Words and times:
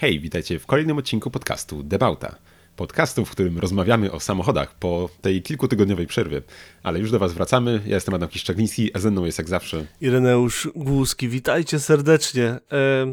Hej, 0.00 0.20
witajcie 0.20 0.58
w 0.58 0.66
kolejnym 0.66 0.98
odcinku 0.98 1.30
podcastu 1.30 1.82
Debauta. 1.82 2.34
Podcastu, 2.76 3.24
w 3.24 3.30
którym 3.30 3.58
rozmawiamy 3.58 4.12
o 4.12 4.20
samochodach 4.20 4.74
po 4.74 5.10
tej 5.20 5.42
kilkutygodniowej 5.42 6.06
przerwie. 6.06 6.42
Ale 6.82 6.98
już 6.98 7.10
do 7.10 7.18
Was 7.18 7.32
wracamy. 7.32 7.80
Ja 7.86 7.94
jestem 7.94 8.14
Adam 8.14 8.28
Kiszczagniński, 8.28 8.94
a 8.94 8.98
ze 8.98 9.10
mną 9.10 9.24
jest 9.24 9.38
jak 9.38 9.48
zawsze 9.48 9.84
Ireneusz 10.00 10.68
Głuski, 10.76 11.28
witajcie 11.28 11.80
serdecznie. 11.80 12.46
E, 12.46 12.60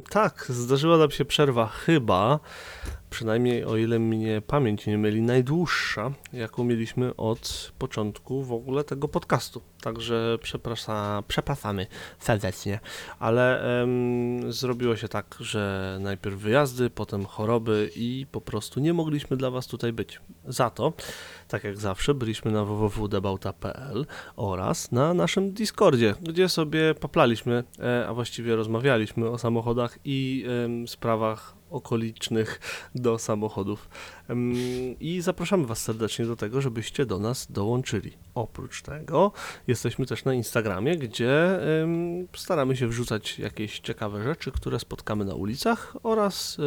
tak, 0.09 0.45
zdarzyła 0.49 0.97
nam 0.97 1.11
się 1.11 1.25
przerwa, 1.25 1.67
chyba, 1.67 2.39
przynajmniej 3.09 3.65
o 3.65 3.77
ile 3.77 3.99
mnie 3.99 4.41
pamięć 4.41 4.85
nie 4.85 4.97
myli, 4.97 5.21
najdłuższa, 5.21 6.11
jaką 6.33 6.63
mieliśmy 6.63 7.15
od 7.15 7.71
początku 7.77 8.43
w 8.43 8.53
ogóle 8.53 8.83
tego 8.83 9.07
podcastu. 9.07 9.61
Także 9.81 10.37
przepraszam, 10.41 11.23
przepraszamy 11.27 11.87
serdecznie. 12.19 12.79
Ale 13.19 13.61
em, 13.81 14.53
zrobiło 14.53 14.95
się 14.95 15.07
tak, 15.07 15.35
że 15.39 15.97
najpierw 16.01 16.35
wyjazdy, 16.35 16.89
potem 16.89 17.25
choroby 17.25 17.89
i 17.95 18.25
po 18.31 18.41
prostu 18.41 18.79
nie 18.79 18.93
mogliśmy 18.93 19.37
dla 19.37 19.51
Was 19.51 19.67
tutaj 19.67 19.93
być. 19.93 20.21
Za 20.45 20.69
to, 20.69 20.93
tak 21.47 21.63
jak 21.63 21.77
zawsze, 21.77 22.13
byliśmy 22.13 22.51
na 22.51 22.65
www.debauta.pl 22.65 24.05
oraz 24.35 24.91
na 24.91 25.13
naszym 25.13 25.53
Discordzie, 25.53 26.15
gdzie 26.21 26.49
sobie 26.49 26.95
paplaliśmy, 26.95 27.63
e, 27.79 28.07
a 28.07 28.13
właściwie 28.13 28.55
rozmawialiśmy 28.55 29.29
o 29.29 29.37
samochodach 29.37 29.99
i 30.05 30.45
sprawach 30.87 31.56
okolicznych 31.69 32.59
do 32.95 33.19
samochodów. 33.19 33.89
I 34.99 35.21
zapraszamy 35.21 35.65
Was 35.65 35.81
serdecznie 35.81 36.25
do 36.25 36.35
tego, 36.35 36.61
żebyście 36.61 37.05
do 37.05 37.19
nas 37.19 37.51
dołączyli. 37.51 38.11
Oprócz 38.35 38.81
tego 38.81 39.31
jesteśmy 39.67 40.05
też 40.05 40.25
na 40.25 40.33
Instagramie, 40.33 40.97
gdzie 40.97 41.59
staramy 42.35 42.77
się 42.77 42.87
wrzucać 42.87 43.39
jakieś 43.39 43.79
ciekawe 43.79 44.23
rzeczy, 44.23 44.51
które 44.51 44.79
spotkamy 44.79 45.25
na 45.25 45.33
ulicach 45.33 45.97
oraz 46.03 46.57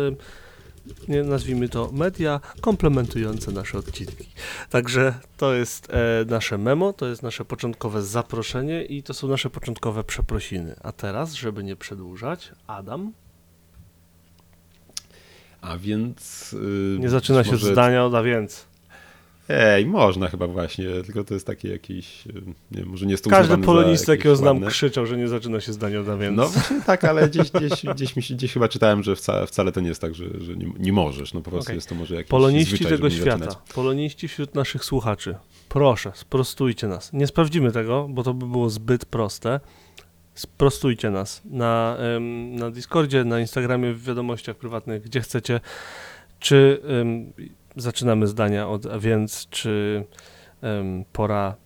nazwijmy 1.08 1.68
to 1.68 1.90
media 1.92 2.40
komplementujące 2.60 3.52
nasze 3.52 3.78
odcinki. 3.78 4.28
Także 4.70 5.14
to 5.36 5.54
jest 5.54 5.90
e, 5.90 6.24
nasze 6.28 6.58
memo, 6.58 6.92
to 6.92 7.06
jest 7.06 7.22
nasze 7.22 7.44
początkowe 7.44 8.02
zaproszenie 8.02 8.84
i 8.84 9.02
to 9.02 9.14
są 9.14 9.28
nasze 9.28 9.50
początkowe 9.50 10.04
przeprosiny. 10.04 10.76
A 10.82 10.92
teraz, 10.92 11.32
żeby 11.32 11.64
nie 11.64 11.76
przedłużać, 11.76 12.52
Adam, 12.66 13.12
A 15.60 15.78
więc. 15.78 16.52
Yy, 16.92 16.98
nie 17.00 17.08
zaczyna 17.08 17.44
się 17.44 17.52
może... 17.52 17.72
zdania 17.72 18.04
od 18.04 18.14
a 18.14 18.22
więc. 18.22 18.70
Ej, 19.48 19.86
można 19.86 20.28
chyba 20.28 20.46
właśnie, 20.46 20.86
tylko 21.06 21.24
to 21.24 21.34
jest 21.34 21.46
taki 21.46 21.68
jakiś. 21.68 22.26
yy, 22.26 22.32
Nie, 22.70 22.84
może 22.84 23.06
nie 23.06 23.10
jest 23.12 23.24
to 23.24 23.30
Każdy 23.30 23.58
polonista, 23.58 24.12
jakiego 24.12 24.36
znam, 24.36 24.56
ładne. 24.56 24.70
krzyczał, 24.70 25.06
że 25.06 25.16
nie 25.16 25.28
zaczyna 25.28 25.60
się 25.60 25.72
zdania 25.72 26.00
od 26.00 26.08
a 26.08 26.16
więc. 26.16 26.36
No 26.36 26.48
właśnie 26.48 26.80
tak, 26.86 27.04
ale 27.04 27.28
gdzieś, 27.28 27.50
gdzieś, 27.50 27.84
gdzieś, 27.94 28.16
mi 28.16 28.22
się, 28.22 28.34
gdzieś 28.34 28.52
chyba 28.52 28.68
czytałem, 28.68 29.02
że 29.02 29.16
wcale, 29.16 29.46
wcale 29.46 29.72
to 29.72 29.80
nie 29.80 29.88
jest 29.88 30.00
tak, 30.00 30.14
że, 30.14 30.24
że 30.40 30.56
nie, 30.56 30.72
nie 30.78 30.92
możesz. 30.92 31.34
No 31.34 31.40
po 31.40 31.50
prostu 31.50 31.68
Okej. 31.68 31.74
jest 31.76 31.88
to 31.88 31.94
może 31.94 32.14
jakiś 32.14 32.30
Poloniści 32.30 32.76
zwyczaj, 32.76 32.92
tego 32.92 33.10
świata, 33.10 33.30
zaczynać. 33.38 33.56
poloniści 33.74 34.28
wśród 34.28 34.54
naszych 34.54 34.84
słuchaczy, 34.84 35.34
proszę, 35.68 36.12
sprostujcie 36.14 36.88
nas. 36.88 37.12
Nie 37.12 37.26
sprawdzimy 37.26 37.72
tego, 37.72 38.06
bo 38.10 38.22
to 38.22 38.34
by 38.34 38.46
było 38.46 38.70
zbyt 38.70 39.04
proste. 39.04 39.60
Sprostujcie 40.34 41.10
nas 41.10 41.42
na, 41.44 41.96
na 42.50 42.70
Discordzie, 42.70 43.24
na 43.24 43.40
Instagramie, 43.40 43.94
w 43.94 44.04
wiadomościach 44.04 44.56
prywatnych, 44.56 45.02
gdzie 45.02 45.20
chcecie. 45.20 45.60
Czy 46.38 46.80
em, 47.00 47.32
zaczynamy 47.76 48.26
zdania 48.26 48.68
od 48.68 48.86
a 48.86 48.98
więc, 48.98 49.48
czy 49.50 50.04
em, 50.62 51.04
pora 51.12 51.56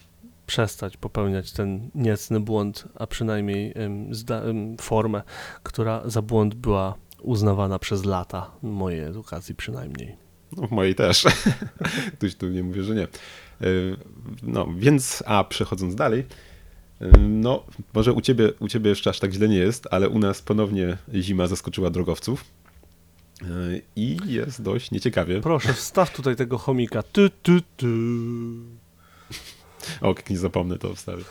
przestać 0.47 0.97
popełniać 0.97 1.53
ten 1.53 1.91
niecny 1.95 2.41
błąd, 2.41 2.85
a 2.95 3.07
przynajmniej 3.07 3.73
em, 3.77 4.77
formę, 4.81 5.23
która 5.63 6.03
za 6.05 6.23
błąd 6.23 6.55
była 6.55 6.95
uznawana 7.23 7.79
przez 7.79 8.05
lata 8.05 8.51
mojej 8.63 9.01
edukacji 9.01 9.55
przynajmniej. 9.55 10.17
No, 10.57 10.67
w 10.67 10.71
mojej 10.71 10.95
też. 10.95 11.25
Tuś 12.21 12.35
tu 12.35 12.49
nie 12.49 12.63
mówię, 12.63 12.83
że 12.83 12.95
nie. 12.95 13.09
Yy, 13.61 13.97
No, 14.43 14.69
więc, 14.77 15.23
a 15.27 15.45
przechodząc 15.45 15.95
dalej, 15.95 16.25
no, 17.29 17.65
może 17.95 18.13
u 18.13 18.21
ciebie, 18.21 18.53
u 18.61 18.69
ciebie 18.69 18.91
jeszcze 18.91 19.11
aż 19.11 19.19
tak 19.21 19.33
źle 19.33 19.49
nie 19.49 19.57
jest, 19.57 19.89
ale 19.91 20.09
u 20.09 20.19
nas 20.19 20.43
ponownie 20.43 20.97
zima 21.15 21.47
zaskoczyła 21.47 21.91
drogowców 21.91 22.45
yy, 23.41 23.83
i 23.97 24.17
jest 24.27 24.63
dość 24.63 24.91
nieciekawie. 24.91 25.41
Proszę, 25.41 25.73
wstaw 25.73 26.17
tutaj 26.17 26.37
tego 26.37 26.59
chomika. 26.59 27.03
Tu, 27.03 27.31
tu, 27.43 27.61
tu. 27.77 27.87
O, 30.01 30.09
jak 30.09 30.31
nie 30.31 30.39
zapomnę, 30.39 30.79
to 30.79 30.95
wstawię. 30.95 31.25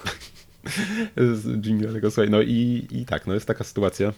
Z 1.33 1.66
Jinglego, 1.66 2.12
słuchaj, 2.12 2.29
no 2.29 2.41
i, 2.41 2.88
i 2.91 3.06
tak, 3.06 3.28
no 3.28 3.33
jest 3.33 3.45
taka 3.45 3.63
sytuacja, 3.63 4.13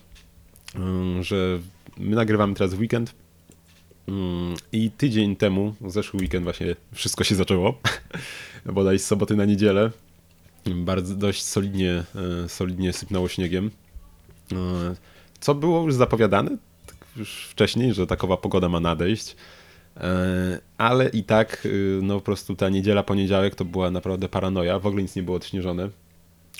yy, 0.76 1.24
że 1.24 1.60
my 1.98 2.16
nagrywamy 2.16 2.54
teraz 2.54 2.74
w 2.74 2.80
weekend 2.80 3.16
yy, 4.08 4.14
i 4.72 4.92
tydzień 4.92 5.36
temu, 5.36 5.76
zeszły 5.88 6.20
weekend 6.20 6.44
właśnie 6.44 6.76
wszystko 6.94 7.24
się 7.24 7.36
zaczęło, 7.36 7.80
bodaj 8.74 9.00
z 9.00 9.06
soboty 9.06 9.36
na 9.36 9.46
niedzielę, 9.46 9.92
bardzo 10.66 11.16
dość 11.16 11.44
solidnie, 11.44 12.04
e, 12.46 12.50
solidnie 12.50 12.94
sypnęło 12.94 13.28
śniegiem, 13.28 13.72
E, 14.52 14.96
co 15.40 15.56
było 15.56 15.84
już 15.84 15.94
zapowiadane 15.94 16.58
tak 16.86 16.98
już 17.16 17.46
wcześniej, 17.46 17.94
że 17.94 18.08
takowa 18.08 18.38
pogoda 18.38 18.70
ma 18.70 18.80
nadejść, 18.80 19.36
E, 19.98 20.60
ale 20.78 21.10
i 21.10 21.24
tak 21.24 21.68
no 22.02 22.16
po 22.16 22.22
prostu 22.22 22.56
ta 22.56 22.70
niedziela, 22.70 23.04
poniedziałek 23.04 23.56
to 23.56 23.66
była 23.66 23.92
naprawdę 23.92 24.30
paranoja, 24.30 24.80
w 24.80 24.88
ogóle 24.88 25.04
nic 25.04 25.16
nie 25.16 25.24
było 25.24 25.38
odśnieżone. 25.38 25.90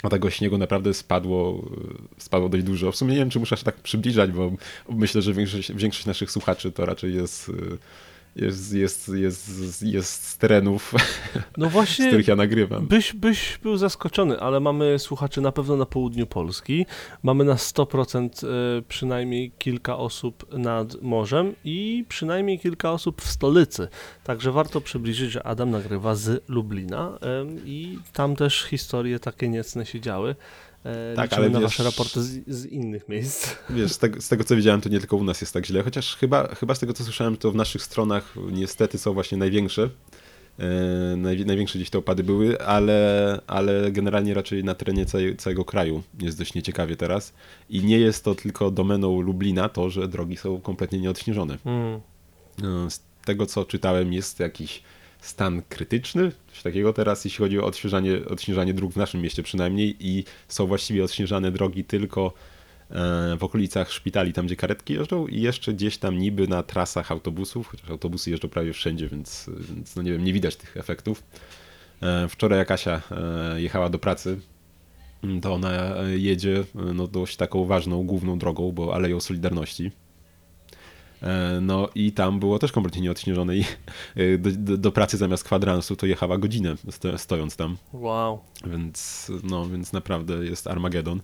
A 0.04 0.10
tego 0.10 0.30
śniegu 0.30 0.58
naprawdę 0.58 0.94
spadło, 0.94 1.70
spadło 2.18 2.50
dość 2.50 2.64
dużo. 2.64 2.92
W 2.92 2.96
sumie 2.96 3.12
nie 3.12 3.18
wiem, 3.18 3.30
czy 3.30 3.40
muszę 3.40 3.58
się 3.58 3.64
tak 3.64 3.76
przybliżać, 3.76 4.32
bo 4.32 4.52
myślę, 4.90 5.22
że 5.22 5.34
większość, 5.34 5.74
większość 5.74 6.06
naszych 6.06 6.32
słuchaczy 6.32 6.72
to 6.72 6.86
raczej 6.86 7.16
jest, 7.16 7.52
jest, 8.36 8.74
jest, 8.74 9.10
jest, 9.10 9.84
jest 9.84 10.28
z 10.28 10.38
terenów, 10.38 10.94
No 11.58 11.70
z 11.70 11.72
właśnie, 11.72 12.08
których 12.08 12.28
ja 12.28 12.36
nagrywam. 12.36 12.88
byś, 12.88 13.14
byś 13.14 13.60
był 13.64 13.78
zaskoczony, 13.78 14.40
ale 14.40 14.60
mamy 14.60 15.00
słuchaczy 15.00 15.42
na 15.42 15.52
pewno 15.52 15.76
na 15.78 15.86
południu 15.86 16.28
Polski. 16.28 16.86
Mamy 17.24 17.44
na 17.44 17.54
100% 17.56 18.48
e, 18.48 18.82
przynajmniej 18.82 19.52
kilka 19.60 19.98
osób 19.98 20.54
nad 20.54 21.02
morzem 21.02 21.56
i 21.64 22.06
przynajmniej 22.10 22.60
kilka 22.60 22.92
osób 22.92 23.22
w 23.22 23.28
stolicy. 23.32 23.88
Także 24.24 24.52
warto 24.52 24.82
przybliżyć, 24.82 25.32
że 25.32 25.48
Adam 25.48 25.72
nagrywa 25.72 26.16
z 26.16 26.44
Lublina 26.50 27.20
i 27.66 28.00
tam 28.14 28.36
też 28.36 28.64
historie 28.64 29.20
takie 29.20 29.50
niecne 29.50 29.86
się 29.86 30.02
działy. 30.02 30.36
E, 30.86 31.16
Tak, 31.16 31.34
ale 31.34 31.50
na 31.50 31.60
wiesz- 31.60 31.64
wasze 31.64 31.84
raporty 31.84 32.24
z, 32.24 32.48
z 32.48 32.66
innych 32.66 33.10
miejsc. 33.10 33.56
Wiesz, 33.70 33.92
z 33.92 33.98
tego, 33.98 34.22
z 34.22 34.28
tego 34.28 34.44
co 34.44 34.56
widziałem, 34.56 34.82
to 34.82 34.90
nie 34.90 35.00
tylko 35.00 35.18
u 35.18 35.24
nas 35.24 35.42
jest 35.42 35.54
tak 35.54 35.66
źle, 35.66 35.84
chociaż 35.84 36.16
chyba, 36.16 36.56
chyba 36.56 36.76
z 36.76 36.80
tego 36.80 36.94
co 36.94 37.04
słyszałem, 37.04 37.38
to 37.38 37.52
w 37.52 37.56
naszych 37.56 37.82
stronach 37.82 38.36
niestety 38.52 38.98
są 38.98 39.14
właśnie 39.14 39.38
największe. 39.38 39.90
E, 40.60 41.16
naj, 41.16 41.46
największe 41.46 41.80
gdzieś 41.80 41.90
te 41.90 41.98
opady 41.98 42.24
były, 42.24 42.62
ale, 42.62 43.40
ale 43.48 43.92
generalnie 43.92 44.34
raczej 44.34 44.64
na 44.64 44.76
terenie 44.76 45.06
całej, 45.06 45.38
całego 45.38 45.66
kraju 45.66 46.04
jest 46.20 46.38
dość 46.38 46.54
nieciekawie 46.54 46.96
teraz. 46.96 47.34
I 47.70 47.84
nie 47.84 48.00
jest 48.00 48.24
to 48.24 48.36
tylko 48.36 48.72
domeną 48.72 49.22
Lublina 49.22 49.70
to, 49.70 49.90
że 49.90 50.08
drogi 50.08 50.38
są 50.38 50.62
kompletnie 50.62 51.00
nieodśnieżone. 51.00 51.58
Mm. 51.66 52.02
Z 52.90 53.00
tego 53.26 53.46
co 53.46 53.66
czytałem, 53.66 54.14
jest 54.14 54.40
jakiś 54.40 54.84
stan 55.20 55.62
krytyczny, 55.70 56.32
coś 56.54 56.64
takiego 56.64 56.94
teraz, 56.94 57.26
jeśli 57.26 57.38
chodzi 57.38 57.60
o 57.60 57.66
odśnieżanie, 57.66 58.26
odśnieżanie 58.26 58.74
dróg 58.74 58.94
w 58.94 58.98
naszym 58.98 59.22
mieście 59.22 59.44
przynajmniej 59.44 59.96
i 60.00 60.24
są 60.48 60.68
właściwie 60.68 61.04
odśnieżane 61.04 61.52
drogi 61.52 61.84
tylko 61.84 62.34
e, 62.90 62.94
w 63.38 63.44
okolicach 63.44 63.92
szpitali, 63.92 64.34
tam 64.34 64.46
gdzie 64.46 64.56
karetki 64.56 64.94
jeżdżą 64.94 65.28
i 65.28 65.42
jeszcze 65.42 65.74
gdzieś 65.74 65.98
tam 65.98 66.18
niby 66.18 66.48
na 66.48 66.64
trasach 66.64 67.12
autobusów, 67.12 67.68
chociaż 67.68 67.90
autobusy 67.90 68.32
jeżdżą 68.32 68.50
prawie 68.50 68.74
wszędzie, 68.74 69.08
więc, 69.08 69.50
więc 69.60 69.96
no 69.96 70.02
nie 70.02 70.12
wiem, 70.12 70.24
nie 70.24 70.34
widać 70.34 70.56
tych 70.56 70.78
efektów. 70.78 71.24
E, 72.02 72.28
Wczoraj 72.28 72.60
jak 72.60 72.72
Asia 72.72 73.02
e, 73.12 73.62
jechała 73.62 73.90
do 73.90 74.00
pracy, 74.00 74.40
to 75.42 75.54
ona 75.54 75.96
jedzie 76.16 76.64
no, 76.94 77.08
dość 77.08 77.38
taką 77.38 77.66
ważną, 77.66 78.04
główną 78.04 78.40
drogą, 78.40 78.72
bo 78.72 78.96
Aleją 78.96 79.20
Solidarności. 79.20 79.92
E, 81.26 81.60
No 81.62 81.90
i 81.96 82.12
tam 82.12 82.40
było 82.40 82.60
też 82.60 82.72
kompletnie 82.72 83.02
nieodśnieżone 83.02 83.56
i 83.56 83.66
e, 84.16 84.38
do, 84.38 84.50
do, 84.52 84.78
do 84.78 84.92
pracy 84.92 85.18
zamiast 85.18 85.44
kwadransu 85.44 85.96
to 85.96 86.06
jechała 86.06 86.38
godzinę 86.38 86.76
sto, 86.90 87.18
stojąc 87.18 87.56
tam, 87.56 87.78
Wow. 87.94 88.40
więc 88.66 89.32
no, 89.44 89.70
więc 89.70 89.94
naprawdę 89.94 90.34
jest 90.34 90.68
Armagedon. 90.68 91.22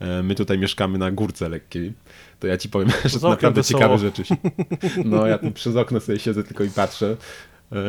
E, 0.00 0.22
My 0.22 0.34
tutaj 0.34 0.58
mieszkamy 0.58 0.98
na 0.98 1.10
górce 1.10 1.48
lekkiej, 1.48 1.92
to 2.40 2.46
ja 2.46 2.56
ci 2.58 2.68
powiem, 2.68 2.88
że 3.04 3.20
to 3.20 3.28
naprawdę 3.28 3.60
wesoło. 3.60 3.80
ciekawe 3.82 3.98
rzeczy. 3.98 4.24
się- 4.24 4.36
No 5.04 5.26
ja 5.26 5.38
tu 5.38 5.50
przez 5.50 5.76
okno 5.76 6.00
sobie 6.00 6.18
siedzę 6.18 6.44
tylko 6.44 6.64
i 6.64 6.70
patrzę. 6.70 7.16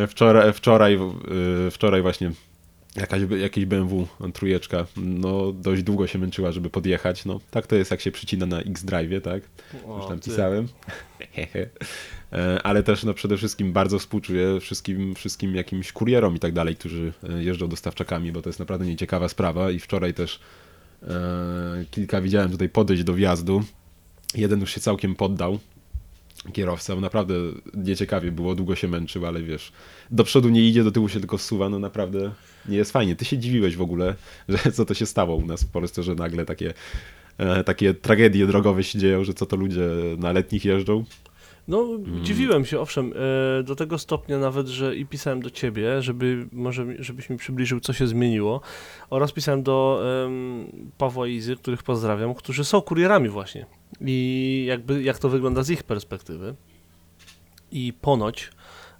Wczoraj, 0.07 0.53
wczoraj, 0.53 0.99
wczoraj 1.71 2.01
właśnie 2.01 2.31
jakaś, 2.95 3.21
jakieś 3.39 3.65
BMW 3.65 4.07
trójeczka, 4.33 4.85
no 4.97 5.51
dość 5.51 5.83
długo 5.83 6.07
się 6.07 6.19
męczyła, 6.19 6.51
żeby 6.51 6.69
podjechać. 6.69 7.25
No 7.25 7.39
tak 7.51 7.67
to 7.67 7.75
jest 7.75 7.91
jak 7.91 8.01
się 8.01 8.11
przycina 8.11 8.45
na 8.45 8.59
X-Drive, 8.59 9.23
tak? 9.23 9.43
O, 9.87 9.97
Już 9.97 10.07
tam 10.07 10.19
ty. 10.19 10.29
pisałem. 10.29 10.67
E, 12.33 12.61
Ale 12.63 12.83
też 12.83 13.03
no, 13.03 13.13
przede 13.13 13.37
wszystkim 13.37 13.73
bardzo 13.73 13.99
współczuję 13.99 14.59
wszystkim, 14.59 15.15
wszystkim 15.15 15.55
jakimś 15.55 15.91
kurierom 15.91 16.35
i 16.35 16.39
tak 16.39 16.53
dalej, 16.53 16.75
którzy 16.75 17.13
e, 17.29 17.43
jeżdżą 17.43 17.67
dostawczakami, 17.67 18.31
bo 18.31 18.41
to 18.41 18.49
jest 18.49 18.59
naprawdę 18.59 18.85
nieciekawa 18.85 19.29
sprawa 19.29 19.71
i 19.71 19.79
wczoraj 19.79 20.13
też 20.13 20.39
e, 21.03 21.07
kilka 21.91 22.21
widziałem 22.21 22.51
tutaj 22.51 22.69
podejść 22.69 23.03
do 23.03 23.13
wjazdu. 23.13 23.63
Jeden 24.35 24.59
już 24.59 24.71
się 24.71 24.81
całkiem 24.81 25.15
poddał, 25.15 25.59
kierowca. 26.53 26.95
Naprawdę 26.95 27.33
nieciekawie 27.73 28.31
było, 28.31 28.55
długo 28.55 28.75
się 28.75 28.87
męczył, 28.87 29.25
ale 29.25 29.43
wiesz, 29.43 29.71
do 30.11 30.23
przodu 30.23 30.49
nie 30.49 30.61
idzie, 30.61 30.83
do 30.83 30.91
tyłu 30.91 31.09
się 31.09 31.19
tylko 31.19 31.37
zsuwa, 31.37 31.69
no 31.69 31.79
naprawdę 31.79 32.31
nie 32.69 32.77
jest 32.77 32.91
fajnie. 32.91 33.15
Ty 33.15 33.25
się 33.25 33.37
dziwiłeś 33.37 33.75
w 33.75 33.81
ogóle, 33.81 34.15
że 34.49 34.71
co 34.71 34.85
to 34.85 34.93
się 34.93 35.05
stało 35.05 35.35
u 35.35 35.45
nas 35.45 35.63
w 35.63 35.67
Polsce, 35.67 36.03
że 36.03 36.15
nagle 36.15 36.45
takie, 36.45 36.73
e, 37.37 37.63
takie 37.63 37.93
tragedie 37.93 38.47
drogowe 38.47 38.83
się 38.83 38.99
dzieją, 38.99 39.23
że 39.23 39.33
co 39.33 39.45
to 39.45 39.55
ludzie 39.55 39.89
na 40.17 40.31
letnich 40.31 40.65
jeżdżą. 40.65 41.05
No, 41.67 41.87
dziwiłem 42.21 42.65
się, 42.65 42.79
owszem, 42.79 43.13
e, 43.59 43.63
do 43.63 43.75
tego 43.75 43.97
stopnia 43.97 44.39
nawet, 44.39 44.67
że 44.67 44.95
i 44.95 45.05
pisałem 45.05 45.41
do 45.41 45.49
ciebie, 45.49 46.01
żeby 46.01 46.47
może 46.51 46.85
żebyś 46.99 47.29
mi 47.29 47.37
przybliżył, 47.37 47.79
co 47.79 47.93
się 47.93 48.07
zmieniło, 48.07 48.61
oraz 49.09 49.31
pisałem 49.31 49.63
do 49.63 50.01
um, 50.23 50.91
Pawła 50.97 51.27
i 51.27 51.33
Izy, 51.33 51.55
których 51.55 51.83
pozdrawiam, 51.83 52.33
którzy 52.35 52.65
są 52.65 52.81
kurierami 52.81 53.29
właśnie 53.29 53.65
i 54.01 54.65
jakby 54.67 55.03
jak 55.03 55.19
to 55.19 55.29
wygląda 55.29 55.63
z 55.63 55.69
ich 55.69 55.83
perspektywy. 55.83 56.55
I 57.71 57.93
ponoć 58.01 58.49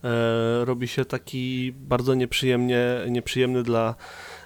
e, 0.03 0.65
robi 0.65 0.87
się 0.87 1.05
taki 1.05 1.73
bardzo 1.77 2.13
nieprzyjemnie, 2.13 2.85
nieprzyjemny 3.09 3.63
dla 3.63 3.95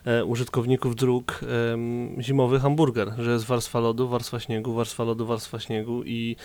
e, 0.06 0.26
użytkowników 0.26 0.96
dróg 0.96 1.40
e, 1.44 2.24
zimowy 2.24 2.60
hamburger, 2.60 3.14
że 3.18 3.32
jest 3.32 3.46
warstwa 3.46 3.80
lodu, 3.80 4.08
warstwa 4.08 4.40
śniegu, 4.40 4.74
warstwa 4.74 5.04
lodu, 5.04 5.26
warstwa 5.26 5.60
śniegu 5.60 6.04
i 6.06 6.36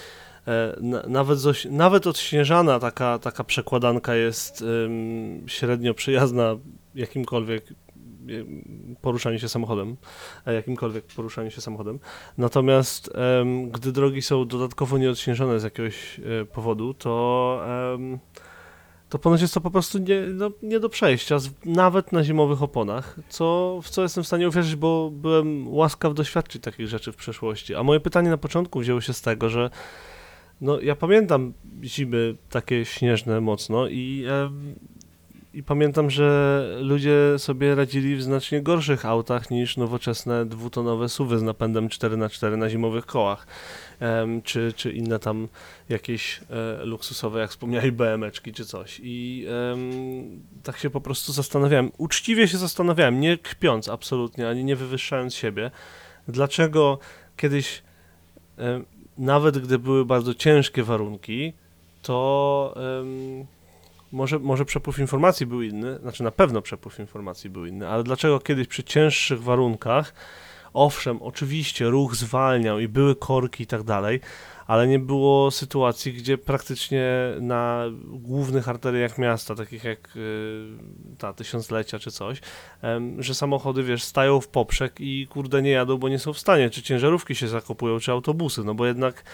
nawet, 1.08 1.38
zoś, 1.38 1.64
nawet 1.70 2.06
odśnieżana 2.06 2.80
taka, 2.80 3.18
taka 3.18 3.44
przekładanka 3.44 4.14
jest 4.14 4.64
średnio 5.46 5.94
przyjazna 5.94 6.56
jakimkolwiek 6.94 7.64
poruszaniu 9.00 9.38
się 9.38 9.48
samochodem, 9.48 9.96
e, 10.46 10.54
jakimkolwiek 10.54 11.04
poruszaniu 11.04 11.50
się 11.50 11.60
samochodem. 11.60 11.98
Natomiast 12.38 13.12
gdy 13.70 13.92
drogi 13.92 14.22
są 14.22 14.48
dodatkowo 14.48 14.98
nieodśnieżone 14.98 15.60
z 15.60 15.62
jakiegoś 15.62 16.20
e, 16.20 16.44
powodu, 16.44 16.94
to 16.94 17.60
to 19.14 19.18
ponoć 19.18 19.40
jest 19.40 19.54
to 19.54 19.60
po 19.60 19.70
prostu 19.70 19.98
nie, 19.98 20.20
no, 20.20 20.50
nie 20.62 20.80
do 20.80 20.88
przejścia, 20.88 21.38
nawet 21.64 22.12
na 22.12 22.24
zimowych 22.24 22.62
oponach, 22.62 23.16
co, 23.28 23.78
w 23.82 23.90
co 23.90 24.02
jestem 24.02 24.24
w 24.24 24.26
stanie 24.26 24.48
uwierzyć, 24.48 24.76
bo 24.76 25.10
byłem 25.10 25.68
łaskaw 25.68 26.14
doświadczyć 26.14 26.62
takich 26.62 26.88
rzeczy 26.88 27.12
w 27.12 27.16
przeszłości. 27.16 27.74
A 27.74 27.82
moje 27.82 28.00
pytanie 28.00 28.30
na 28.30 28.36
początku 28.36 28.80
wzięło 28.80 29.00
się 29.00 29.12
z 29.12 29.22
tego, 29.22 29.48
że 29.48 29.70
no, 30.60 30.80
ja 30.80 30.96
pamiętam 30.96 31.52
zimy 31.82 32.34
takie 32.50 32.84
śnieżne 32.84 33.40
mocno 33.40 33.88
i 33.88 34.26
i 35.54 35.62
pamiętam, 35.62 36.10
że 36.10 36.68
ludzie 36.80 37.18
sobie 37.38 37.74
radzili 37.74 38.16
w 38.16 38.22
znacznie 38.22 38.62
gorszych 38.62 39.06
autach 39.06 39.50
niż 39.50 39.76
nowoczesne 39.76 40.46
dwutonowe 40.46 41.08
suwy 41.08 41.38
z 41.38 41.42
napędem 41.42 41.88
4x4 41.88 42.56
na 42.56 42.70
zimowych 42.70 43.06
kołach, 43.06 43.46
um, 44.00 44.42
czy, 44.42 44.72
czy 44.76 44.92
inne 44.92 45.18
tam 45.18 45.48
jakieś 45.88 46.40
e, 46.50 46.84
luksusowe, 46.84 47.40
jak 47.40 47.50
wspomnieli, 47.50 47.92
BMeczki 47.92 48.52
czy 48.52 48.64
coś. 48.64 49.00
I 49.02 49.46
tak 50.62 50.78
się 50.78 50.90
po 50.90 51.00
prostu 51.00 51.32
zastanawiałem, 51.32 51.90
uczciwie 51.98 52.48
się 52.48 52.58
zastanawiałem, 52.58 53.20
nie 53.20 53.38
kpiąc 53.38 53.88
absolutnie, 53.88 54.48
ani 54.48 54.64
nie 54.64 54.76
wywyższając 54.76 55.34
siebie, 55.34 55.70
dlaczego 56.28 56.98
kiedyś, 57.36 57.82
e, 58.58 58.80
nawet 59.18 59.58
gdy 59.58 59.78
były 59.78 60.04
bardzo 60.04 60.34
ciężkie 60.34 60.82
warunki, 60.82 61.52
to 62.02 62.74
może, 64.12 64.38
może 64.38 64.64
przepływ 64.64 64.98
informacji 64.98 65.46
był 65.46 65.62
inny, 65.62 65.98
znaczy 65.98 66.22
na 66.22 66.30
pewno 66.30 66.62
przepływ 66.62 66.98
informacji 66.98 67.50
był 67.50 67.66
inny, 67.66 67.88
ale 67.88 68.04
dlaczego 68.04 68.40
kiedyś 68.40 68.68
przy 68.68 68.84
cięższych 68.84 69.42
warunkach, 69.42 70.14
owszem, 70.74 71.22
oczywiście 71.22 71.88
ruch 71.88 72.14
zwalniał 72.14 72.78
i 72.78 72.88
były 72.88 73.16
korki 73.16 73.62
i 73.62 73.66
tak 73.66 73.82
dalej, 73.82 74.20
ale 74.66 74.86
nie 74.86 74.98
było 74.98 75.50
sytuacji, 75.50 76.12
gdzie 76.12 76.38
praktycznie 76.38 77.04
na 77.40 77.84
głównych 78.04 78.68
arteriach 78.68 79.18
miasta, 79.18 79.54
takich 79.54 79.84
jak 79.84 80.16
y, 80.16 80.66
ta 81.18 81.32
tysiąclecia 81.32 81.98
czy 81.98 82.10
coś, 82.10 82.40
że 83.18 83.34
samochody, 83.34 83.82
wiesz, 83.82 84.02
stają 84.02 84.40
w 84.40 84.48
poprzek 84.48 85.00
i 85.00 85.26
kurde 85.26 85.62
nie 85.62 85.70
jadą, 85.70 85.96
bo 85.96 86.08
nie 86.08 86.18
są 86.18 86.32
w 86.32 86.38
stanie, 86.38 86.70
czy 86.70 86.82
ciężarówki 86.82 87.34
się 87.34 87.48
zakopują, 87.48 87.98
czy 87.98 88.12
autobusy, 88.12 88.64
no 88.64 88.74
bo 88.74 88.86
jednak 88.86 89.24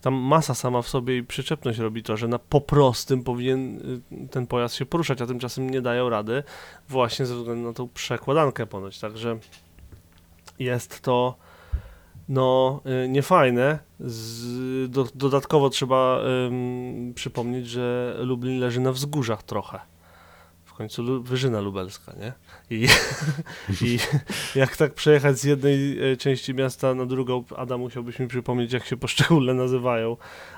tam 0.00 0.14
masa 0.14 0.54
sama 0.54 0.82
w 0.82 0.88
sobie 0.88 1.16
i 1.16 1.22
przyczepność 1.22 1.78
robi 1.78 2.02
to, 2.02 2.16
że 2.16 2.28
na 2.28 2.38
po 2.38 2.60
prostym 2.60 3.24
powinien 3.24 3.76
y, 4.12 4.28
ten 4.28 4.46
pojazd 4.46 4.74
się 4.74 4.86
poruszać, 4.86 5.22
a 5.22 5.26
tymczasem 5.26 5.70
nie 5.70 5.80
dają 5.80 6.08
rady 6.08 6.42
właśnie 6.88 7.26
ze 7.26 7.36
względu 7.36 7.68
na 7.68 7.72
tą 7.72 7.88
przekładankę 7.88 8.66
ponoć, 8.66 8.98
także 8.98 9.38
jest 10.64 11.00
to 11.00 11.36
no 12.28 12.80
y, 13.04 13.08
niefajne. 13.08 13.78
Z, 14.00 14.90
do, 14.90 15.06
dodatkowo 15.14 15.70
trzeba 15.70 16.20
ym, 16.46 17.12
przypomnieć, 17.14 17.68
że 17.68 18.16
Lublin 18.20 18.60
leży 18.60 18.80
na 18.80 18.92
wzgórzach 18.92 19.42
trochę 19.42 19.80
w 20.72 20.74
końcu 20.74 21.22
Wyżyna 21.22 21.60
Lubelska, 21.60 22.12
nie? 22.20 22.32
I, 22.70 22.88
I 23.86 23.98
jak 24.54 24.76
tak 24.76 24.94
przejechać 24.94 25.38
z 25.38 25.44
jednej 25.44 26.12
e, 26.12 26.16
części 26.16 26.54
miasta 26.54 26.94
na 26.94 27.06
drugą, 27.06 27.44
Adam 27.56 27.80
musiałbyś 27.80 28.18
mi 28.18 28.28
przypomnieć, 28.28 28.72
jak 28.72 28.86
się 28.86 28.96
poszczególne 28.96 29.54
nazywają, 29.54 30.16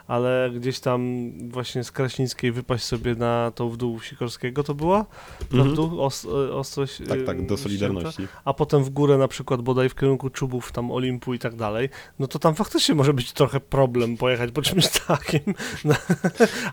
ale 0.09 0.51
gdzieś 0.55 0.81
tam 0.81 1.31
właśnie 1.49 1.85
z 1.85 1.93
Kraśnickiej 1.93 2.53
wypaść 2.53 2.85
sobie 2.85 3.15
na 3.15 3.53
tą 3.55 3.69
w 3.69 3.77
dół 3.77 4.01
Sikorskiego 4.01 4.63
to 4.63 4.75
była? 4.75 5.07
Mhm. 5.53 5.75
Dół? 5.75 6.03
Os, 6.03 6.25
e, 6.25 6.29
ostrość, 6.55 6.99
tak, 7.09 7.23
tak, 7.27 7.47
do 7.47 7.57
Solidarności. 7.57 8.29
A 8.45 8.55
potem 8.55 8.85
w 8.85 8.91
górę 8.91 9.19
na 9.19 9.29
przykład 9.29 9.63
bodaj 9.63 9.89
w 9.89 9.95
kierunku 9.95 10.31
Czubów, 10.31 10.73
tam 10.73 10.91
Olimpu 10.91 11.35
i 11.35 11.39
tak 11.39 11.57
dalej, 11.57 11.89
no 12.19 12.27
to 12.27 12.39
tam 12.39 12.55
faktycznie 12.55 12.95
może 12.95 13.15
być 13.15 13.33
trochę 13.33 13.61
problem 13.61 14.17
pojechać 14.17 14.51
po 14.51 14.63
czymś 14.63 14.89
takim 15.07 15.55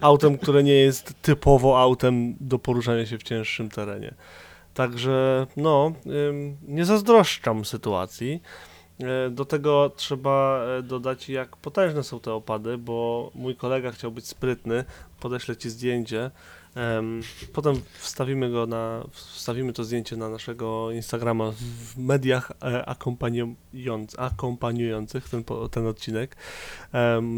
autem, 0.02 0.38
które 0.38 0.64
nie 0.64 0.76
jest 0.76 1.14
typowo 1.22 1.82
autem 1.82 2.36
do 2.40 2.60
poruszania 2.60 3.06
się 3.06 3.18
w 3.18 3.24
cięższym 3.24 3.70
terenie. 3.70 4.14
Także 4.74 5.48
no, 5.58 5.92
nie 6.68 6.86
zazdroszczam 6.86 7.66
sytuacji. 7.66 8.42
E, 9.04 9.30
do 9.30 9.46
tego 9.46 9.92
trzeba 9.96 10.66
e, 10.80 10.84
dodać, 10.84 11.30
jak 11.30 11.58
potężne 11.58 12.04
są 12.04 12.20
te 12.20 12.34
opady, 12.34 12.78
bo 12.78 13.32
mój 13.36 13.56
kolega 13.56 13.92
chciał 13.92 14.12
być 14.12 14.28
sprytny, 14.28 14.84
podeślę 15.20 15.58
ci 15.58 15.70
zdjęcie. 15.70 16.32
Potem 17.54 17.82
wstawimy 17.94 18.52
go 18.52 18.68
na, 18.68 19.04
wstawimy 19.12 19.74
to 19.74 19.84
zdjęcie 19.84 20.18
na 20.18 20.30
naszego 20.30 20.92
Instagrama 20.92 21.52
w 21.52 21.98
mediach 21.98 22.52
e, 22.64 22.86
akompaniujących 24.18 25.30
ten, 25.30 25.44
ten 25.72 25.88
odcinek 25.88 26.36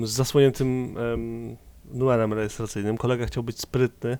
z 0.03 0.09
zasłoniętym 0.09 0.95
numerem 1.85 2.33
rejestracyjnym. 2.33 2.97
Kolega 2.97 3.25
chciał 3.25 3.43
być 3.43 3.59
sprytny 3.59 4.17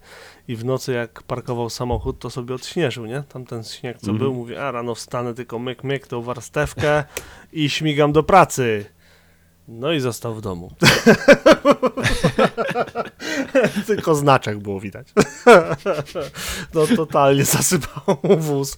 i 0.47 0.55
w 0.55 0.65
nocy 0.65 0.93
jak 0.93 1.23
parkował 1.23 1.69
samochód, 1.69 2.19
to 2.19 2.29
sobie 2.29 2.55
odśnieżył, 2.55 3.05
nie? 3.05 3.23
Tam 3.29 3.45
ten 3.45 3.63
śnieg 3.63 3.97
co 3.97 4.07
mm 4.07 4.19
był, 4.19 4.33
mówi, 4.33 4.55
a 4.55 4.71
rano 4.71 4.95
wstanę 4.95 5.33
tylko 5.33 5.59
myk, 5.59 5.83
myk, 5.83 6.07
tą 6.07 6.21
warstewkę 6.21 7.03
i 7.53 7.69
śmigam 7.69 8.11
do 8.11 8.23
pracy. 8.23 8.85
No 9.67 9.91
i 9.91 9.99
został 9.99 10.35
w 10.35 10.41
domu. 10.41 10.71
Tylko 13.87 14.15
znaczek 14.15 14.59
było 14.59 14.79
widać. 14.79 15.07
no 16.73 16.87
totalnie 16.95 17.45
zasypał 17.45 18.17
wóz. 18.37 18.77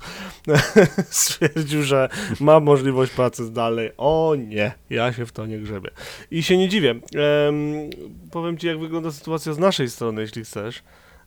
Stwierdził, 1.09 1.83
że 1.83 2.09
ma 2.39 2.59
możliwość 2.59 3.11
pracy 3.11 3.51
dalej. 3.51 3.91
O 3.97 4.35
nie, 4.37 4.71
ja 4.89 5.13
się 5.13 5.25
w 5.25 5.31
to 5.31 5.45
nie 5.45 5.59
grzebię. 5.59 5.89
I 6.31 6.43
się 6.43 6.57
nie 6.57 6.69
dziwię. 6.69 6.89
Um, 6.89 7.89
powiem 8.31 8.57
ci, 8.57 8.67
jak 8.67 8.79
wygląda 8.79 9.11
sytuacja 9.11 9.53
z 9.53 9.57
naszej 9.57 9.89
strony, 9.89 10.21
jeśli 10.21 10.43
chcesz. 10.43 10.83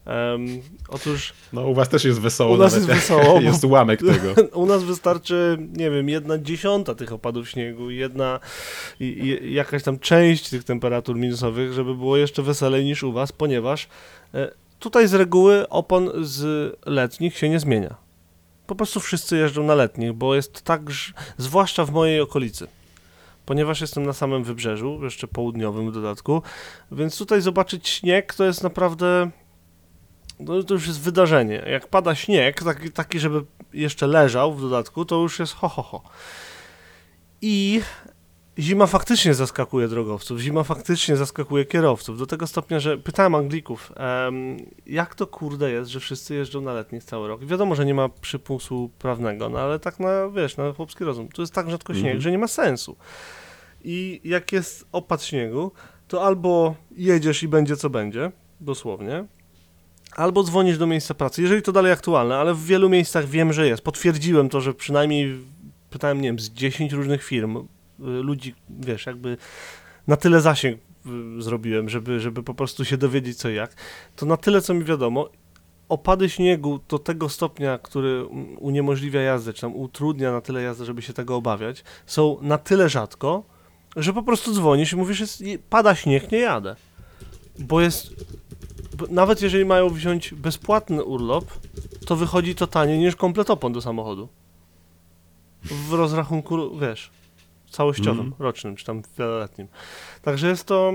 Um, 0.08 0.62
otóż. 0.88 1.32
No, 1.52 1.66
u 1.66 1.74
was 1.74 1.88
też 1.88 2.04
jest 2.04 2.20
wesoło. 2.20 2.54
U 2.54 2.56
nas 2.56 2.74
jest 2.74 2.86
wesoło. 2.86 3.40
jest 3.50 3.64
ułamek 3.64 4.00
tego. 4.00 4.42
U 4.62 4.66
nas 4.66 4.84
wystarczy, 4.84 5.56
nie 5.76 5.90
wiem, 5.90 6.08
jedna 6.08 6.38
dziesiąta 6.38 6.94
tych 6.94 7.12
opadów 7.12 7.48
śniegu, 7.48 7.90
jedna 7.90 8.40
i, 9.00 9.04
i, 9.04 9.54
jakaś 9.54 9.82
tam 9.82 9.98
część 9.98 10.48
tych 10.48 10.64
temperatur 10.64 11.16
minusowych, 11.16 11.72
żeby 11.72 11.94
było 11.94 12.16
jeszcze 12.16 12.42
weselej 12.42 12.84
niż 12.84 13.02
u 13.02 13.12
was, 13.12 13.32
ponieważ 13.32 13.88
e, 14.34 14.50
tutaj 14.78 15.08
z 15.08 15.14
reguły 15.14 15.68
opon 15.68 16.10
z 16.20 16.74
letnich 16.86 17.38
się 17.38 17.48
nie 17.48 17.60
zmienia. 17.60 17.94
Po 18.66 18.74
prostu 18.74 19.00
wszyscy 19.00 19.36
jeżdżą 19.36 19.62
na 19.62 19.74
letnich, 19.74 20.12
bo 20.12 20.34
jest 20.34 20.62
tak, 20.62 20.80
zwłaszcza 21.36 21.84
w 21.84 21.90
mojej 21.90 22.20
okolicy 22.20 22.66
ponieważ 23.46 23.80
jestem 23.80 24.06
na 24.06 24.12
samym 24.12 24.44
wybrzeżu, 24.44 25.00
jeszcze 25.02 25.28
południowym 25.28 25.90
w 25.90 25.94
dodatku, 25.94 26.42
więc 26.92 27.18
tutaj 27.18 27.40
zobaczyć 27.40 27.88
śnieg 27.88 28.34
to 28.34 28.44
jest 28.44 28.62
naprawdę 28.62 29.30
no 30.40 30.62
to 30.62 30.74
już 30.74 30.86
jest 30.86 31.00
wydarzenie. 31.00 31.64
Jak 31.70 31.86
pada 31.86 32.14
śnieg, 32.14 32.62
taki, 32.64 32.90
taki, 32.90 33.20
żeby 33.20 33.44
jeszcze 33.72 34.06
leżał 34.06 34.54
w 34.54 34.60
dodatku, 34.60 35.04
to 35.04 35.16
już 35.16 35.38
jest 35.38 35.52
ho, 35.52 35.68
ho, 35.68 35.82
ho. 35.82 36.02
I 37.42 37.80
zima 38.58 38.86
faktycznie 38.86 39.34
zaskakuje 39.34 39.88
drogowców, 39.88 40.40
zima 40.40 40.64
faktycznie 40.64 41.16
zaskakuje 41.16 41.64
kierowców, 41.64 42.18
do 42.18 42.26
tego 42.26 42.46
stopnia, 42.46 42.80
że 42.80 42.98
pytałem 42.98 43.34
Anglików, 43.34 43.92
um, 44.24 44.56
jak 44.86 45.14
to 45.14 45.26
kurde 45.26 45.70
jest, 45.70 45.90
że 45.90 46.00
wszyscy 46.00 46.34
jeżdżą 46.34 46.60
na 46.60 46.72
letnich 46.72 47.04
cały 47.04 47.28
rok. 47.28 47.44
wiadomo, 47.44 47.74
że 47.74 47.86
nie 47.86 47.94
ma 47.94 48.08
przypusu 48.08 48.90
prawnego, 48.98 49.48
no 49.48 49.58
ale 49.58 49.78
tak 49.78 50.00
na, 50.00 50.28
wiesz, 50.28 50.56
na 50.56 50.72
chłopski 50.72 51.04
rozum. 51.04 51.28
To 51.28 51.42
jest 51.42 51.54
tak 51.54 51.70
rzadko 51.70 51.94
śnieg, 51.94 52.04
mm 52.06 52.18
-hmm. 52.18 52.22
że 52.22 52.30
nie 52.30 52.38
ma 52.38 52.48
sensu. 52.48 52.96
I 53.84 54.20
jak 54.24 54.52
jest 54.52 54.86
opad 54.92 55.22
śniegu, 55.22 55.72
to 56.08 56.26
albo 56.26 56.74
jedziesz 56.96 57.42
i 57.42 57.48
będzie 57.48 57.76
co 57.76 57.90
będzie, 57.90 58.32
dosłownie, 58.60 59.24
albo 60.16 60.42
dzwonisz 60.42 60.78
do 60.78 60.86
miejsca 60.86 61.14
pracy, 61.14 61.42
jeżeli 61.42 61.62
to 61.62 61.72
dalej 61.72 61.92
aktualne, 61.92 62.36
ale 62.36 62.54
w 62.54 62.64
wielu 62.64 62.88
miejscach 62.88 63.26
wiem, 63.26 63.52
że 63.52 63.66
jest. 63.66 63.82
Potwierdziłem 63.82 64.48
to, 64.48 64.60
że 64.60 64.74
przynajmniej 64.74 65.38
pytałem, 65.90 66.20
nie 66.20 66.28
wiem, 66.28 66.38
z 66.38 66.50
10 66.50 66.92
różnych 66.92 67.24
firm, 67.24 67.56
y, 67.56 67.62
ludzi, 68.00 68.54
wiesz, 68.70 69.06
jakby 69.06 69.36
na 70.06 70.16
tyle 70.16 70.40
zasięg 70.40 70.80
y, 71.38 71.42
zrobiłem, 71.42 71.88
żeby, 71.88 72.20
żeby 72.20 72.42
po 72.42 72.54
prostu 72.54 72.84
się 72.84 72.96
dowiedzieć 72.96 73.38
co 73.38 73.50
i 73.50 73.54
jak, 73.54 73.74
to 74.16 74.26
na 74.26 74.36
tyle, 74.36 74.60
co 74.60 74.74
mi 74.74 74.84
wiadomo, 74.84 75.28
opady 75.88 76.28
śniegu 76.28 76.80
do 76.88 76.98
tego 76.98 77.28
stopnia, 77.28 77.78
który 77.78 78.26
uniemożliwia 78.58 79.20
jazdę, 79.20 79.52
czy 79.52 79.60
tam 79.60 79.76
utrudnia 79.76 80.32
na 80.32 80.40
tyle 80.40 80.62
jazdę, 80.62 80.84
żeby 80.84 81.02
się 81.02 81.12
tego 81.12 81.36
obawiać, 81.36 81.84
są 82.06 82.38
na 82.42 82.58
tyle 82.58 82.88
rzadko, 82.88 83.44
że 83.96 84.12
po 84.12 84.22
prostu 84.22 84.54
dzwonisz 84.54 84.92
i 84.92 84.96
mówisz, 84.96 85.20
jest, 85.20 85.42
pada 85.70 85.94
śnieg, 85.94 86.32
nie 86.32 86.38
jadę. 86.38 86.76
Bo 87.58 87.80
jest, 87.80 88.14
nawet 89.10 89.42
jeżeli 89.42 89.64
mają 89.64 89.88
wziąć 89.88 90.34
bezpłatny 90.34 91.04
urlop, 91.04 91.44
to 92.06 92.16
wychodzi 92.16 92.54
to 92.54 92.66
taniej 92.66 92.98
niż 92.98 93.16
kompletopon 93.16 93.72
do 93.72 93.80
samochodu. 93.80 94.28
W 95.64 95.92
rozrachunku, 95.92 96.78
wiesz, 96.78 97.10
całościowym, 97.70 98.26
Mhm. 98.26 98.42
rocznym, 98.42 98.76
czy 98.76 98.84
tam 98.84 99.02
wieloletnim. 99.18 99.68
Także 100.22 100.48
jest 100.48 100.64
to, 100.64 100.92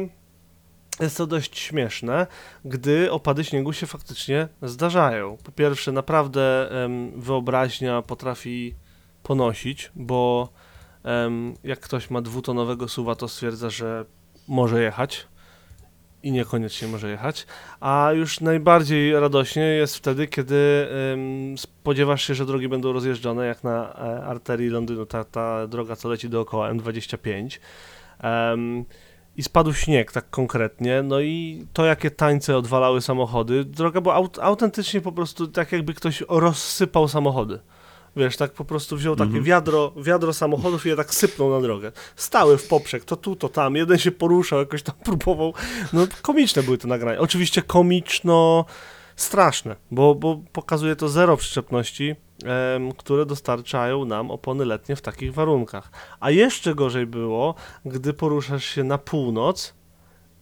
jest 1.00 1.18
to 1.18 1.28
dość 1.28 1.60
śmieszne, 1.60 2.28
gdy 2.66 3.12
opady 3.12 3.44
śniegu 3.44 3.74
się 3.74 3.88
faktycznie 3.88 4.48
zdarzają. 4.62 5.38
Po 5.44 5.52
pierwsze, 5.52 5.92
naprawdę 5.92 6.70
em, 6.86 7.22
wyobraźnia 7.22 8.02
potrafi 8.02 8.76
ponosić, 9.24 9.92
bo 9.96 10.50
em, 11.04 11.54
jak 11.64 11.80
ktoś 11.80 12.10
ma 12.10 12.22
dwutonowego 12.22 12.88
suwa, 12.88 13.16
to 13.16 13.28
stwierdza, 13.28 13.70
że 13.70 14.06
może 14.48 14.84
jechać 14.84 15.28
i 16.24 16.32
niekoniecznie 16.32 16.88
może 16.88 17.10
jechać. 17.10 17.46
A 17.80 18.10
już 18.14 18.42
najbardziej 18.42 19.20
radośnie 19.20 19.64
jest 19.64 19.96
wtedy, 19.96 20.28
kiedy 20.28 20.88
spodziewasz 21.58 22.28
się, 22.28 22.36
że 22.36 22.46
drogi 22.46 22.70
będą 22.70 22.94
rozjeżdżone, 22.94 23.46
jak 23.46 23.64
na 23.64 23.94
e, 23.94 24.26
arterii 24.26 24.70
Londynu, 24.70 25.06
ta, 25.06 25.24
ta 25.24 25.68
droga, 25.68 25.96
co 25.96 26.10
leci 26.10 26.30
dookoła 26.30 26.74
M25. 26.74 27.60
Em, 28.20 28.86
i 29.38 29.44
spadł 29.44 29.74
śnieg 29.74 30.12
tak 30.12 30.30
konkretnie, 30.30 31.04
no 31.04 31.20
i 31.20 31.66
to 31.74 31.86
jakie 31.86 32.12
tańce 32.12 32.58
odwalały 32.58 33.02
samochody, 33.02 33.66
droga 33.66 34.02
była 34.02 34.16
aut 34.16 34.40
autentycznie 34.40 35.02
po 35.02 35.12
prostu 35.12 35.48
tak 35.48 35.72
jakby 35.72 35.94
ktoś 35.94 36.24
rozsypał 36.30 37.08
samochody. 37.08 37.60
Wiesz, 38.16 38.38
tak 38.38 38.52
po 38.54 38.66
prostu 38.66 38.98
wziął 38.98 39.16
takie 39.16 39.28
Mhm. 39.28 39.44
wiadro, 39.44 39.94
wiadro 39.98 40.34
samochodów 40.34 40.86
i 40.86 40.90
je 40.90 40.96
tak 40.96 41.14
sypnął 41.14 41.50
na 41.50 41.62
drogę. 41.62 41.92
Stały 42.16 42.58
w 42.58 42.68
poprzek, 42.68 43.06
to 43.06 43.16
tu, 43.16 43.36
to 43.36 43.50
tam, 43.50 43.76
jeden 43.76 43.98
się 43.98 44.12
poruszał, 44.12 44.60
jakoś 44.60 44.84
tam 44.84 44.96
próbował. 45.06 45.54
No 45.94 46.08
komiczne 46.22 46.64
były 46.64 46.78
te 46.78 46.88
nagrania. 46.88 47.20
Oczywiście 47.20 47.62
komiczno 47.62 48.66
straszne, 49.16 49.76
bo, 49.92 50.16
bo 50.16 50.42
pokazuje 50.52 50.96
to 50.96 51.10
zero 51.10 51.38
przyczepności, 51.38 52.16
em, 52.46 52.92
które 52.92 53.26
dostarczają 53.26 54.06
nam 54.06 54.32
opony 54.32 54.66
letnie 54.66 54.96
w 54.96 55.02
takich 55.02 55.34
warunkach. 55.34 55.92
A 56.20 56.32
jeszcze 56.32 56.76
gorzej 56.76 57.06
było, 57.06 57.56
gdy 57.86 58.14
poruszasz 58.14 58.66
się 58.66 58.84
na 58.84 58.98
północ 58.98 59.74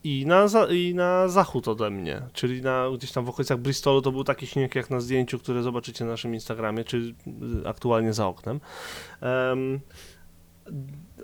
i 0.03 0.25
na, 0.25 0.47
i 0.69 0.95
na 0.95 1.27
zachód 1.27 1.67
ode 1.67 1.89
mnie, 1.89 2.21
czyli 2.33 2.61
na, 2.61 2.85
gdzieś 2.97 3.11
tam 3.11 3.25
w 3.25 3.29
okolicach 3.29 3.57
Bristolu 3.57 4.01
to 4.01 4.11
był 4.11 4.23
taki 4.23 4.47
śnieg 4.47 4.75
jak 4.75 4.89
na 4.89 4.99
zdjęciu, 4.99 5.39
które 5.39 5.63
zobaczycie 5.63 6.05
na 6.05 6.11
naszym 6.11 6.33
Instagramie, 6.33 6.83
czy 6.83 6.97
y, 6.97 7.67
aktualnie 7.67 8.13
za 8.13 8.27
oknem. 8.27 8.59
Em, 9.21 9.79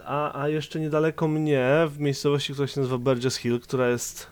a, 0.04 0.42
a 0.42 0.50
jeszcze 0.50 0.80
niedaleko 0.80 1.28
mnie, 1.28 1.68
w 1.88 2.00
miejscowości, 2.00 2.54
która 2.54 2.68
się 2.68 2.80
nazywa 2.80 2.98
Burgess 2.98 3.38
Hill, 3.38 3.60
która 3.60 3.90
jest 3.90 4.28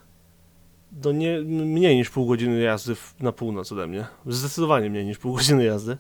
do 0.91 1.11
nie, 1.11 1.41
mniej 1.41 1.95
niż 1.95 2.09
pół 2.09 2.27
godziny 2.27 2.61
jazdy 2.61 2.95
w, 2.95 3.15
na 3.19 3.31
północ 3.31 3.71
ode 3.71 3.87
mnie. 3.87 4.05
Zdecydowanie 4.25 4.89
mniej 4.89 5.05
niż 5.05 5.17
pół 5.17 5.35
godziny 5.35 5.63
jazdy, 5.65 5.97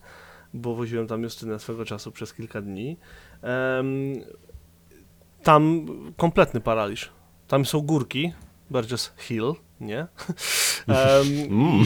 bo 0.53 0.75
woziłem 0.75 1.07
tam 1.07 1.23
Justynę 1.23 1.59
swego 1.59 1.85
czasu 1.85 2.11
przez 2.11 2.33
kilka 2.33 2.61
dni. 2.61 2.97
Em, 3.41 4.13
tam 5.43 5.85
kompletny 6.17 6.61
paraliż. 6.61 7.14
Tam 7.47 7.65
są 7.65 7.81
górki, 7.81 8.33
Burgess 8.69 9.13
Hill, 9.17 9.53
nie? 9.79 9.99
Em, 10.87 11.25
Mm. 11.49 11.83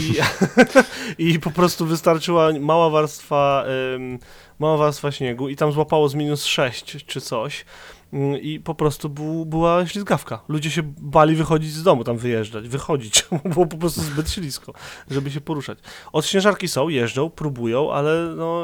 i, 1.18 1.28
I 1.34 1.40
po 1.40 1.52
prostu 1.52 1.86
wystarczyła 1.86 2.50
mała 2.60 2.90
warstwa, 2.90 3.64
em, 3.96 4.20
mała 4.60 4.78
warstwa 4.78 5.12
śniegu 5.12 5.50
i 5.50 5.56
tam 5.56 5.72
złapało 5.72 6.10
z 6.10 6.16
minus 6.16 6.46
6 6.46 7.06
czy 7.06 7.22
coś. 7.22 7.66
Mm, 8.14 8.42
I 8.42 8.60
po 8.60 8.76
prostu 8.76 9.10
był, 9.10 9.46
była 9.46 9.88
ślizgawka. 9.88 10.42
Ludzie 10.48 10.72
się 10.72 10.82
bali 10.98 11.36
wychodzić 11.36 11.74
z 11.74 11.84
domu, 11.84 12.04
tam 12.04 12.18
wyjeżdżać, 12.18 12.68
wychodzić. 12.70 13.26
bo 13.44 13.50
Było 13.50 13.66
po 13.66 13.78
prostu 13.78 14.02
zbyt 14.02 14.32
ślisko, 14.32 14.74
żeby 15.12 15.32
się 15.32 15.42
poruszać. 15.42 15.80
Od 16.14 16.26
śnieżarki 16.26 16.68
są, 16.68 16.90
jeżdżą, 16.90 17.30
próbują, 17.30 17.92
ale 17.92 18.34
no, 18.38 18.64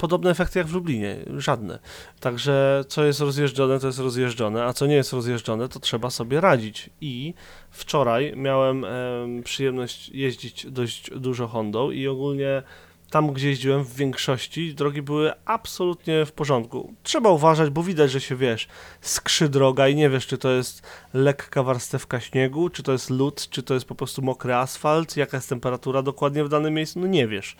podobne 0.00 0.30
efekty 0.30 0.58
jak 0.58 0.68
w 0.68 0.74
Lublinie, 0.74 1.16
żadne. 1.36 1.78
Także 2.20 2.84
co 2.88 3.04
jest 3.04 3.20
rozjeżdżone, 3.20 3.80
to 3.80 3.86
jest 3.86 3.98
rozjeżdżone, 3.98 4.64
a 4.64 4.72
co 4.72 4.86
nie 4.86 4.94
jest 4.94 5.12
rozjeżdżone, 5.12 5.68
to 5.68 5.80
trzeba 5.80 6.10
sobie 6.10 6.40
radzić. 6.40 6.90
I 7.00 7.34
wczoraj 7.70 8.32
miałem 8.36 8.84
em, 8.84 9.42
przyjemność 9.42 10.08
jeździć 10.08 10.66
dość 10.66 11.10
dużo 11.10 11.48
Hondą 11.48 11.90
i 11.90 12.08
ogólnie 12.08 12.62
tam, 13.10 13.32
gdzie 13.32 13.48
jeździłem, 13.48 13.84
w 13.84 13.94
większości 13.94 14.74
drogi 14.74 15.02
były 15.02 15.32
absolutnie 15.44 16.26
w 16.26 16.32
porządku. 16.32 16.94
Trzeba 17.02 17.30
uważać, 17.30 17.70
bo 17.70 17.82
widać, 17.82 18.10
że 18.10 18.20
się 18.20 18.36
wiesz, 18.36 18.68
skrzy 19.00 19.48
droga 19.48 19.88
i 19.88 19.94
nie 19.94 20.10
wiesz, 20.10 20.26
czy 20.26 20.38
to 20.38 20.50
jest 20.50 20.82
lekka 21.14 21.62
warstewka 21.62 22.20
śniegu, 22.20 22.70
czy 22.70 22.82
to 22.82 22.92
jest 22.92 23.10
lód, 23.10 23.48
czy 23.50 23.62
to 23.62 23.74
jest 23.74 23.86
po 23.86 23.94
prostu 23.94 24.22
mokry 24.22 24.54
asfalt, 24.54 25.16
jaka 25.16 25.36
jest 25.36 25.48
temperatura 25.48 26.02
dokładnie 26.02 26.44
w 26.44 26.48
danym 26.48 26.74
miejscu, 26.74 27.00
no 27.00 27.06
nie 27.06 27.28
wiesz. 27.28 27.56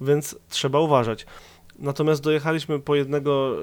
Więc 0.00 0.36
trzeba 0.48 0.80
uważać. 0.80 1.26
Natomiast 1.78 2.22
dojechaliśmy 2.22 2.80
po 2.80 2.94
jednego 2.94 3.56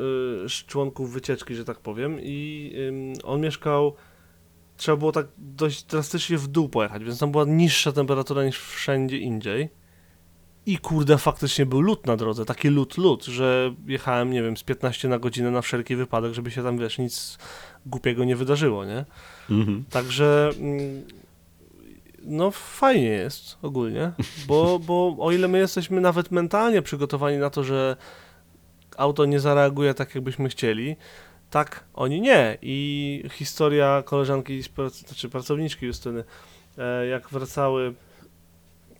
y, 0.45 0.49
z 0.49 0.51
członków 0.51 1.13
wycieczki, 1.13 1.55
że 1.55 1.65
tak 1.65 1.79
powiem, 1.79 2.17
i 2.21 2.71
on 3.23 3.41
mieszkał. 3.41 3.95
Trzeba 4.77 4.97
było 4.97 5.11
tak 5.11 5.27
dość 5.37 5.83
drastycznie 5.83 6.37
w 6.37 6.47
dół 6.47 6.69
pojechać, 6.69 7.03
więc 7.03 7.19
tam 7.19 7.31
była 7.31 7.45
niższa 7.45 7.91
temperatura 7.91 8.45
niż 8.45 8.59
wszędzie 8.59 9.17
indziej. 9.17 9.69
I 10.65 10.77
kurde, 10.77 11.17
faktycznie 11.17 11.65
był 11.65 11.81
lód 11.81 12.05
na 12.05 12.17
drodze, 12.17 12.45
taki 12.45 12.69
lód, 12.69 12.97
lód, 12.97 13.25
że 13.25 13.73
jechałem, 13.87 14.31
nie 14.31 14.43
wiem, 14.43 14.57
z 14.57 14.63
15 14.63 15.07
na 15.07 15.19
godzinę 15.19 15.51
na 15.51 15.61
wszelki 15.61 15.95
wypadek, 15.95 16.33
żeby 16.33 16.51
się 16.51 16.63
tam, 16.63 16.77
wiesz, 16.77 16.97
nic 16.97 17.37
głupiego 17.85 18.23
nie 18.23 18.35
wydarzyło, 18.35 18.85
nie? 18.85 19.05
Mhm. 19.49 19.83
Także 19.89 20.49
mm, 20.59 21.03
no 22.25 22.51
fajnie 22.51 23.07
jest 23.07 23.57
ogólnie, 23.61 24.11
bo, 24.47 24.79
bo 24.79 25.15
o 25.19 25.31
ile 25.31 25.47
my 25.47 25.57
jesteśmy 25.57 26.01
nawet 26.01 26.31
mentalnie 26.31 26.81
przygotowani 26.81 27.37
na 27.37 27.49
to, 27.49 27.63
że 27.63 27.97
auto 28.97 29.25
nie 29.25 29.39
zareaguje 29.39 29.93
tak, 29.93 30.15
jakbyśmy 30.15 30.49
chcieli, 30.49 30.95
tak 31.49 31.83
oni 31.93 32.21
nie. 32.21 32.57
I 32.61 33.23
historia 33.31 34.03
koleżanki, 34.05 34.61
prac- 34.61 35.07
znaczy 35.07 35.29
pracowniczki 35.29 35.85
Justyny, 35.85 36.23
e, 36.77 37.07
jak 37.07 37.29
wracały 37.29 37.93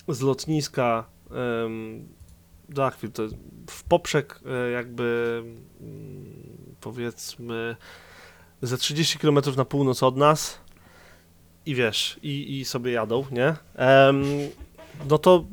z 0.07 0.21
lotniska 0.21 1.05
do 2.69 2.85
Akwil, 2.85 3.11
to 3.11 3.23
w 3.69 3.83
poprzek 3.83 4.39
e, 4.45 4.71
jakby 4.71 5.43
mm, 5.81 6.75
powiedzmy 6.81 7.75
ze 8.61 8.77
30 8.77 9.19
km 9.19 9.39
na 9.57 9.65
północ 9.65 10.03
od 10.03 10.17
nas 10.17 10.59
i 11.65 11.75
wiesz, 11.75 12.19
i, 12.23 12.59
i 12.59 12.65
sobie 12.65 12.91
jadą, 12.91 13.25
nie? 13.31 13.55
Em, 13.75 14.23
no 15.09 15.17
to 15.17 15.45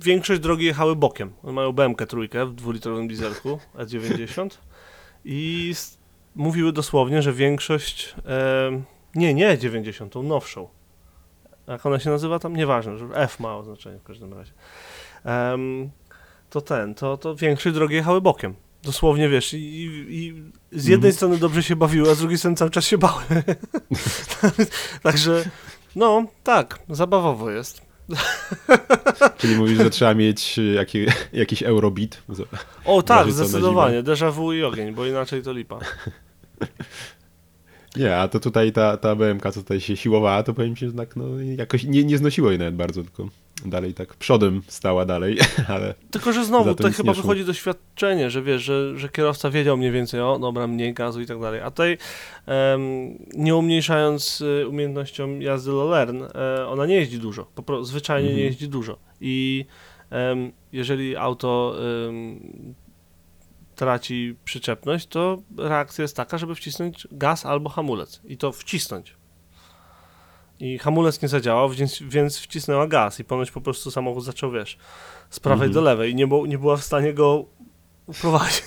większość 0.00 0.40
drogi 0.40 0.66
jechały 0.66 0.96
bokiem. 0.96 1.32
Mają 1.42 1.72
BMK 1.72 2.06
trójkę 2.06 2.46
w 2.46 2.54
dwulitrowym 2.54 3.08
dieselku 3.08 3.58
E90 3.74 4.48
i 5.24 5.74
mówiły 6.34 6.72
dosłownie, 6.72 7.22
że 7.22 7.32
większość 7.32 8.14
em, 8.66 8.84
nie, 9.14 9.34
nie 9.34 9.58
90, 9.58 10.12
tą 10.12 10.22
nowszą. 10.22 10.68
Jak 11.66 11.86
ona 11.86 11.98
się 11.98 12.10
nazywa 12.10 12.38
tam? 12.38 12.56
Nieważne, 12.56 12.98
że 12.98 13.06
F 13.14 13.40
ma 13.40 13.56
oznaczenie 13.56 13.98
w 13.98 14.02
każdym 14.02 14.34
razie. 14.34 14.52
Em, 15.24 15.90
to 16.50 16.60
ten, 16.60 16.94
to, 16.94 17.16
to 17.16 17.34
większość 17.34 17.74
drogi 17.74 17.94
jechały 17.94 18.20
bokiem. 18.20 18.54
Dosłownie 18.82 19.28
wiesz, 19.28 19.54
i, 19.54 19.84
i 20.10 20.34
z 20.72 20.84
jednej 20.86 21.08
Mhm. 21.08 21.12
strony 21.14 21.38
dobrze 21.38 21.62
się 21.62 21.76
bawiły, 21.76 22.10
a 22.10 22.14
z 22.14 22.18
drugiej 22.18 22.38
strony 22.38 22.56
cały 22.56 22.70
czas 22.70 22.84
się 22.84 22.98
bały. 22.98 23.22
Także, 25.02 25.44
no, 25.96 26.26
tak, 26.44 26.78
zabawowo 26.88 27.50
jest. 27.50 27.82
Czyli 29.38 29.56
mówisz, 29.56 29.78
że 29.78 29.90
trzeba 29.90 30.14
mieć 30.14 30.58
y, 30.58 30.62
jaki, 30.72 31.06
jakiś 31.32 31.62
Eurobit. 31.62 32.22
O 32.84 33.02
tak, 33.02 33.32
zdecydowanie, 33.32 34.02
déjà 34.02 34.32
vu 34.32 34.52
i 34.52 34.62
ogień, 34.62 34.94
bo 34.94 35.06
inaczej 35.06 35.42
to 35.42 35.52
lipa. 35.52 35.78
Nie, 37.96 38.16
a 38.16 38.28
to 38.28 38.40
tutaj 38.40 38.72
ta, 38.72 38.96
ta 38.96 39.14
BMK, 39.16 39.42
co 39.42 39.60
tutaj 39.60 39.80
się 39.80 39.96
siłowała, 39.96 40.42
to 40.42 40.54
powiem 40.54 40.76
ci, 40.76 40.86
że 40.86 40.92
tak 40.92 41.16
no, 41.16 41.24
jakoś 41.56 41.84
nie, 41.84 42.04
nie 42.04 42.18
znosiło 42.18 42.50
jej 42.50 42.58
nawet 42.58 42.76
bardzo, 42.76 43.02
tylko 43.02 43.28
dalej 43.66 43.94
tak 43.94 44.14
przodem 44.14 44.62
stała 44.66 45.04
dalej, 45.06 45.38
ale 45.68 45.94
Tylko, 46.10 46.32
że 46.32 46.44
znowu 46.44 46.74
to 46.74 46.90
chyba 46.90 47.08
nie 47.10 47.14
szło. 47.14 47.22
wychodzi 47.22 47.44
doświadczenie, 47.44 48.30
że 48.30 48.42
wiesz, 48.42 48.62
że, 48.62 48.98
że 48.98 49.08
kierowca 49.08 49.50
wiedział 49.50 49.76
mniej 49.76 49.90
więcej, 49.92 50.20
o 50.20 50.38
dobra, 50.38 50.66
mniej 50.66 50.94
gazu 50.94 51.20
i 51.20 51.26
tak 51.26 51.40
dalej. 51.40 51.60
A 51.60 51.70
tutaj 51.70 51.98
em, 52.46 52.80
nie 53.34 53.56
umniejszając 53.56 54.40
y, 54.40 54.68
umiejętnością 54.68 55.38
jazdy 55.38 55.70
Lolern, 55.70 56.22
e, 56.34 56.66
ona 56.68 56.86
nie 56.86 56.94
jeździ 56.94 57.18
dużo, 57.18 57.44
po 57.54 57.62
prostu 57.62 57.84
zwyczajnie 57.84 58.28
nie 58.28 58.34
Mhm. 58.34 58.46
jeździ 58.46 58.68
dużo. 58.68 58.98
I 59.20 59.64
em, 60.10 60.52
jeżeli 60.72 61.16
auto 61.16 61.76
em, 62.08 62.74
traci 63.74 64.36
przyczepność, 64.44 65.06
to 65.06 65.42
reakcja 65.58 66.02
jest 66.02 66.16
taka, 66.16 66.38
żeby 66.38 66.54
wcisnąć 66.54 67.08
gaz 67.12 67.46
albo 67.46 67.70
hamulec. 67.70 68.20
I 68.24 68.36
to 68.36 68.52
wcisnąć. 68.52 69.16
I 70.60 70.78
hamulec 70.78 71.22
nie 71.22 71.28
zadziałał, 71.28 71.68
więc, 71.70 72.02
więc 72.02 72.38
wcisnęła 72.38 72.86
gaz 72.86 73.20
i 73.20 73.24
ponoć 73.24 73.50
po 73.50 73.60
prostu 73.60 73.90
samochód 73.90 74.24
zaczął, 74.24 74.50
wiesz, 74.50 74.78
z 75.30 75.40
prawej 75.40 75.66
Mhm. 75.68 75.72
do 75.72 75.80
lewej 75.80 76.10
i 76.12 76.14
nie, 76.14 76.26
nie 76.46 76.58
była 76.58 76.76
w 76.76 76.84
stanie 76.84 77.14
go 77.14 77.44
uprowadzić. 78.06 78.62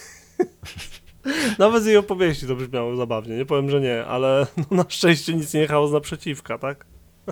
Nawet 1.59 1.83
z 1.83 1.85
jej 1.85 1.97
opowieści 1.97 2.47
to 2.47 2.55
brzmiało 2.55 2.95
zabawnie, 2.95 3.37
nie 3.37 3.45
powiem, 3.45 3.69
że 3.69 3.81
nie, 3.81 4.05
ale 4.05 4.47
no, 4.57 4.63
na 4.77 4.85
szczęście 4.89 5.33
nic 5.33 5.53
nie 5.53 5.59
jechało 5.59 5.87
z 5.87 5.91
naprzeciwka, 5.91 6.57
tak? 6.57 6.85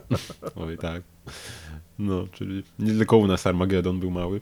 oj 0.55 0.77
tak. 0.77 1.03
No, 1.99 2.27
czyli 2.31 2.63
nie 2.79 2.93
tylko 2.93 3.17
u 3.17 3.27
nas 3.27 3.47
Armagedon 3.47 3.99
był 3.99 4.11
mały. 4.11 4.41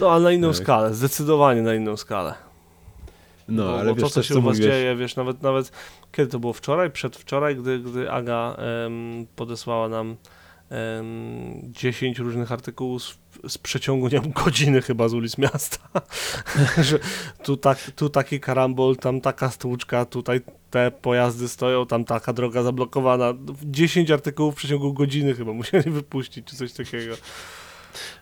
No, 0.00 0.10
ale 0.12 0.24
na 0.24 0.32
inną 0.32 0.48
Tak. 0.48 0.56
skalę, 0.56 0.94
zdecydowanie 0.94 1.62
na 1.62 1.74
inną 1.74 1.96
skalę. 1.96 2.34
No, 3.48 3.64
bo, 3.64 3.80
ale 3.80 3.90
bo 3.90 3.94
wiesz 3.94 4.02
to, 4.02 4.10
co 4.10 4.22
się 4.22 4.34
co 4.34 4.40
u 4.40 4.42
was 4.42 4.56
mówiłeś, 4.56 4.74
dzieje, 4.74 4.96
wiesz, 4.96 5.16
nawet, 5.16 5.42
nawet 5.42 5.72
kiedy 6.12 6.30
to 6.30 6.38
było 6.38 6.52
wczoraj, 6.52 6.90
przedwczoraj, 6.90 7.56
gdy, 7.56 7.78
gdy 7.78 8.10
Aga 8.10 8.56
em, 8.86 9.26
podesłała 9.36 9.88
nam 9.88 10.16
em, 10.70 11.60
10 11.62 12.18
różnych 12.18 12.52
artykułów 12.52 13.02
z, 13.02 13.18
z 13.48 13.58
przeciągu, 13.58 14.08
nie 14.08 14.20
wiem, 14.20 14.32
godziny 14.44 14.82
chyba 14.82 15.08
z 15.08 15.14
ulic 15.14 15.38
miasta, 15.38 15.78
że 16.88 16.98
tu, 17.42 17.56
tak, 17.56 17.78
tu 17.96 18.08
taki 18.08 18.40
karambol, 18.40 18.96
tam 18.96 19.20
taka 19.20 19.50
stłuczka, 19.50 20.04
tutaj 20.04 20.40
te 20.70 20.90
pojazdy 20.90 21.48
stoją, 21.48 21.86
tam 21.86 22.04
taka 22.04 22.32
droga 22.32 22.62
zablokowana. 22.62 23.34
10 23.62 24.10
artykułów 24.10 24.54
w 24.54 24.56
przeciągu 24.56 24.92
godziny 24.92 25.34
chyba 25.34 25.52
musieli 25.52 25.90
wypuścić, 25.90 26.46
czy 26.46 26.56
coś 26.56 26.72
takiego. 26.72 27.14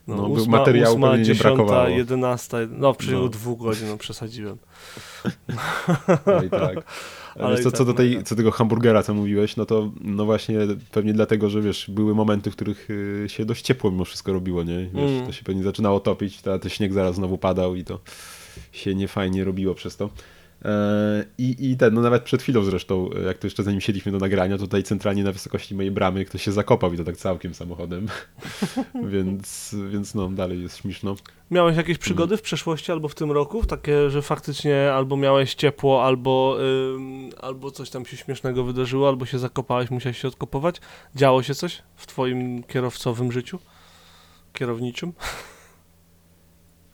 No, 0.07 0.29
był- 0.29 0.47
materiału 0.47 1.00
pewnie 1.00 1.29
nie 1.29 1.35
brakowało. 1.35 1.88
11, 1.88 2.57
no 2.71 2.93
w 2.93 2.97
przeciągu 2.97 3.25
No. 3.25 3.29
dwóch 3.31 3.59
godzin, 3.59 3.88
no 3.88 3.97
przesadziłem. 3.97 4.59
No 6.26 6.43
i 6.43 6.50
tak. 6.50 6.76
Ale 7.41 7.59
co, 7.59 7.71
tak 7.71 7.79
co, 7.79 7.85
do 7.85 7.95
tej, 7.95 8.11
mega. 8.11 8.23
co 8.23 8.35
do 8.35 8.37
tego 8.38 8.50
hamburgera, 8.50 9.02
co 9.02 9.14
mówiłeś, 9.14 9.57
no 9.57 9.67
to 9.67 9.91
no 10.00 10.25
właśnie 10.25 10.59
pewnie 10.91 11.12
dlatego, 11.12 11.50
że 11.50 11.61
wiesz, 11.62 11.91
były 11.91 12.14
momenty, 12.14 12.50
w 12.50 12.57
których 12.57 12.91
y, 12.91 13.25
się 13.29 13.45
dość 13.45 13.62
ciepło 13.64 13.91
mimo 13.91 14.05
wszystko 14.05 14.33
robiło, 14.33 14.62
nie? 14.62 14.79
Wiesz, 14.95 15.11
Mm. 15.11 15.26
to 15.26 15.33
się 15.33 15.45
pewnie 15.45 15.62
zaczynało 15.62 16.00
topić, 16.00 16.49
a 16.49 16.59
ten 16.59 16.71
śnieg 16.71 16.93
zaraz 16.93 17.14
znowu 17.14 17.38
padał 17.38 17.75
i 17.75 17.85
to 17.85 18.00
się 18.73 18.95
niefajnie 18.95 19.45
robiło 19.45 19.75
przez 19.75 19.97
to. 19.97 20.11
E, 20.64 21.25
I, 21.38 21.71
I 21.71 21.76
ten, 21.76 21.95
no 21.95 22.00
nawet 22.00 22.23
przed 22.23 22.42
chwilą 22.42 22.62
zresztą, 22.62 23.11
jak 23.26 23.38
to 23.38 23.47
jeszcze 23.47 23.62
zanim 23.62 23.81
siedliśmy 23.81 24.12
do 24.12 24.19
nagrania, 24.19 24.59
tutaj 24.59 24.83
centralnie 24.83 25.25
na 25.25 25.33
wysokości 25.33 25.75
mojej 25.75 25.90
bramy 25.90 26.25
ktoś 26.25 26.42
się 26.42 26.52
zakopał 26.52 26.92
i 26.92 26.97
to 26.97 27.04
tak 27.04 27.16
całkiem 27.16 27.54
samochodem. 27.54 28.07
więc, 29.12 29.76
więc 29.90 30.14
no, 30.14 30.28
dalej 30.28 30.62
jest 30.62 30.76
śmieszno. 30.76 31.16
Miałeś 31.50 31.76
jakieś 31.76 31.99
przygody 31.99 32.37
w 32.37 32.42
przeszłości 32.42 32.92
albo 32.92 33.09
w 33.09 33.14
tym 33.14 33.33
roku? 33.33 33.66
Takie, 33.66 34.11
że 34.11 34.23
faktycznie 34.23 34.92
albo 34.92 35.16
miałeś 35.16 35.54
ciepło, 35.54 36.04
albo, 36.04 36.57
ym, 36.95 37.31
albo 37.40 37.71
coś 37.71 37.90
tam 37.90 38.07
się 38.07 38.16
śmiesznego 38.16 38.64
wydarzyło, 38.64 39.09
albo 39.09 39.26
się 39.26 39.38
zakopałeś, 39.38 39.90
musiałeś 39.90 40.19
się 40.19 40.28
odkopować? 40.28 40.81
Działo 41.14 41.42
się 41.42 41.54
coś 41.54 41.83
w 41.97 42.07
twoim 42.07 42.62
kierowcowym 42.62 43.33
życiu? 43.33 43.59
Kierowniczym? 44.52 45.12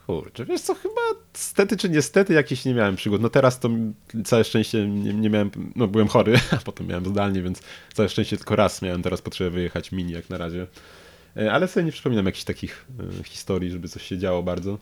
Kurczę, 0.09 0.45
wiesz 0.45 0.61
co, 0.61 0.75
chyba 0.75 1.01
stety 1.33 1.77
czy 1.77 1.89
niestety 1.89 2.35
jakiś 2.35 2.65
nie 2.65 2.75
miałem 2.75 2.97
przygód. 2.97 3.23
No 3.23 3.29
teraz 3.29 3.61
to 3.61 3.69
całe 4.25 4.45
szczęście 4.45 4.89
nie, 4.89 5.15
nie 5.15 5.31
miałem, 5.31 5.51
no 5.77 5.89
byłem 5.89 6.09
chory, 6.09 6.35
a 6.53 6.57
potem 6.57 6.87
miałem 6.87 7.07
zdalnie, 7.07 7.43
więc 7.43 7.63
całe 7.95 8.09
szczęście 8.09 8.37
tylko 8.37 8.57
raz 8.57 8.83
miałem 8.83 9.03
teraz 9.03 9.23
potrzebę 9.23 9.51
wyjechać 9.51 9.93
mini 9.93 10.13
jak 10.13 10.31
na 10.31 10.39
razie. 10.39 10.67
E, 11.37 11.53
Ale 11.53 11.69
sobie 11.69 11.87
nie 11.87 11.93
przypominam 11.93 12.27
jakichś 12.27 12.45
takich 12.45 12.87
e, 13.21 13.25
historii, 13.25 13.71
żeby 13.71 13.89
coś 13.89 14.03
się 14.03 14.19
działo 14.19 14.43
bardzo. 14.43 14.79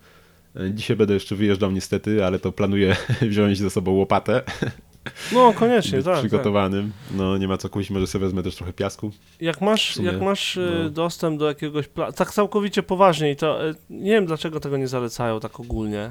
E, 0.56 0.70
Dzisiaj 0.74 0.96
będę 0.96 1.14
jeszcze 1.14 1.36
wyjeżdżał 1.36 1.70
niestety, 1.70 2.24
ale 2.24 2.38
to 2.38 2.52
planuję 2.52 2.96
wziąć 3.22 3.58
ze 3.58 3.70
sobą 3.70 3.92
łopatę, 3.92 4.42
No, 5.32 5.52
koniecznie, 5.52 6.02
tak, 6.02 6.04
tak. 6.04 6.18
przygotowanym. 6.18 6.92
No 7.10 7.38
nie 7.38 7.48
ma 7.48 7.56
co 7.56 7.68
kupić, 7.68 7.90
może 7.90 8.06
sobie 8.06 8.24
wezmę 8.24 8.42
też 8.42 8.56
trochę 8.56 8.72
piasku. 8.72 9.10
Jak 9.40 9.60
masz, 9.60 9.94
sumie, 9.94 10.06
jak 10.06 10.20
masz 10.20 10.56
y, 10.56 10.80
no. 10.84 10.90
dostęp 10.90 11.38
do 11.38 11.48
jakiegoś 11.48 11.88
tak 12.16 12.30
całkowicie 12.30 12.82
poważnie 12.82 13.30
i 13.30 13.36
to 13.36 13.68
y, 13.68 13.74
nie 13.90 14.10
wiem 14.10 14.26
dlaczego 14.26 14.60
tego 14.60 14.76
nie 14.76 14.88
zalecają 14.88 15.40
tak 15.40 15.60
ogólnie. 15.60 16.10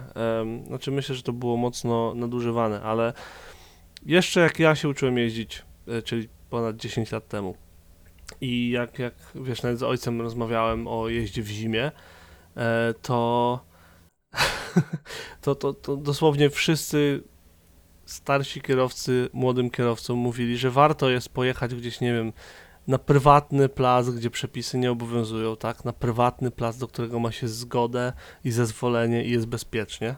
Znaczy 0.68 0.92
myślę, 0.92 1.16
że 1.16 1.24
to 1.24 1.34
było 1.34 1.58
mocno 1.58 2.14
nadużywane, 2.16 2.82
ale 2.82 3.14
jeszcze 4.06 4.40
jak 4.40 4.60
ja 4.60 4.76
się 4.76 4.90
uczyłem 4.90 5.18
jeździć, 5.18 5.64
y, 5.88 6.02
czyli 6.02 6.30
ponad 6.50 6.76
10 6.76 7.12
lat 7.12 7.28
temu 7.28 7.56
i 8.42 8.70
jak, 8.70 9.00
jak 9.00 9.14
wiesz, 9.36 9.64
nawet 9.64 9.80
z 9.80 9.84
ojcem 9.84 10.22
rozmawiałem 10.22 10.88
o 10.88 11.10
jeździe 11.10 11.42
w 11.42 11.48
zimie, 11.48 11.92
e, 12.58 12.94
to, 13.02 13.60
to, 15.42 15.56
to, 15.56 15.74
to 15.74 15.98
dosłownie 15.98 16.50
wszyscy 16.50 17.24
starsi 18.06 18.62
kierowcy 18.62 19.30
młodym 19.34 19.70
kierowcom 19.70 20.18
mówili, 20.18 20.58
że 20.58 20.72
warto 20.72 21.10
jest 21.10 21.30
pojechać 21.30 21.76
gdzieś, 21.76 22.02
nie 22.02 22.14
wiem, 22.14 22.34
na 22.88 22.98
prywatny 22.98 23.70
plac, 23.70 24.10
gdzie 24.10 24.30
przepisy 24.30 24.78
nie 24.78 24.92
obowiązują, 24.92 25.56
tak? 25.56 25.86
Na 25.86 25.94
prywatny 25.94 26.52
plac, 26.52 26.78
do 26.78 26.88
którego 26.88 27.20
ma 27.20 27.32
się 27.32 27.48
zgodę 27.48 28.14
i 28.44 28.52
zezwolenie 28.52 29.26
i 29.26 29.32
jest 29.32 29.46
bezpiecznie. 29.46 30.16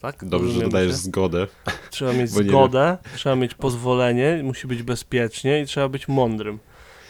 Tak? 0.00 0.24
Dobrze, 0.24 0.52
że 0.52 0.60
dodajesz 0.60 0.90
się? 0.92 0.96
zgodę. 0.96 1.46
Trzeba 1.90 2.12
mieć 2.12 2.30
zgodę, 2.48 2.98
trzeba 3.16 3.36
mieć 3.36 3.54
pozwolenie, 3.54 4.40
musi 4.44 4.66
być 4.66 4.82
bezpiecznie 4.82 5.60
i 5.60 5.66
trzeba 5.66 5.88
być 5.88 6.08
mądrym. 6.08 6.58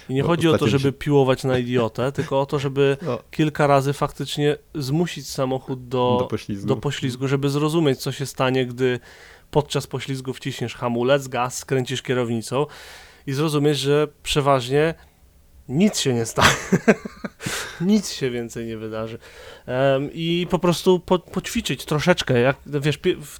I 0.08 0.14
nie 0.14 0.22
Bo 0.22 0.28
chodzi 0.28 0.48
o 0.48 0.58
to, 0.58 0.68
żeby 0.68 0.92
piłować 0.92 1.44
na 1.44 1.58
idiotę, 1.58 2.12
tylko 2.16 2.40
o 2.40 2.46
to, 2.46 2.58
żeby 2.58 2.96
No, 3.02 3.18
kilka 3.30 3.66
razy 3.66 3.92
faktycznie 3.92 4.56
zmusić 4.74 5.28
samochód 5.28 5.88
do, 5.88 6.16
do 6.20 6.26
poślizgu. 6.26 6.66
do 6.66 6.76
poślizgu, 6.76 7.28
żeby 7.28 7.48
zrozumieć, 7.48 7.98
co 7.98 8.12
się 8.12 8.26
stanie, 8.26 8.66
gdy 8.66 9.00
podczas 9.50 9.86
poślizgu 9.86 10.32
wciśniesz 10.32 10.74
hamulec, 10.74 11.28
gaz, 11.28 11.58
skręcisz 11.58 12.02
kierownicą 12.02 12.66
i 13.26 13.32
zrozumieć, 13.32 13.78
że 13.78 14.08
przeważnie 14.22 14.94
nic 15.68 15.98
się 15.98 16.14
nie 16.14 16.26
stanie. 16.26 16.54
nic 17.80 18.12
się 18.12 18.30
więcej 18.30 18.66
nie 18.66 18.76
wydarzy. 18.76 19.18
Em, 19.66 20.10
I 20.12 20.46
po 20.50 20.58
prostu 20.58 21.00
po, 21.00 21.18
poćwiczyć 21.18 21.84
troszeczkę. 21.84 22.40
Jak, 22.40 22.56
wiesz, 22.66 22.98
w, 23.20 23.38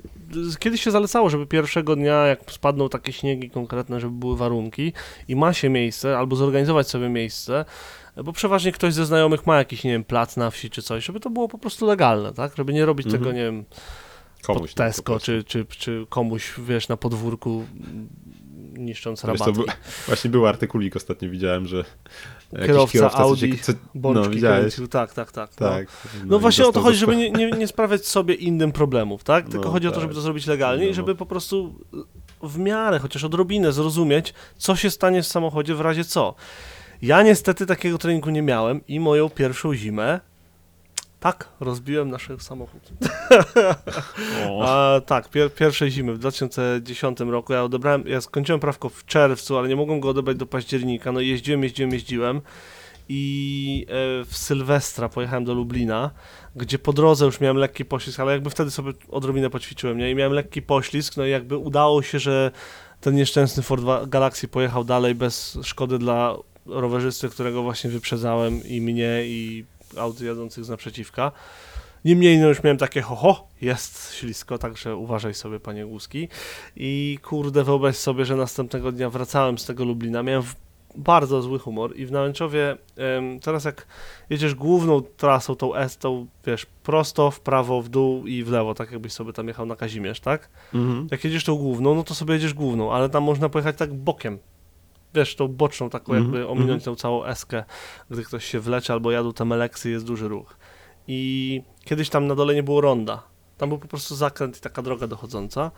kiedyś 0.59 0.83
się 0.83 0.91
zalecało, 0.91 1.31
żeby 1.31 1.47
pierwszego 1.47 1.97
dnia, 1.97 2.27
jak 2.27 2.41
spadną 2.53 2.89
takie 2.89 3.13
śniegi 3.13 3.51
konkretne, 3.51 4.01
żeby 4.01 4.15
były 4.15 4.37
warunki 4.37 4.93
i 5.29 5.37
ma 5.37 5.53
się 5.53 5.69
miejsce, 5.69 6.19
albo 6.19 6.37
zorganizować 6.37 6.89
sobie 6.89 7.09
miejsce, 7.09 7.65
bo 8.25 8.33
przeważnie 8.33 8.73
ktoś 8.73 8.95
ze 8.95 9.07
znajomych 9.07 9.47
ma 9.47 9.59
jakiś, 9.59 9.85
nie 9.85 9.91
wiem, 9.91 10.05
plac 10.05 10.37
na 10.37 10.51
wsi 10.51 10.71
czy 10.71 10.83
coś, 10.83 11.05
żeby 11.05 11.21
to 11.21 11.31
było 11.31 11.49
po 11.49 11.59
prostu 11.59 11.87
legalne, 11.87 12.33
tak? 12.33 12.57
Żeby 12.57 12.73
nie 12.73 12.87
robić 12.87 13.07
Mhm. 13.07 13.23
tego, 13.23 13.33
nie 13.33 13.43
wiem, 13.43 13.65
Komuś, 14.43 14.61
pod 14.61 14.79
no, 14.79 14.85
po 14.85 14.91
Tesco, 14.91 15.21
czy, 15.21 15.45
czy, 15.45 15.65
czy 15.65 16.07
komuś, 16.09 16.53
wiesz, 16.59 16.89
na 16.89 16.97
podwórku 16.97 17.65
mm, 17.75 18.09
niszcząc 18.79 19.21
Wiesz, 19.21 19.27
rabatki. 19.41 19.53
był, 19.53 19.65
właśnie 20.07 20.31
był 20.31 20.47
artykulik 20.47 20.97
ostatnio 20.97 21.31
widziałem, 21.31 21.67
że 21.67 21.85
Kierowca 22.67 23.11
co 23.11 23.19
Audi 23.19 23.59
co, 23.63 23.73
Bączki 23.95 24.41
no, 24.43 24.49
kręcił, 24.49 24.89
tak, 24.89 25.13
tak, 25.13 25.33
tak. 25.33 25.51
No. 25.61 25.69
Tak. 25.69 25.87
No, 26.27 26.37
i 26.37 26.41
właśnie 26.41 26.67
o 26.67 26.73
to 26.73 26.81
chodzi, 26.81 26.99
żeby 26.99 27.17
nie, 27.17 27.31
nie, 27.31 27.51
nie 27.51 27.67
sprawiać 27.67 28.07
sobie 28.07 28.35
innym 28.35 28.73
problemów, 28.73 29.25
tak? 29.25 29.49
Tylko 29.49 29.65
No, 29.65 29.73
chodzi 29.73 29.89
o 29.89 29.91
to, 29.91 29.95
tak. 29.95 30.03
żeby 30.03 30.15
to 30.15 30.21
zrobić 30.21 30.47
legalnie 30.47 30.85
i 30.85 30.89
No. 30.89 30.95
żeby 30.95 31.15
po 31.15 31.27
prostu 31.27 31.85
w 32.43 32.59
miarę, 32.59 32.99
chociaż 32.99 33.25
odrobinę 33.25 33.73
zrozumieć, 33.73 34.35
co 34.57 34.77
się 34.77 34.91
stanie 34.91 35.23
w 35.23 35.27
samochodzie 35.27 35.75
w 35.75 35.81
razie 35.81 36.05
co. 36.05 36.35
Ja 37.03 37.23
niestety 37.23 37.67
takiego 37.67 37.99
treningu 37.99 38.31
nie 38.31 38.43
miałem 38.43 38.87
i 38.87 39.01
moją 39.01 39.31
pierwszą 39.31 39.75
zimę 39.75 40.21
tak, 41.21 41.49
rozbiłem 41.61 42.11
nasz 42.11 42.29
samochód. 42.39 42.83
A, 44.63 45.01
tak, 45.07 45.29
pier, 45.29 45.55
pierwszej 45.55 45.91
zimy 45.91 46.15
w 46.15 46.19
2010 46.19 47.21
roku. 47.21 47.53
Ja 47.53 47.65
odebrałem, 47.65 48.05
ja 48.07 48.21
skończyłem 48.21 48.61
prawko 48.61 48.89
w 48.89 49.05
czerwcu, 49.05 49.59
ale 49.59 49.69
nie 49.69 49.77
mogłem 49.77 50.01
go 50.01 50.09
odebrać 50.09 50.37
do 50.37 50.47
października, 50.47 51.13
no 51.13 51.21
jeździłem, 51.21 51.63
jeździłem, 51.63 51.93
jeździłem. 51.93 52.41
I 53.09 53.87
e, 53.89 54.25
w 54.25 54.37
Sylwestra 54.37 55.09
pojechałem 55.09 55.45
do 55.45 55.55
Lublina, 55.55 56.11
gdzie 56.57 56.79
po 56.79 56.93
drodze 56.93 57.25
już 57.25 57.41
miałem 57.41 57.57
lekki 57.57 57.85
poślizg, 57.85 58.21
ale 58.21 58.33
jakby 58.33 58.51
wtedy 58.51 58.71
sobie 58.71 58.93
odrobinę 59.09 59.51
poćwiczyłem, 59.51 59.99
nie? 59.99 60.11
I 60.11 60.15
miałem 60.15 60.33
lekki 60.33 60.63
poślizg, 60.63 61.17
no 61.17 61.27
i 61.27 61.31
jakby 61.31 61.57
udało 61.57 62.03
się, 62.03 62.19
że 62.19 62.51
ten 63.01 63.15
nieszczęsny 63.15 63.63
Ford 63.63 63.85
Galaxy 64.07 64.49
pojechał 64.49 64.85
dalej 64.85 65.15
bez 65.15 65.59
szkody 65.63 65.99
dla 65.99 66.37
rowerzysty, 66.67 67.29
którego 67.29 67.63
właśnie 67.63 67.91
wyprzedzałem 67.91 68.65
i 68.65 68.81
mnie 68.81 69.23
i 69.25 69.65
aut 69.97 70.21
jadących 70.21 70.65
z 70.65 70.69
naprzeciwka. 70.69 71.33
Niemniej 72.05 72.39
no 72.39 72.49
już 72.49 72.63
miałem 72.63 72.79
takie 72.79 73.03
ho, 73.03 73.17
ho 73.17 73.49
jest 73.61 74.15
ślisko, 74.15 74.59
także 74.59 74.97
uważaj 74.97 75.35
sobie 75.35 75.61
panie 75.61 75.87
Głuski. 75.87 76.29
I 76.77 77.19
kurde, 77.23 77.65
wyobraź 77.65 77.97
sobie, 77.97 78.25
że 78.25 78.37
następnego 78.37 78.93
dnia 78.93 79.11
wracałem 79.11 79.59
z 79.59 79.65
tego 79.65 79.85
Lublina, 79.85 80.23
miałem 80.23 80.43
bardzo 80.97 81.43
zły 81.43 81.59
humor 81.59 81.97
i 81.97 82.07
w 82.07 82.13
Nałęczowie 82.13 82.77
teraz 83.43 83.65
jak 83.65 83.87
jedziesz 84.31 84.55
główną 84.55 85.01
trasą, 85.01 85.57
tą 85.57 85.75
S, 85.75 85.99
tą 85.99 86.27
wiesz, 86.47 86.67
prosto, 86.83 87.31
w 87.31 87.41
prawo, 87.41 87.83
w 87.83 87.89
dół 87.89 88.27
i 88.27 88.45
w 88.45 88.51
lewo, 88.51 88.75
tak 88.75 88.91
jakbyś 88.93 89.13
sobie 89.13 89.33
tam 89.33 89.49
jechał 89.49 89.67
na 89.67 89.77
Kazimierz, 89.77 90.21
tak? 90.21 90.49
Mhm. 90.75 91.09
Jak 91.11 91.25
jedziesz 91.25 91.45
tą 91.45 91.57
główną, 91.57 91.95
no 91.95 92.05
to 92.05 92.15
sobie 92.15 92.35
jedziesz 92.35 92.55
główną, 92.55 92.93
ale 92.93 93.09
tam 93.09 93.23
można 93.23 93.49
pojechać 93.49 93.77
tak 93.77 93.95
bokiem. 93.95 94.39
Wiesz, 95.15 95.37
tą 95.37 95.49
boczną, 95.49 95.91
taką 95.91 96.13
Mhm, 96.13 96.35
jakby 96.35 96.49
ominąć 96.49 96.85
tą 96.85 96.97
całą 96.97 97.25
eskę, 97.25 97.65
gdy 98.11 98.25
ktoś 98.25 98.45
się 98.45 98.61
wlecze 98.61 98.93
albo 98.93 99.11
jadą 99.11 99.33
te 99.33 99.45
meleksy, 99.45 99.91
jest 99.91 100.07
duży 100.07 100.29
ruch. 100.29 100.57
I 101.09 101.63
kiedyś 101.85 102.09
tam 102.09 102.27
na 102.27 102.35
dole 102.35 102.55
nie 102.55 102.63
było 102.63 102.81
ronda. 102.81 103.23
Tam 103.57 103.69
był 103.69 103.79
po 103.79 103.89
prostu 103.89 104.17
zakręt 104.17 104.59
i 104.59 104.61
taka 104.61 104.83
droga 104.83 105.07
dochodząca. 105.07 105.71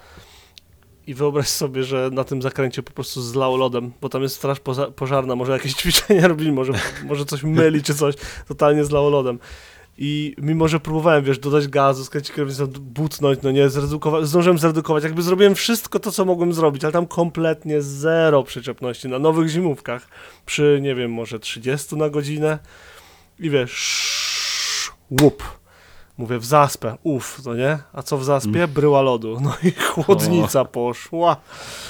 I 1.06 1.14
wyobraź 1.14 1.48
sobie, 1.48 1.84
że 1.84 2.10
na 2.12 2.24
tym 2.24 2.42
zakręcie 2.42 2.82
po 2.82 2.92
prostu 2.92 3.22
zlało 3.22 3.56
lodem, 3.56 3.92
bo 4.00 4.08
tam 4.08 4.22
jest 4.22 4.36
straż 4.36 4.58
pożarna, 4.96 5.36
może 5.36 5.52
jakieś 5.52 5.74
ćwiczenia 5.82 6.28
robili, 6.28 6.52
może, 6.52 6.72
może 7.04 7.24
coś 7.24 7.42
myli 7.42 7.82
czy 7.82 7.94
coś, 7.94 8.14
totalnie 8.48 8.84
zlało 8.84 9.10
lodem. 9.10 9.38
I 10.04 10.34
mimo, 10.38 10.68
że 10.68 10.80
próbowałem, 10.80 11.24
wiesz, 11.24 11.38
dodać 11.38 11.68
gazu, 11.68 12.04
skręcić 12.04 12.32
kierownicą, 12.32 12.66
butnąć, 12.66 13.38
no 13.42 13.50
nie, 13.50 13.68
zredukować, 13.68 14.26
zdążyłem 14.26 14.58
zredukować, 14.58 15.04
jakby 15.04 15.22
zrobiłem 15.22 15.54
wszystko 15.54 15.98
to, 15.98 16.12
co 16.12 16.24
mogłem 16.24 16.52
zrobić, 16.52 16.84
ale 16.84 16.92
tam 16.92 17.06
kompletnie 17.06 17.82
zero 17.82 18.42
przyczepności. 18.42 19.08
Na 19.08 19.18
nowych 19.18 19.48
zimówkach, 19.48 20.08
przy, 20.46 20.78
nie 20.82 20.94
wiem, 20.94 21.12
może 21.12 21.38
30 21.38 21.96
na 21.96 22.10
godzinę. 22.10 22.58
I 23.38 23.50
wiesz, 23.50 24.92
łup. 25.10 25.61
Mówię, 26.18 26.38
w 26.38 26.44
zaspę, 26.44 26.96
uff, 27.02 27.44
no 27.44 27.54
nie? 27.54 27.78
A 27.92 28.02
co 28.02 28.18
w 28.18 28.24
zaspie? 28.24 28.68
Bryła 28.68 29.02
lodu. 29.02 29.38
No 29.42 29.54
i 29.64 29.72
chłodnica 29.72 30.64
poszła. 30.64 31.36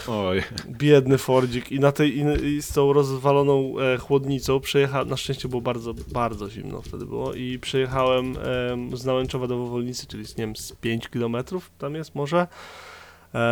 Oj. 0.09 0.43
Biedny 0.69 1.19
Fordzik 1.19 1.73
i 1.73 1.81
na 1.81 1.93
tej 1.93 2.19
i, 2.19 2.47
i 2.47 2.63
z 2.63 2.73
tą 2.73 2.93
rozwaloną 2.93 3.75
e, 3.79 3.99
chłodnicą 3.99 4.61
przejechałem, 4.61 5.09
na 5.09 5.17
szczęście 5.17 5.49
było 5.49 5.63
bardzo, 5.63 5.95
bardzo 6.13 6.51
zimno 6.51 6.83
wtedy 6.83 7.07
było 7.07 7.35
i 7.35 7.59
przejechałem 7.59 8.37
em, 8.73 8.97
z 8.97 9.05
Nałęczowa 9.05 9.47
do 9.47 9.59
Wowolnicy, 9.59 10.07
czyli 10.07 10.27
z, 10.27 10.37
nie 10.37 10.45
wiem, 10.45 10.57
z 10.57 10.73
5 10.73 11.09
km 11.09 11.37
tam 11.79 11.95
jest 11.95 12.15
może. 12.15 12.47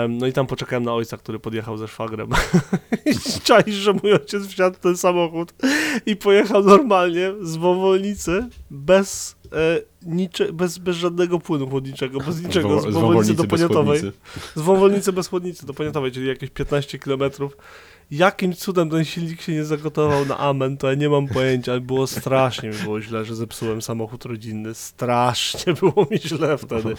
No 0.08 0.26
i 0.26 0.32
tam 0.32 0.46
poczekałem 0.46 0.84
na 0.84 0.94
ojca, 0.94 1.16
który 1.16 1.38
podjechał 1.38 1.76
ze 1.76 1.88
szwagrem. 1.88 2.30
I 3.06 3.40
czaisz, 3.40 3.74
że 3.74 3.92
mój 3.92 4.12
ojciec 4.12 4.46
wsiadł 4.46 4.76
w 4.76 4.80
ten 4.80 4.96
samochód 4.96 5.54
i 6.06 6.16
pojechał 6.16 6.64
normalnie 6.64 7.32
z 7.40 7.56
Wowolnicy 7.56 8.48
bez, 8.70 9.36
e, 9.52 10.52
bez, 10.52 10.78
bez 10.78 10.96
żadnego 10.96 11.38
płynu 11.38 11.70
chłodniczego, 11.70 12.20
bez 12.20 12.40
niczego, 12.44 12.80
z 12.80 12.94
Wowolnicy 12.94 13.34
do 13.34 13.44
Poniatowej. 13.44 14.00
Z 14.54 14.60
Wąwolnicy 14.60 15.12
bez 15.12 15.28
chłodnicy 15.28 15.66
do 15.66 15.74
Poniatowej, 15.74 16.12
czyli 16.12 16.28
jakieś 16.28 16.50
15 16.50 16.98
km. 16.98 17.22
Jakim 18.10 18.52
cudem 18.54 18.90
ten 18.90 19.04
silnik 19.04 19.40
się 19.42 19.52
nie 19.52 19.64
zagotował 19.64 20.24
na 20.26 20.38
amen, 20.38 20.76
to 20.76 20.88
ja 20.88 20.94
nie 20.94 21.08
mam 21.08 21.28
pojęcia, 21.28 21.72
ale 21.72 21.80
było 21.80 22.06
strasznie 22.06 22.68
mi 22.68 22.74
było 22.76 23.00
źle, 23.00 23.24
że 23.24 23.34
zepsułem 23.34 23.82
samochód 23.82 24.24
rodzinny. 24.24 24.74
Strasznie 24.74 25.72
było 25.74 26.06
mi 26.10 26.18
źle 26.18 26.58
wtedy. 26.58 26.94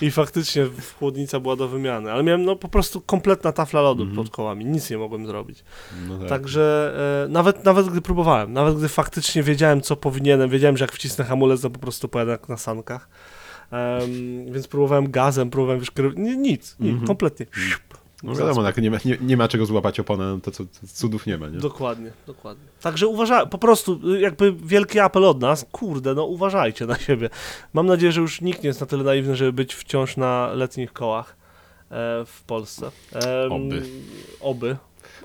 I 0.00 0.10
faktycznie 0.10 0.66
chłodnica 0.98 1.40
była 1.40 1.56
do 1.56 1.68
wymiany, 1.68 2.12
ale 2.12 2.22
miałem 2.22 2.44
no 2.44 2.56
po 2.56 2.68
prostu 2.68 3.00
kompletna 3.00 3.52
tafla 3.52 3.80
lodu 3.80 4.02
Mhm. 4.02 4.16
pod 4.16 4.30
kołami, 4.34 4.64
nic 4.64 4.90
nie 4.90 4.98
mogłem 4.98 5.26
zrobić. 5.26 5.64
No 6.08 6.18
tak. 6.18 6.28
Także 6.28 6.94
e, 7.24 7.28
nawet, 7.28 7.64
nawet 7.64 7.86
gdy 7.88 8.00
próbowałem, 8.00 8.52
nawet 8.52 8.78
gdy 8.78 8.88
faktycznie 8.88 9.42
wiedziałem, 9.42 9.80
co 9.80 9.96
powinienem, 9.96 10.50
wiedziałem, 10.50 10.76
że 10.76 10.84
jak 10.84 10.92
wcisnę 10.92 11.24
hamulec, 11.24 11.60
to 11.60 11.70
po 11.70 11.78
prostu 11.78 12.08
pojadę 12.08 12.32
jak 12.32 12.48
na 12.48 12.56
sankach. 12.56 13.08
Em, 13.70 14.52
więc 14.52 14.68
próbowałem 14.68 15.10
gazem, 15.10 15.50
próbowałem 15.50 15.80
wiesz, 15.80 15.92
nie, 16.16 16.36
nic, 16.36 16.76
nic 16.80 16.90
Mhm. 16.90 17.06
kompletnie. 17.06 17.46
No 18.22 18.34
wiadomo, 18.34 18.62
tak, 18.62 18.76
nie, 18.76 18.90
ma, 18.90 18.96
nie, 19.04 19.18
nie 19.20 19.36
ma 19.36 19.48
czego 19.48 19.66
złapać 19.66 20.00
oponę, 20.00 20.24
no 20.24 20.40
to, 20.40 20.50
co 20.50 20.64
to 20.64 20.70
cudów 20.86 21.26
nie 21.26 21.38
ma, 21.38 21.48
nie? 21.48 21.58
Dokładnie, 21.58 22.12
dokładnie. 22.26 22.64
Także 22.80 23.06
uważaj, 23.06 23.48
po 23.48 23.58
prostu 23.58 24.00
y, 24.14 24.20
jakby 24.20 24.52
wielki 24.52 25.00
apel 25.00 25.24
od 25.24 25.40
nas, 25.40 25.66
kurde, 25.72 26.14
no 26.14 26.24
uważajcie 26.24 26.86
na 26.86 26.98
siebie. 26.98 27.30
Mam 27.72 27.86
nadzieję, 27.86 28.12
że 28.12 28.20
już 28.20 28.40
nikt 28.40 28.62
nie 28.62 28.68
jest 28.68 28.80
na 28.80 28.86
tyle 28.86 29.04
naiwny, 29.04 29.36
żeby 29.36 29.52
być 29.52 29.74
wciąż 29.74 30.16
na 30.16 30.52
letnich 30.54 30.92
kołach 30.92 31.36
e, 31.90 32.24
w 32.26 32.42
Polsce. 32.46 32.90
Oby. 33.50 33.82
Oby. 34.40 34.76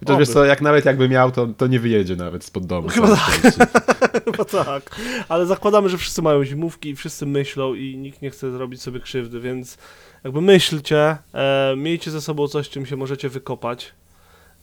To 0.06 0.18
wiesz 0.18 0.30
co, 0.30 0.46
jak 0.46 0.62
nawet 0.62 0.86
jakby 0.86 1.10
miał, 1.10 1.32
to, 1.32 1.48
to 1.48 1.68
nie 1.68 1.80
wyjedzie 1.80 2.16
nawet 2.16 2.44
spod 2.44 2.66
domu. 2.66 2.90
Chyba 2.90 3.16
szczęście. 3.16 3.66
Chyba 4.26 4.46
tak. 4.46 4.96
Ale 5.30 5.46
zakładamy, 5.46 5.90
że 5.90 5.98
wszyscy 5.98 6.22
mają 6.22 6.44
zimówki 6.44 6.90
i 6.90 6.96
wszyscy 6.96 7.26
myślą 7.26 7.74
i 7.74 7.98
nikt 7.98 8.22
nie 8.22 8.30
chce 8.30 8.52
zrobić 8.52 8.82
sobie 8.82 9.00
krzywdy, 9.00 9.40
więc 9.40 9.78
jakby 10.24 10.42
myślcie, 10.42 11.18
e, 11.34 11.74
miejcie 11.78 12.12
ze 12.12 12.22
sobą 12.22 12.48
coś, 12.48 12.70
czym 12.70 12.86
się 12.86 12.96
możecie 12.96 13.30
wykopać 13.30 13.94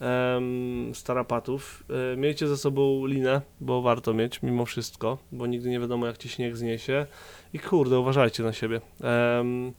em, 0.01 0.95
z 0.95 1.03
tarapatów. 1.03 1.85
E, 2.13 2.17
miejcie 2.17 2.49
ze 2.49 2.57
sobą 2.57 3.07
linę, 3.07 3.41
bo 3.61 3.83
warto 3.83 4.15
mieć 4.15 4.43
mimo 4.43 4.67
wszystko, 4.67 5.19
bo 5.33 5.47
nigdy 5.47 5.69
nie 5.69 5.81
wiadomo 5.81 6.07
jak 6.07 6.19
ci 6.19 6.29
śnieg 6.29 6.57
zniesie. 6.57 7.07
I 7.53 7.59
kurde, 7.59 7.99
uważajcie 7.99 8.43
na 8.43 8.53
siebie. 8.53 8.81
Em, 9.01 9.73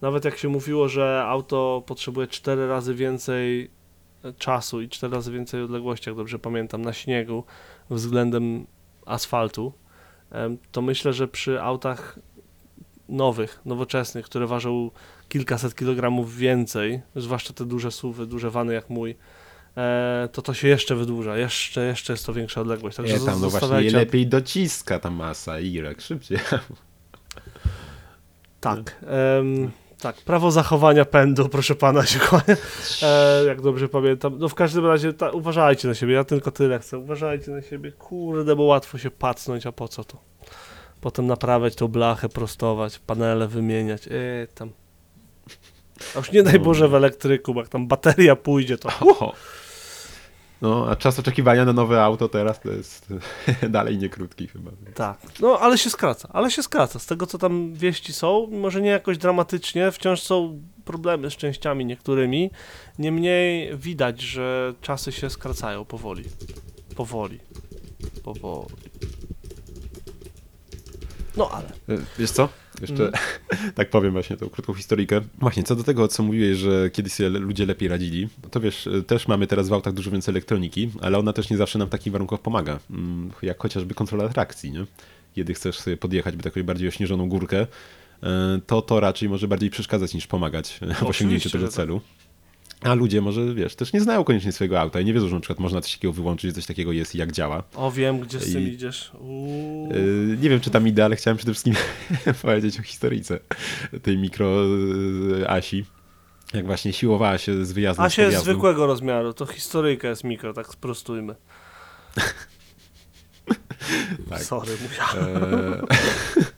nawet 0.00 0.24
jak 0.24 0.38
się 0.38 0.48
mówiło, 0.48 0.88
że 0.88 1.24
auto 1.26 1.82
potrzebuje 1.86 2.26
4 2.26 2.68
razy 2.68 2.94
więcej 2.94 3.64
e, 3.64 3.83
czasu 4.38 4.80
i 4.80 4.88
4 4.88 5.14
razy 5.14 5.32
więcej 5.32 5.62
odległości, 5.62 6.08
jak 6.08 6.16
dobrze 6.16 6.38
pamiętam, 6.38 6.82
na 6.82 6.92
śniegu 6.92 7.44
względem 7.90 8.66
asfaltu, 9.06 9.72
to 10.72 10.82
myślę, 10.82 11.12
że 11.12 11.28
przy 11.28 11.62
autach 11.62 12.18
nowych, 13.08 13.60
nowoczesnych, 13.64 14.24
które 14.24 14.46
ważą 14.46 14.90
kilkaset 15.28 15.74
kilogramów 15.74 16.36
więcej, 16.36 17.00
zwłaszcza 17.16 17.52
te 17.52 17.64
duże 17.64 17.90
suwy, 17.90 18.26
duże 18.26 18.50
wany 18.50 18.74
jak 18.74 18.90
mój, 18.90 19.16
e, 19.76 20.28
to 20.32 20.42
to 20.42 20.54
się 20.54 20.68
jeszcze 20.68 20.94
wydłuża, 20.94 21.38
jeszcze, 21.38 21.86
jeszcze 21.86 22.12
jest 22.12 22.26
to 22.26 22.32
większa 22.32 22.60
odległość. 22.60 22.96
Także 22.96 23.18
Nie, 23.18 23.26
tam 23.26 23.40
no 23.40 23.50
właśnie 23.50 23.90
lepiej 23.90 24.26
dociska 24.26 24.98
ta 24.98 25.10
masa, 25.10 25.60
Irek, 25.60 26.00
szybciej. 26.00 26.38
Tak. 28.60 28.78
em, 29.38 29.70
tak, 30.04 30.16
prawo 30.16 30.50
zachowania 30.50 31.04
pędu, 31.04 31.48
proszę 31.48 31.74
pana, 31.74 32.06
się 32.06 32.18
kłania. 32.18 32.56
E, 33.02 33.44
jak 33.44 33.60
dobrze 33.60 33.88
pamiętam. 33.88 34.38
No 34.38 34.48
w 34.48 34.54
każdym 34.54 34.86
razie 34.86 35.12
ta, 35.12 35.30
uważajcie 35.30 35.88
na 35.88 35.94
siebie, 35.94 36.14
ja 36.14 36.24
tylko 36.24 36.50
tyle 36.50 36.78
chcę. 36.78 36.98
Uważajcie 36.98 37.50
na 37.50 37.62
siebie, 37.62 37.92
kurde, 37.92 38.56
bo 38.56 38.62
łatwo 38.62 38.98
się 38.98 39.10
pacnąć, 39.10 39.66
a 39.66 39.72
po 39.72 39.88
co 39.88 40.04
to? 40.04 40.18
Potem 41.00 41.26
naprawiać 41.26 41.74
tą 41.74 41.88
blachę, 41.88 42.28
prostować, 42.28 42.98
panele 42.98 43.48
wymieniać. 43.48 44.08
E, 44.08 44.10
tam. 44.54 44.70
A 46.14 46.18
już 46.18 46.32
nie 46.32 46.42
daj. 46.42 46.60
Boże 46.60 46.88
w 46.88 46.94
elektryku, 46.94 47.54
bo 47.54 47.60
jak 47.60 47.68
tam 47.68 47.86
bateria 47.88 48.36
pójdzie, 48.36 48.78
to 48.78 48.88
O. 49.00 49.32
No, 50.62 50.86
a 50.90 50.96
czas 50.96 51.18
oczekiwania 51.18 51.64
na 51.64 51.72
nowe 51.72 52.02
auto 52.02 52.28
teraz 52.28 52.60
to 52.60 52.70
jest 52.72 53.08
dalej 53.68 53.98
nie 53.98 54.08
krótki 54.08 54.46
chyba. 54.46 54.70
Tak, 54.94 55.18
no 55.40 55.58
ale 55.58 55.78
się 55.78 55.90
skraca, 55.90 56.28
ale 56.32 56.50
się 56.50 56.62
skraca. 56.62 56.98
Z 56.98 57.06
tego 57.06 57.26
co 57.26 57.38
tam 57.38 57.74
wieści 57.74 58.12
są, 58.12 58.46
może 58.50 58.80
nie 58.80 58.90
jakoś 58.90 59.18
dramatycznie, 59.18 59.90
wciąż 59.90 60.20
są 60.20 60.60
problemy 60.84 61.30
z 61.30 61.36
częściami 61.36 61.84
niektórymi. 61.84 62.50
Niemniej 62.98 63.76
widać, 63.76 64.20
że 64.20 64.74
czasy 64.80 65.12
się 65.12 65.30
skracają 65.30 65.84
powoli. 65.84 66.24
Powoli. 66.96 67.40
Powoli. 68.22 68.74
No 71.36 71.50
ale. 71.50 71.66
E, 71.88 72.02
Wiesz 72.18 72.30
co? 72.30 72.48
Jeszcze 72.80 73.06
Mhm. 73.06 73.24
tak 73.74 73.90
powiem 73.90 74.12
właśnie 74.12 74.36
tą 74.36 74.48
krótką 74.48 74.74
historyjkę. 74.74 75.20
Właśnie, 75.38 75.62
co 75.62 75.76
do 75.76 75.84
tego, 75.84 76.08
co 76.08 76.22
mówiłeś, 76.22 76.58
że 76.58 76.90
kiedyś 76.90 77.12
sobie 77.12 77.28
ludzie 77.28 77.66
lepiej 77.66 77.88
radzili, 77.88 78.28
to 78.50 78.60
wiesz, 78.60 78.86
e, 78.86 79.02
też 79.02 79.28
mamy 79.28 79.46
teraz 79.46 79.68
w 79.68 79.72
autach 79.72 79.94
dużo 79.94 80.10
więcej 80.10 80.32
elektroniki, 80.32 80.90
ale 81.02 81.18
ona 81.18 81.32
też 81.32 81.50
nie 81.50 81.56
zawsze 81.56 81.78
nam 81.78 81.88
w 81.88 81.90
takich 81.90 82.12
warunkach 82.12 82.40
pomaga. 82.40 82.78
Mm, 82.90 83.30
Jak 83.42 83.58
chociażby 83.62 83.94
kontrola 83.94 84.28
trakcji, 84.28 84.72
nie? 84.72 84.84
Kiedy 85.34 85.54
chcesz 85.54 85.78
sobie 85.78 85.96
podjechać 85.96 86.36
by 86.36 86.42
taką 86.42 86.62
bardziej 86.62 86.88
ośnieżoną 86.88 87.28
górkę, 87.28 87.66
e, 88.22 88.60
to 88.66 88.82
to 88.82 89.00
raczej 89.00 89.28
może 89.28 89.48
bardziej 89.48 89.70
przeszkadzać 89.70 90.14
niż 90.14 90.26
pomagać 90.26 90.80
w 91.00 91.02
osiągnięciu 91.02 91.50
tego 91.50 91.66
że 91.66 91.72
tak. 91.72 91.74
A 92.84 92.94
ludzie 92.94 93.20
może, 93.20 93.54
wiesz, 93.54 93.74
też 93.74 93.92
nie 93.92 94.00
znają 94.00 94.24
koniecznie 94.24 94.52
swojego 94.52 94.80
auta 94.80 95.00
i 95.00 95.04
nie 95.04 95.12
wiedzą, 95.12 95.28
że 95.28 95.34
na 95.34 95.40
przykład 95.40 95.58
można 95.58 95.80
coś 95.80 95.92
takiego 95.92 96.12
wyłączyć, 96.12 96.50
że 96.50 96.54
coś 96.54 96.66
takiego 96.66 96.92
jest 96.92 97.14
i 97.14 97.18
jak 97.18 97.32
działa. 97.32 97.62
O, 97.74 97.90
wiem, 97.92 98.20
gdzie 98.20 98.40
z 98.40 98.52
tym 98.52 98.62
I- 98.62 98.66
idziesz. 98.66 99.12
Yy, 99.90 100.38
Nie 100.40 100.50
wiem, 100.50 100.60
czy 100.60 100.70
tam 100.70 100.88
idę, 100.88 101.04
ale 101.04 101.16
chciałem 101.16 101.36
przede 101.36 101.52
wszystkim 101.52 101.74
powiedzieć 102.42 102.80
o 102.80 102.82
historyjce 102.82 103.38
tej 104.02 104.18
mikro 104.18 104.64
yy, 104.64 105.48
Asi. 105.48 105.84
Jak 106.54 106.66
właśnie 106.66 106.92
siłowała 106.92 107.38
się 107.38 107.64
z 107.64 107.72
wyjazdem 107.72 108.06
A 108.06 108.10
z 108.10 108.12
się 108.12 108.22
jest 108.22 108.40
zwykłego 108.44 108.86
rozmiaru, 108.86 109.34
to 109.34 109.46
historyjka 109.46 110.08
jest 110.08 110.24
mikro, 110.24 110.52
tak 110.54 110.66
sprostujmy. 110.68 111.34
Tak. 114.30 114.42
Sorry, 114.42 114.72
musiałem. 114.82 115.44
Eee, 115.44 115.80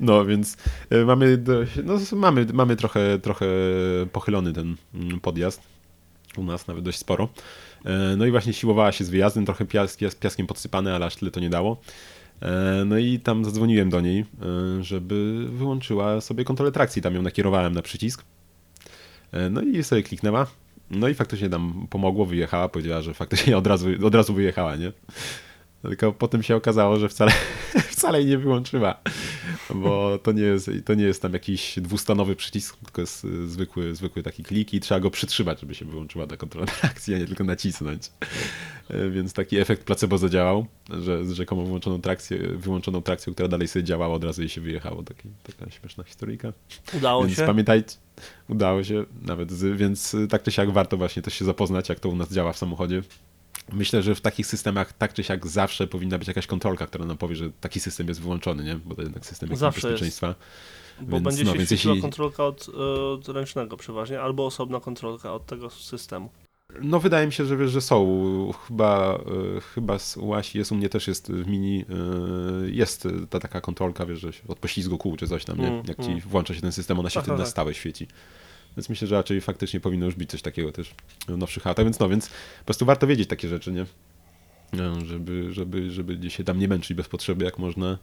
No, 0.00 0.24
więc 0.24 0.56
e, 0.90 1.04
mamy, 1.04 1.36
dość, 1.36 1.72
no, 1.84 1.98
mamy, 2.16 2.46
mamy 2.52 2.76
trochę, 2.76 3.18
trochę 3.18 3.46
pochylony 4.12 4.52
ten 4.52 4.76
mm, 4.94 5.20
podjazd. 5.20 5.62
U 6.36 6.44
nas 6.44 6.66
nawet 6.66 6.84
dość 6.84 6.98
sporo. 6.98 7.28
E, 7.84 8.16
No 8.16 8.26
i 8.26 8.30
właśnie 8.30 8.52
siłowała 8.52 8.92
się 8.92 9.04
z 9.04 9.10
wyjazdem, 9.10 9.44
trochę 9.46 9.64
piask, 9.64 10.00
pias- 10.00 10.18
piaskiem 10.18 10.46
podsypane, 10.46 10.94
ale 10.94 11.06
aż 11.06 11.16
tyle 11.16 11.30
to 11.30 11.40
nie 11.40 11.50
dało. 11.50 11.80
E, 12.42 12.82
No 12.86 12.98
i 12.98 13.18
tam 13.20 13.44
zadzwoniłem 13.44 13.90
do 13.90 14.00
niej, 14.00 14.24
żeby 14.80 15.46
wyłączyła 15.48 16.20
sobie 16.20 16.44
kontrolę 16.44 16.72
trakcji. 16.72 17.02
Tam 17.02 17.14
ją 17.14 17.22
nakierowałem 17.22 17.72
na 17.74 17.82
przycisk. 17.82 18.24
No 19.50 19.62
i 19.62 19.84
sobie 19.84 20.02
kliknęła 20.02 20.46
No 20.90 21.08
i 21.08 21.14
faktycznie 21.14 21.48
tam 21.50 21.86
pomogło, 21.90 22.26
wyjechała, 22.26 22.68
powiedziała, 22.68 23.02
że 23.02 23.14
faktycznie 23.14 23.56
od 23.56 23.66
razu, 23.66 23.88
od 24.04 24.14
razu 24.14 24.34
wyjechała, 24.34 24.76
nie? 24.76 24.92
Tylko 25.88 26.12
potem 26.12 26.42
się 26.42 26.56
okazało, 26.56 26.96
że 26.98 27.08
wcale, 27.08 27.32
wcale 27.94 28.20
jej 28.20 28.30
nie 28.30 28.38
wyłączyła, 28.38 29.00
bo 29.74 30.18
to 30.18 30.32
nie, 30.32 30.42
jest, 30.42 30.70
to 30.84 30.94
nie 30.94 31.04
jest 31.04 31.22
tam 31.22 31.32
jakiś 31.32 31.78
dwustanowy 31.78 32.36
przycisk, 32.36 32.76
tylko 32.76 33.00
jest 33.00 33.24
y, 33.24 33.48
zwykły, 33.48 33.94
zwykły 33.94 34.22
taki 34.22 34.42
klik 34.44 34.74
i 34.74 34.80
trzeba 34.80 35.00
go 35.00 35.10
przytrzymać, 35.10 35.60
żeby 35.60 35.74
się 35.74 35.84
wyłączyła 35.84 36.26
ta 36.26 36.36
kontrola 36.36 36.66
trakcji, 36.66 37.14
a 37.14 37.18
nie 37.18 37.26
tylko 37.26 37.44
nacisnąć. 37.44 38.10
Y, 38.90 39.10
Więc 39.10 39.32
taki 39.32 39.58
efekt 39.58 39.84
placebo 39.84 40.18
zadziałał, 40.18 40.66
że 41.02 41.24
z 41.24 41.32
rzekomo 41.32 41.64
wyłączoną 41.64 42.00
trakcję, 42.00 42.38
wyłączoną 42.38 43.02
trakcją, 43.02 43.32
która 43.32 43.48
dalej 43.48 43.68
sobie 43.68 43.84
działała, 43.84 44.14
od 44.14 44.24
razu 44.24 44.42
jej 44.42 44.48
się 44.48 44.60
wyjechało. 44.60 45.02
Taki, 45.02 45.28
taka 45.42 45.70
śmieszna 45.70 46.04
historyjka. 46.04 46.52
Udało 46.94 47.24
Więc 47.24 47.36
się. 47.36 47.46
pamiętajcie, 47.46 47.96
udało 48.48 48.84
się 48.84 49.04
nawet, 49.22 49.52
z, 49.52 49.78
więc 49.78 50.16
tak 50.30 50.42
czy 50.42 50.52
siak 50.52 50.70
warto 50.70 50.96
właśnie 50.96 51.22
też 51.22 51.34
się 51.34 51.44
zapoznać, 51.44 51.88
jak 51.88 52.00
to 52.00 52.08
u 52.08 52.16
nas 52.16 52.32
działa 52.32 52.52
w 52.52 52.58
samochodzie. 52.58 53.02
Myślę, 53.72 54.02
że 54.02 54.14
w 54.14 54.20
takich 54.20 54.46
systemach 54.46 54.92
tak 54.92 55.14
czy 55.14 55.24
siak 55.24 55.46
zawsze 55.46 55.86
powinna 55.86 56.18
być 56.18 56.28
jakaś 56.28 56.46
kontrolka, 56.46 56.86
która 56.86 57.04
nam 57.04 57.16
powie, 57.16 57.36
że 57.36 57.50
taki 57.60 57.80
system 57.80 58.08
jest 58.08 58.20
wyłączony, 58.20 58.64
nie? 58.64 58.74
Bo 58.84 58.94
to 58.94 59.02
jednak 59.02 59.26
system 59.26 59.50
jest 59.50 59.60
Zawsze 59.60 59.88
bezpieczeństwa. 59.88 60.34
Bo 61.00 61.10
Więc, 61.10 61.24
będzie 61.24 61.44
no, 61.44 61.52
się 61.52 61.58
więc 61.58 61.70
jeśli- 61.70 62.00
kontrolka 62.00 62.44
od, 62.44 62.66
e, 62.68 63.02
od 63.04 63.28
ręcznego 63.28 63.76
przeważnie, 63.76 64.20
albo 64.20 64.46
osobna 64.46 64.80
kontrolka 64.80 65.32
od 65.32 65.46
tego 65.46 65.70
systemu. 65.70 66.30
No 66.82 67.00
wydaje 67.00 67.26
mi 67.26 67.32
się, 67.32 67.44
że 67.44 67.56
wiesz, 67.56 67.70
że 67.70 67.80
są. 67.80 68.52
Chyba, 68.68 69.18
y, 69.56 69.60
chyba 69.60 69.98
z 69.98 70.16
Łasi 70.16 70.58
jest, 70.58 70.72
u 70.72 70.74
mnie 70.74 70.88
też 70.88 71.08
jest 71.08 71.32
w 71.32 71.46
mini, 71.46 71.84
y, 72.64 72.70
jest 72.70 73.08
ta 73.30 73.40
taka 73.40 73.60
kontrolka, 73.60 74.06
wiesz, 74.06 74.20
że 74.20 74.30
od 74.48 74.58
poślizgu 74.58 74.98
kół 74.98 75.16
czy 75.16 75.26
coś 75.28 75.44
tam, 75.44 75.58
nie? 75.58 75.68
Mm, 75.68 75.82
Jak 75.88 75.96
ci 75.96 76.10
mm. 76.10 76.20
włącza 76.20 76.54
się 76.54 76.60
ten 76.60 76.72
system, 76.72 76.98
ona 76.98 77.10
się 77.10 77.18
Aha, 77.18 77.24
wtedy 77.24 77.38
na 77.38 77.44
tak. 77.44 77.50
stałe 77.50 77.74
świeci. 77.74 78.06
Więc 78.76 78.88
myślę, 78.88 79.08
że 79.08 79.14
raczej 79.14 79.40
faktycznie 79.40 79.80
powinno 79.80 80.06
już 80.06 80.14
być 80.14 80.30
coś 80.30 80.42
takiego 80.42 80.72
też 80.72 80.94
w 81.28 81.36
nowszych 81.36 81.66
autach, 81.66 81.84
więc 81.84 81.98
no, 81.98 82.08
więc 82.08 82.28
po 82.58 82.64
prostu 82.64 82.84
warto 82.86 83.06
wiedzieć 83.06 83.28
takie 83.28 83.48
rzeczy, 83.48 83.72
nie? 83.72 83.86
No, 84.72 85.04
Żeby, 85.04 85.52
żeby, 85.52 85.90
żeby 85.90 86.30
się 86.30 86.44
tam 86.44 86.58
nie 86.58 86.68
męczyć 86.68 86.94
bez 86.96 87.08
potrzeby, 87.08 87.44
jak 87.44 87.58
można, 87.58 87.98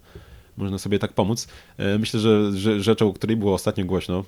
można 0.58 0.78
sobie 0.78 1.00
tak 1.00 1.14
pomóc. 1.14 1.48
E, 1.78 1.98
Myślę, 1.98 2.20
że 2.20 2.52
rzeczą, 2.82 3.10
o 3.10 3.14
której 3.14 3.38
było 3.38 3.54
ostatnio 3.54 3.86
głośno, 3.86 4.24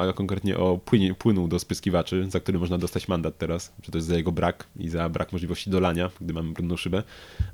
a 0.00 0.12
konkretnie 0.12 0.58
o 0.58 0.78
płynie, 0.78 1.14
płynu 1.14 1.48
do 1.48 1.58
spryskiwaczy, 1.58 2.26
za 2.30 2.40
który 2.40 2.58
można 2.58 2.78
dostać 2.78 3.08
mandat 3.08 3.38
teraz, 3.38 3.72
że 3.82 3.92
to 3.92 3.98
jest 3.98 4.08
za 4.08 4.16
jego 4.16 4.32
brak 4.32 4.66
i 4.76 4.88
za 4.88 5.08
brak 5.08 5.32
możliwości 5.32 5.70
dolania, 5.70 6.10
gdy 6.20 6.34
mamy 6.34 6.52
brudną 6.52 6.76
szybę. 6.76 7.02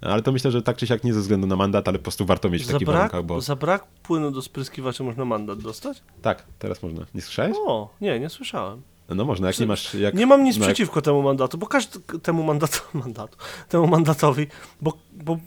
Ale 0.00 0.22
to 0.22 0.32
myślę, 0.32 0.50
że 0.50 0.62
tak 0.62 0.76
czy 0.76 0.86
siak 0.86 1.04
nie 1.04 1.14
ze 1.14 1.20
względu 1.20 1.46
na 1.46 1.56
mandat, 1.56 1.88
ale 1.88 1.98
po 1.98 2.02
prostu 2.02 2.26
warto 2.26 2.50
mieć 2.50 2.64
w 2.64 2.66
takich 2.66 2.86
brak, 2.86 2.96
warunkach, 2.96 3.24
bo 3.24 3.40
za 3.40 3.56
brak 3.56 3.86
płynu 3.86 4.30
do 4.30 4.42
spryskiwaczy 4.42 5.02
można 5.02 5.24
mandat 5.24 5.58
dostać? 5.58 6.02
tak, 6.22 6.44
teraz 6.58 6.82
można. 6.82 7.06
Nie 7.14 7.22
słyszałeś? 7.22 7.56
O, 7.66 7.94
nie, 8.00 8.20
nie 8.20 8.28
słyszałem. 8.28 8.82
No 9.14 9.24
można, 9.24 9.46
jak 9.46 9.58
nie 9.58 9.66
masz... 9.66 9.94
Jak, 9.94 10.14
Nie 10.14 10.26
mam 10.26 10.44
nic 10.44 10.56
no 10.56 10.64
jak- 10.64 10.74
przeciwko 10.74 11.02
temu 11.02 11.22
mandatu, 11.22 11.58
bo 11.58 11.66
każdy 11.66 12.00
temu 12.22 12.42
mandatu, 12.42 12.78
mandatu, 13.04 13.38
temu 13.68 13.86
mandatowi, 13.86 14.46
bo, 14.80 14.98
bo 15.12 15.38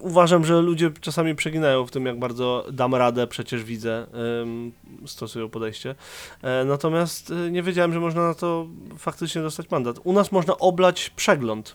uważam, 0.00 0.44
że 0.44 0.60
ludzie 0.60 0.90
czasami 1.00 1.34
przeginają 1.34 1.86
w 1.86 1.90
tym, 1.90 2.06
jak 2.06 2.18
bardzo 2.18 2.66
dam 2.72 2.94
radę, 2.94 3.26
przecież 3.26 3.64
widzę, 3.64 4.06
ym, 4.42 4.72
stosują 5.06 5.48
podejście. 5.48 5.94
E, 6.42 6.64
natomiast 6.64 7.30
y, 7.30 7.50
nie 7.50 7.62
wiedziałem, 7.62 7.92
że 7.92 8.00
można 8.00 8.28
na 8.28 8.34
to 8.34 8.66
faktycznie 8.98 9.42
dostać 9.42 9.70
mandat. 9.70 9.98
U 10.04 10.12
nas 10.12 10.32
można 10.32 10.58
oblać 10.58 11.10
przegląd, 11.10 11.74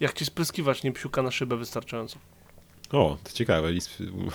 jak 0.00 0.12
ci 0.12 0.24
spryskiwacz 0.24 0.82
nie 0.82 0.92
psiuka 0.92 1.22
na 1.22 1.30
szybę 1.30 1.56
wystarczająco. 1.56 2.18
O, 2.92 3.16
to 3.24 3.32
ciekawe. 3.32 3.68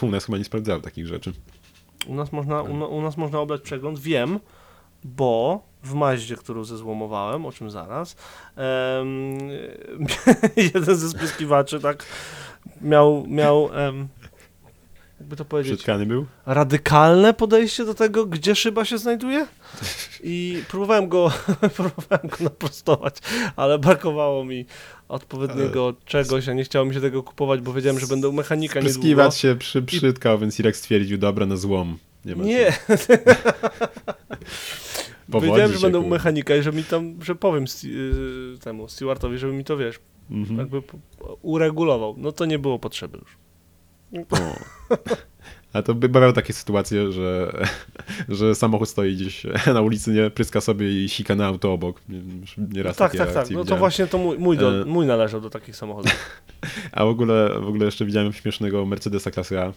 U 0.02 0.10
nas 0.12 0.26
chyba 0.26 0.38
nie 0.38 0.44
sprawdzałem 0.44 0.82
takich 0.82 1.08
rzeczy. 1.08 1.34
U 2.08 2.16
nas 2.16 2.32
można, 2.32 2.62
u, 2.62 2.98
u 2.98 3.02
nas 3.02 3.18
można 3.18 3.40
oblać 3.40 3.62
przegląd, 3.62 4.00
wiem, 4.00 4.40
bo 5.04 5.64
w 5.84 5.94
Maździe, 5.94 6.36
którą 6.36 6.64
zezłomowałem, 6.64 7.46
o 7.46 7.52
czym 7.52 7.72
zaraz, 7.72 8.16
em, 8.56 9.38
jeden 10.74 10.96
ze 10.96 11.10
spryskiwaczy 11.10 11.80
tak 11.80 12.06
miał, 12.82 13.26
miał 13.28 13.70
em, 13.74 14.08
jakby 15.20 15.36
to 15.36 15.46
powiedzieć, 15.46 15.86
był? 16.06 16.26
radykalne 16.46 17.34
podejście 17.34 17.86
do 17.86 17.94
tego, 17.94 18.26
gdzie 18.26 18.56
szyba 18.56 18.86
się 18.86 18.98
znajduje 18.98 19.48
i 20.24 20.64
próbowałem 20.68 21.08
go, 21.08 21.32
próbowałem 21.76 22.28
go 22.28 22.44
naprostować, 22.44 23.18
ale 23.56 23.80
brakowało 23.80 24.46
mi 24.46 24.66
odpowiedniego 25.08 25.94
czegoś, 26.06 26.50
a 26.50 26.54
nie 26.54 26.64
chciało 26.64 26.86
mi 26.86 26.94
się 26.94 27.02
tego 27.02 27.24
kupować, 27.24 27.62
bo 27.62 27.74
wiedziałem, 27.74 28.00
że 28.00 28.08
będę 28.08 28.30
u 28.30 28.34
mechanika 28.34 28.80
niedługo. 28.80 28.94
Spryskiwacz 28.94 29.36
się 29.36 29.56
przy, 29.56 29.82
przytkał, 29.82 30.40
więc 30.40 30.60
Irek 30.60 30.78
stwierdził, 30.78 31.18
dobra, 31.18 31.46
na 31.46 31.58
złom. 31.58 31.98
Nie, 32.26 32.36
ma 32.36 32.44
Nie, 32.44 32.74
wiedziałem, 35.40 35.74
że 35.74 35.80
będę 35.80 36.00
u 36.00 36.08
mechanika 36.08 36.56
i 36.56 36.62
że 36.62 36.72
mi 36.72 36.84
tam, 36.84 37.16
że 37.24 37.36
powiem 37.36 37.66
y, 37.86 38.58
temu 38.64 38.88
Stewartowi, 38.88 39.38
żeby 39.38 39.54
mi 39.54 39.64
to, 39.64 39.78
wiesz, 39.78 40.00
Mhm. 40.32 40.60
jakby 40.60 40.82
uregulował. 41.42 42.16
No 42.18 42.32
to 42.32 42.46
nie 42.46 42.60
było 42.60 42.80
potrzeby 42.80 43.18
już. 43.18 43.38
O. 44.32 44.38
A 45.74 45.82
to 45.82 45.96
by 45.96 46.10
bywały 46.10 46.34
takie 46.34 46.54
sytuacje, 46.54 47.12
że, 47.12 47.52
że 48.30 48.56
samochód 48.56 48.90
stoi 48.90 49.16
gdzieś 49.16 49.44
na 49.74 49.82
ulicy, 49.82 50.12
nie 50.12 50.30
pryska 50.30 50.62
sobie 50.62 51.04
i 51.04 51.10
sika 51.10 51.36
na 51.36 51.46
auto 51.46 51.74
obok. 51.74 52.02
Nieraz 52.74 52.98
tak, 52.98 53.12
takie 53.12 53.18
tak, 53.18 53.28
tak. 53.34 53.38
akcje 53.38 53.54
No 53.56 53.60
to 53.60 53.64
widziałem. 53.64 53.80
właśnie 53.80 54.08
to 54.08 54.18
mój, 54.18 54.38
mój, 54.38 54.58
do, 54.58 54.82
E. 54.82 54.86
mój 54.86 55.06
należał 55.06 55.42
do 55.42 55.50
takich 55.50 55.76
samochodów. 55.76 56.12
A 56.92 57.06
w 57.06 57.08
ogóle, 57.08 57.50
w 57.62 57.68
ogóle 57.68 57.86
jeszcze 57.86 58.06
widziałem 58.06 58.34
śmiesznego 58.34 58.86
Mercedesa 58.86 59.32
klasy 59.32 59.60
A, 59.62 59.74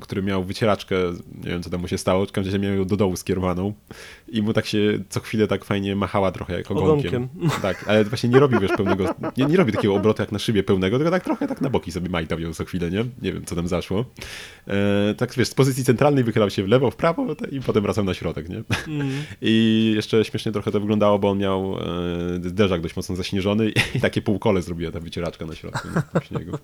który 0.00 0.22
miał 0.22 0.44
wycieraczkę, 0.44 0.96
nie 1.44 1.50
wiem 1.50 1.62
co 1.62 1.70
tam 1.70 1.80
mu 1.80 1.88
się 1.88 1.98
stało, 1.98 2.26
w 2.26 2.32
każdym 2.32 2.54
razie 2.54 2.68
miał 2.68 2.76
ją 2.76 2.84
do 2.84 2.96
dołu 2.96 3.16
skierowaną 3.16 3.72
i 4.28 4.42
mu 4.42 4.52
tak 4.52 4.66
się 4.66 4.98
co 5.08 5.20
chwilę 5.20 5.46
tak 5.46 5.64
fajnie 5.64 5.96
machała 5.96 6.32
trochę 6.32 6.56
jak 6.56 6.70
ogonkiem. 6.70 7.28
Ogonkiem. 7.36 7.50
Tak, 7.62 7.84
ale 7.88 8.04
właśnie 8.04 8.28
nie 8.28 8.40
robił 8.40 8.60
wiesz 8.60 8.70
pełnego, 8.76 9.14
nie, 9.36 9.44
nie 9.44 9.56
robi 9.56 9.72
takiego 9.72 9.94
obrotu 9.94 10.22
jak 10.22 10.32
na 10.32 10.38
szybie 10.38 10.62
pełnego, 10.62 10.98
tylko 10.98 11.10
tak 11.10 11.24
trochę 11.24 11.48
tak 11.48 11.60
na 11.60 11.70
boki 11.70 11.92
sobie 11.92 12.08
majtał 12.08 12.40
ją 12.40 12.54
co 12.54 12.64
chwilę, 12.64 12.90
nie? 12.90 13.04
Nie 13.22 13.32
wiem 13.32 13.44
co 13.44 13.56
tam 13.56 13.68
zaszło. 13.68 14.04
E, 14.68 15.14
tak 15.14 15.34
wiesz, 15.34 15.48
z 15.48 15.54
pozycji 15.54 15.84
centralnej 15.84 16.24
wychylał 16.24 16.50
się 16.50 16.64
w 16.64 16.68
lewo, 16.68 16.90
w 16.90 16.96
prawo 16.96 17.26
i 17.50 17.60
potem 17.60 17.82
wracał 17.82 18.04
na 18.04 18.14
środek, 18.14 18.48
nie? 18.48 18.62
Mm. 18.88 19.10
I 19.42 19.92
jeszcze 19.96 20.24
śmiesznie 20.24 20.52
trochę 20.52 20.70
to 20.70 20.80
wyglądało, 20.80 21.18
bo 21.18 21.30
on 21.30 21.38
miał 21.38 21.76
e, 21.78 22.78
dość 22.80 22.96
mocno 22.96 23.16
zaśnieżony 23.16 23.68
i, 23.68 23.74
i 23.98 24.00
takie 24.00 24.22
półkole 24.22 24.62
zrobiła 24.62 24.92
ta 24.92 25.00
wycieraczka 25.00 25.46
na 25.46 25.54
środku 25.54 25.88
nie, 25.88 26.20
śniegu. 26.20 26.58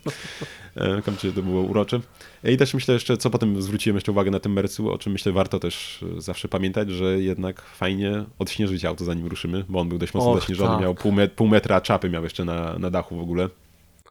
E, 0.76 1.02
to 1.34 1.42
było 1.42 1.62
urocze. 1.62 2.00
I 2.44 2.56
też 2.56 2.74
myślę 2.74 2.97
jeszcze, 2.98 3.16
co 3.16 3.30
potem 3.30 3.62
zwróciłem 3.62 3.96
jeszcze 3.96 4.12
uwagę 4.12 4.30
na 4.30 4.40
tym 4.40 4.52
Mercu, 4.52 4.92
o 4.92 4.98
czym 4.98 5.12
myślę 5.12 5.32
warto 5.32 5.58
też 5.58 6.04
e, 6.18 6.20
zawsze 6.20 6.48
pamiętać, 6.48 6.90
że 6.90 7.04
jednak 7.20 7.62
fajnie 7.62 8.24
odśnieżyć 8.38 8.84
auto 8.84 9.04
zanim 9.04 9.26
ruszymy, 9.26 9.64
bo 9.68 9.80
on 9.80 9.88
był 9.88 9.98
dość 9.98 10.14
mocno 10.14 10.30
Och, 10.30 10.40
zaśnieżony, 10.40 10.70
tak. 10.70 10.80
miał 10.80 10.94
pół, 10.94 11.12
met, 11.12 11.32
pół 11.32 11.48
metra 11.48 11.80
czapy 11.80 12.10
miał 12.10 12.24
jeszcze 12.24 12.44
na, 12.44 12.78
na 12.78 12.90
dachu 12.90 13.16
w 13.16 13.20
ogóle 13.20 13.44
e, 13.44 13.48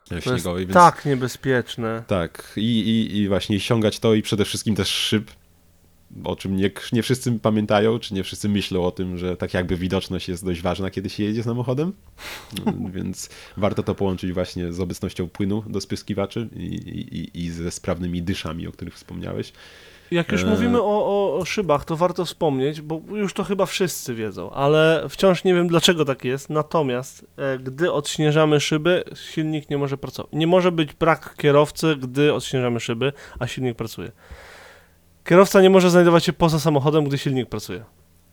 To 0.10 0.15
jest 0.15 0.28
śniegowej, 0.28 0.65
więc 0.65 0.73
tak 0.73 1.06
niebezpieczne. 1.06 2.04
tak, 2.08 2.54
i, 2.56 2.62
i, 2.62 3.17
i 3.17 3.28
właśnie 3.28 3.60
ściągać 3.60 4.00
to 4.00 4.13
i 4.13 4.21
przede 4.21 4.45
wszystkim 4.45 4.76
też 4.76 4.88
szyb, 4.89 5.32
o 6.24 6.36
czym 6.36 6.58
nie, 6.58 6.72
nie 6.93 7.04
wszyscy 7.04 7.39
pamiętają, 7.39 8.00
czy 8.00 8.13
nie 8.13 8.24
wszyscy 8.24 8.50
myślą 8.50 8.86
o 8.86 8.91
tym, 8.91 9.17
że 9.17 9.38
tak 9.38 9.54
jakby 9.54 9.76
widoczność 9.76 10.30
jest 10.30 10.46
dość 10.46 10.62
ważna, 10.62 10.89
kiedy 10.89 11.10
się 11.10 11.24
jedzie 11.24 11.43
samochodem, 11.43 11.93
więc 12.96 13.30
warto 13.58 13.84
to 13.84 13.96
połączyć 13.96 14.34
właśnie 14.34 14.74
z 14.74 14.80
obecnością 14.80 15.30
płynu 15.30 15.63
do 15.67 15.82
spryskiwaczy 15.82 16.50
i, 16.56 16.65
i, 16.65 17.46
i 17.46 17.50
ze 17.50 17.72
sprawnymi 17.72 18.22
dyszami, 18.22 18.67
o 18.67 18.72
których 18.72 18.96
wspomniałeś. 18.96 19.54
Jak 20.12 20.32
już 20.32 20.43
E. 20.43 20.46
mówimy 20.46 20.82
o, 20.82 21.06
o, 21.06 21.38
o 21.38 21.46
szybach, 21.46 21.86
to 21.86 21.96
warto 21.96 22.26
wspomnieć, 22.26 22.82
bo 22.82 23.02
już 23.12 23.34
to 23.34 23.43
chyba 23.43 23.65
wszyscy 23.65 24.15
wiedzą, 24.15 24.52
ale 24.52 25.06
wciąż 25.10 25.43
nie 25.43 25.54
wiem 25.54 25.67
dlaczego 25.67 26.06
tak 26.06 26.26
jest. 26.26 26.50
Natomiast 26.50 27.26
e, 27.38 27.60
gdy 27.60 27.91
odśnieżamy 27.91 28.60
szyby, 28.60 29.04
silnik 29.15 29.70
nie 29.70 29.78
może 29.78 29.98
pracować. 29.98 30.32
Nie 30.34 30.48
może 30.48 30.72
być 30.72 30.93
brak 30.93 31.36
kierowcy, 31.38 31.96
gdy 31.96 32.34
odśnieżamy 32.34 32.80
szyby, 32.80 33.13
a 33.39 33.48
silnik 33.48 33.78
pracuje. 33.78 34.12
Kierowca 35.28 35.62
nie 35.62 35.70
może 35.70 35.90
znajdować 35.90 36.26
się 36.26 36.34
poza 36.34 36.60
samochodem, 36.60 37.04
gdy 37.04 37.18
silnik 37.18 37.50
pracuje. 37.50 37.84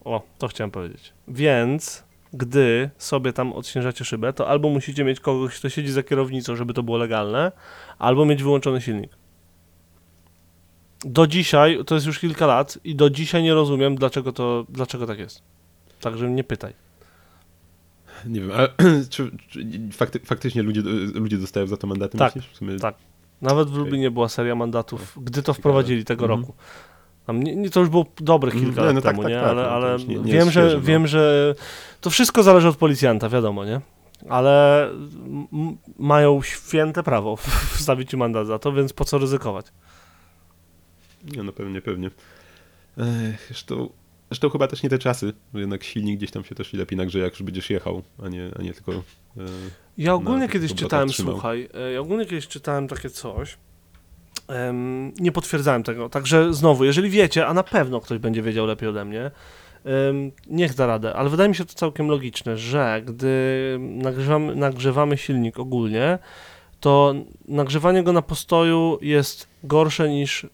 O, 0.04 0.22
to 0.38 0.48
chciałem 0.48 0.70
powiedzieć. 0.70 1.12
Więc 1.28 2.04
gdy 2.32 2.90
sobie 2.98 3.32
tam 3.32 3.52
odśnieżacie 3.52 4.04
szybę, 4.04 4.32
to 4.32 4.48
albo 4.48 4.68
musicie 4.68 5.04
mieć 5.04 5.20
kogoś, 5.20 5.58
kto 5.58 5.68
siedzi 5.68 5.92
za 5.92 6.02
kierownicą, 6.02 6.56
żeby 6.56 6.74
to 6.74 6.82
było 6.82 6.96
legalne, 6.96 7.52
albo 7.98 8.24
mieć 8.24 8.42
wyłączony 8.42 8.80
silnik. 8.80 9.10
Do 11.04 11.26
dzisiaj, 11.26 11.78
to 11.86 11.94
jest 11.94 12.06
już 12.06 12.18
kilka 12.18 12.46
lat 12.46 12.78
i 12.84 12.94
do 12.94 13.10
dzisiaj 13.10 13.42
nie 13.42 13.54
rozumiem, 13.54 13.94
dlaczego 13.94 14.32
to, 14.32 14.66
dlaczego 14.68 15.06
tak 15.06 15.18
jest. 15.18 15.42
Także 16.00 16.30
nie 16.30 16.44
pytaj. 16.44 16.72
Nie 18.26 18.40
wiem, 18.40 18.50
ale 18.52 18.68
czy, 19.10 19.30
czy 19.48 19.66
fakty, 19.92 20.20
faktycznie 20.20 20.62
ludzie, 20.62 20.82
ludzie 21.14 21.38
dostają 21.38 21.66
za 21.66 21.76
to 21.76 21.86
mandaty, 21.86 22.18
Tak, 22.18 22.36
myślisz? 22.36 22.80
Tak. 22.80 22.94
Nawet 23.44 23.70
w. 23.70 23.76
Lublinie 23.76 24.10
była 24.10 24.28
seria 24.28 24.54
mandatów, 24.54 25.18
gdy 25.22 25.42
to 25.42 25.54
wprowadzili 25.54 26.04
tego 26.04 26.24
Mhm. 26.24 26.40
roku. 26.40 26.54
Nie, 27.28 27.56
nie, 27.56 27.70
to 27.70 27.80
już 27.80 27.88
było 27.88 28.06
dobre 28.16 28.50
Mhm, 28.50 28.64
kilka 28.66 28.80
nie, 28.80 28.86
lat 28.86 28.94
no 28.94 29.00
tak, 29.02 29.12
temu, 29.12 29.22
tak, 29.22 29.32
nie? 29.32 29.38
tak, 29.40 29.46
ale 29.48 29.62
no 29.62 29.68
ale 29.68 29.96
nie- 29.98 30.16
nie 30.16 30.32
wiem, 30.32 30.50
że, 30.50 30.70
no. 30.74 30.80
wiem, 30.80 31.06
że 31.06 31.54
to 32.00 32.10
wszystko 32.10 32.42
zależy 32.42 32.68
od 32.68 32.76
policjanta, 32.76 33.28
wiadomo, 33.28 33.64
nie? 33.64 33.80
Ale 34.28 34.88
mają 35.98 36.42
święte 36.42 37.02
prawo 37.02 37.36
wstawić 37.74 38.10
ci 38.10 38.16
mandat 38.16 38.46
za 38.46 38.58
to, 38.58 38.72
więc 38.72 38.92
po 38.92 39.04
co 39.04 39.18
ryzykować? 39.18 39.66
Nie, 41.36 41.42
no 41.42 41.52
pewnie, 41.52 41.80
pewnie. 41.80 42.10
Ech, 42.98 43.44
Zresztą, 43.48 43.88
Zresztą 44.30 44.50
chyba 44.50 44.68
też 44.68 44.82
nie 44.82 44.88
te 44.90 44.98
czasy, 44.98 45.32
bo 45.52 45.58
jednak 45.58 45.84
silnik 45.84 46.16
gdzieś 46.18 46.30
tam 46.30 46.44
się 46.44 46.54
też 46.54 46.72
lepiej 46.72 46.98
nagrzeje, 46.98 47.24
jak 47.24 47.32
już 47.34 47.42
będziesz 47.42 47.70
jechał, 47.70 48.02
a 48.24 48.28
nie, 48.28 48.50
a 48.58 48.62
nie 48.62 48.72
tylko... 48.74 48.92
E, 48.92 49.00
Ja 49.98 50.14
ogólnie 50.14 50.48
kiedyś 50.48 50.74
czytałem, 50.74 51.08
trzymał. 51.08 51.32
słuchaj, 51.34 51.68
e, 51.74 51.92
ja 51.92 52.00
ogólnie 52.00 52.26
kiedyś 52.26 52.48
czytałem 52.48 52.88
takie 52.88 53.10
coś. 53.10 53.56
Em, 54.48 55.12
nie 55.20 55.32
potwierdzałem 55.32 55.82
tego. 55.82 56.08
Także 56.08 56.54
znowu, 56.54 56.84
jeżeli 56.84 57.10
wiecie, 57.10 57.46
a 57.46 57.54
na 57.54 57.62
pewno 57.62 58.00
ktoś 58.00 58.18
będzie 58.18 58.42
wiedział 58.42 58.66
lepiej 58.66 58.88
ode 58.88 59.04
mnie, 59.04 59.30
em, 59.84 60.32
niech 60.46 60.74
da 60.74 60.86
radę, 60.86 61.14
ale 61.14 61.30
wydaje 61.30 61.48
mi 61.48 61.54
się 61.54 61.64
to 61.64 61.74
całkiem 61.74 62.08
logiczne, 62.08 62.56
że 62.56 63.02
gdy 63.06 63.36
nagrzewamy, 63.80 64.54
nagrzewamy 64.56 65.16
silnik 65.16 65.58
ogólnie, 65.58 66.18
to 66.80 67.14
nagrzewanie 67.48 68.02
go 68.02 68.12
na 68.12 68.22
postoju 68.22 68.98
jest 69.02 69.48
gorsze 69.64 70.08
niż 70.08 70.46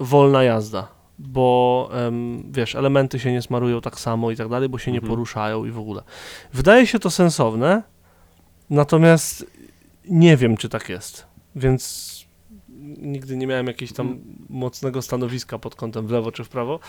wolna 0.00 0.42
jazda. 0.42 0.88
Bo 1.18 1.88
em, 1.92 2.42
wiesz, 2.52 2.74
elementy 2.74 3.18
się 3.18 3.32
nie 3.32 3.42
smarują 3.42 3.80
tak 3.80 4.00
samo 4.00 4.30
i 4.30 4.36
tak 4.36 4.48
dalej, 4.48 4.68
bo 4.68 4.78
się 4.78 4.92
nie 4.92 4.98
Mhm. 4.98 5.10
poruszają 5.10 5.64
i 5.64 5.70
w 5.70 5.78
ogóle. 5.78 6.02
Wydaje 6.52 6.86
się 6.86 6.98
to 6.98 7.10
sensowne, 7.10 7.82
Natomiast 8.70 9.46
nie 10.08 10.36
wiem, 10.36 10.56
czy 10.56 10.68
tak 10.68 10.88
jest, 10.88 11.26
więc 11.56 12.08
nigdy 12.98 13.36
nie 13.36 13.46
miałem 13.46 13.66
jakiegoś 13.66 13.92
tam 13.92 14.20
mocnego 14.48 15.02
stanowiska 15.02 15.58
pod 15.58 15.74
kątem 15.74 16.06
w 16.06 16.10
lewo 16.10 16.32
czy 16.32 16.44
w 16.44 16.48
prawo. 16.48 16.80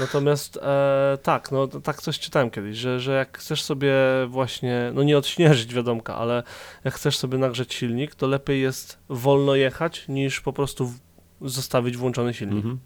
Natomiast 0.00 0.56
e, 0.56 1.18
tak, 1.22 1.52
no 1.52 1.66
tak 1.66 2.02
coś 2.02 2.18
czytałem 2.18 2.50
kiedyś, 2.50 2.76
że, 2.76 3.00
że 3.00 3.12
jak 3.12 3.38
chcesz 3.38 3.62
sobie 3.62 3.92
właśnie, 4.28 4.92
no 4.94 5.02
nie 5.02 5.18
odśnieżyć 5.18 5.74
wiadomka, 5.74 6.16
ale 6.16 6.42
jak 6.84 6.94
chcesz 6.94 7.18
sobie 7.18 7.38
nagrzeć 7.38 7.74
silnik, 7.74 8.14
to 8.14 8.26
lepiej 8.26 8.62
jest 8.62 8.98
wolno 9.08 9.54
jechać 9.54 10.08
niż 10.08 10.40
po 10.40 10.52
prostu 10.52 10.92
zostawić 11.40 11.96
włączony 11.96 12.34
silnik. 12.34 12.56
Mhm. 12.56 12.78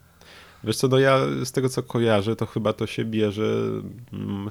Wiesz 0.64 0.76
co, 0.76 0.88
no 0.88 0.98
ja 0.98 1.18
z 1.44 1.52
tego 1.52 1.68
co 1.68 1.82
kojarzę, 1.82 2.36
to 2.36 2.46
chyba 2.46 2.72
to 2.72 2.86
się 2.86 3.04
bierze... 3.04 3.42
Mm, 4.12 4.50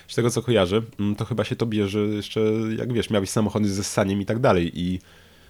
Z 0.08 0.16
tego 0.16 0.30
co 0.30 0.42
kojarzę, 0.42 0.82
mm, 1.00 1.16
to 1.16 1.26
chyba 1.26 1.44
się 1.44 1.56
to 1.56 1.66
bierze 1.66 2.00
jeszcze, 2.00 2.40
jak 2.78 2.94
wiesz, 2.94 3.10
miałeś 3.10 3.30
samochody 3.30 3.70
ze 3.70 3.84
ssaniem 3.84 4.22
i 4.22 4.26
tak 4.26 4.40
dalej 4.40 4.72
i 4.80 5.00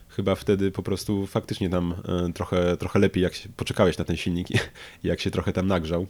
chyba 0.09 0.35
wtedy 0.35 0.71
po 0.71 0.83
prostu 0.83 1.27
faktycznie 1.27 1.69
tam 1.69 1.93
e, 2.07 2.33
trochę, 2.33 2.77
trochę 2.77 2.99
lepiej, 2.99 3.23
jak 3.23 3.33
się 3.33 3.49
poczekałeś 3.49 3.97
na 3.97 4.05
ten 4.05 4.17
silnik 4.17 4.47
jak 5.03 5.19
się 5.19 5.31
trochę 5.31 5.53
tam 5.53 5.67
nagrzał. 5.67 6.07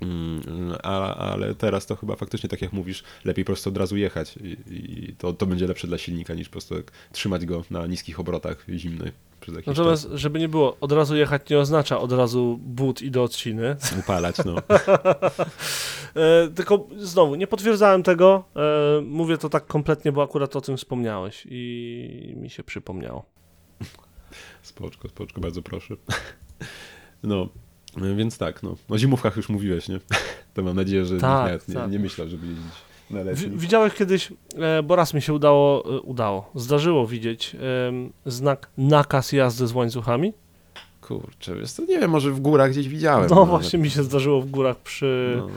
Mm, 0.00 0.42
A, 0.82 1.14
ale 1.14 1.54
teraz 1.54 1.86
to 1.86 1.96
chyba 1.96 2.16
faktycznie, 2.16 2.48
tak 2.48 2.62
jak 2.62 2.72
mówisz, 2.72 3.02
lepiej 3.24 3.44
po 3.44 3.52
prostu 3.52 3.70
od 3.70 3.76
razu 3.76 3.96
jechać 3.96 4.36
i, 4.36 4.56
i 4.70 5.14
to, 5.18 5.32
to 5.32 5.46
będzie 5.46 5.66
lepsze 5.66 5.86
dla 5.86 5.98
silnika 5.98 6.34
niż 6.34 6.48
po 6.48 6.52
prostu 6.52 6.74
trzymać 7.12 7.46
go 7.46 7.64
na 7.70 7.86
niskich 7.86 8.20
obrotach 8.20 8.66
zimny 8.68 9.12
przez 9.40 9.54
jakiś 9.54 9.66
Natomiast, 9.66 10.08
żeby 10.12 10.38
nie 10.38 10.48
było, 10.48 10.76
od 10.80 10.92
razu 10.92 11.16
jechać 11.16 11.50
nie 11.50 11.58
oznacza 11.58 12.00
od 12.00 12.12
razu 12.12 12.58
but 12.62 13.02
i 13.02 13.10
do 13.10 13.22
odciny. 13.22 13.76
czas. 13.80 13.92
Upalać, 14.04 14.36
no. 14.44 14.54
E, 16.14 16.48
tylko 16.48 16.86
znowu, 16.96 17.34
nie 17.34 17.46
potwierdzałem 17.46 18.02
tego. 18.02 18.44
E, 18.56 19.00
mówię 19.00 19.38
to 19.38 19.48
tak 19.48 19.66
kompletnie, 19.66 20.12
bo 20.12 20.22
akurat 20.22 20.56
o 20.56 20.60
tym 20.60 20.76
wspomniałeś 20.76 21.46
i 21.50 22.34
mi 22.36 22.50
się 22.50 22.62
przypomniało. 22.64 23.24
Spoczko, 24.62 25.08
spoczko, 25.08 25.40
bardzo 25.40 25.62
proszę. 25.62 25.94
No, 27.22 27.48
więc 28.16 28.38
tak, 28.38 28.62
no. 28.62 28.76
O 28.88 28.98
zimówkach 28.98 29.36
już 29.36 29.48
mówiłeś, 29.48 29.88
nie? 29.88 30.00
To 30.54 30.62
mam 30.62 30.76
nadzieję, 30.76 31.04
że 31.04 31.18
Tak, 31.18 31.52
nikt 31.52 31.68
nawet 31.68 31.82
tak. 31.82 31.90
nie, 31.92 31.98
nie 31.98 32.02
myślał, 32.02 32.28
żeby 32.28 32.46
jeździć 32.46 32.72
letni. 33.10 33.50
widziałeś 33.50 33.94
kiedyś, 33.94 34.32
e, 34.56 34.82
bo 34.82 34.96
raz 34.96 35.14
mi 35.14 35.22
się 35.22 35.32
udało, 35.34 35.84
e, 35.96 36.00
udało, 36.00 36.50
zdarzyło 36.54 37.06
widzieć 37.06 37.56
znak 38.26 38.70
nakaz 38.78 39.32
jazdy 39.32 39.66
z 39.66 39.72
łańcuchami. 39.72 40.32
Kurczę, 41.00 41.54
wiesz 41.56 41.72
co, 41.72 41.82
nie 41.82 41.98
wiem, 41.98 42.10
może 42.10 42.30
w 42.30 42.40
górach 42.40 42.70
gdzieś 42.70 42.88
widziałem. 42.88 43.30
No 43.30 43.36
ale- 43.36 43.46
właśnie 43.46 43.78
mi 43.78 43.90
się 43.90 44.02
zdarzyło 44.02 44.40
w 44.40 44.50
górach 44.50 44.76
przy, 44.76 45.34
No. 45.36 45.48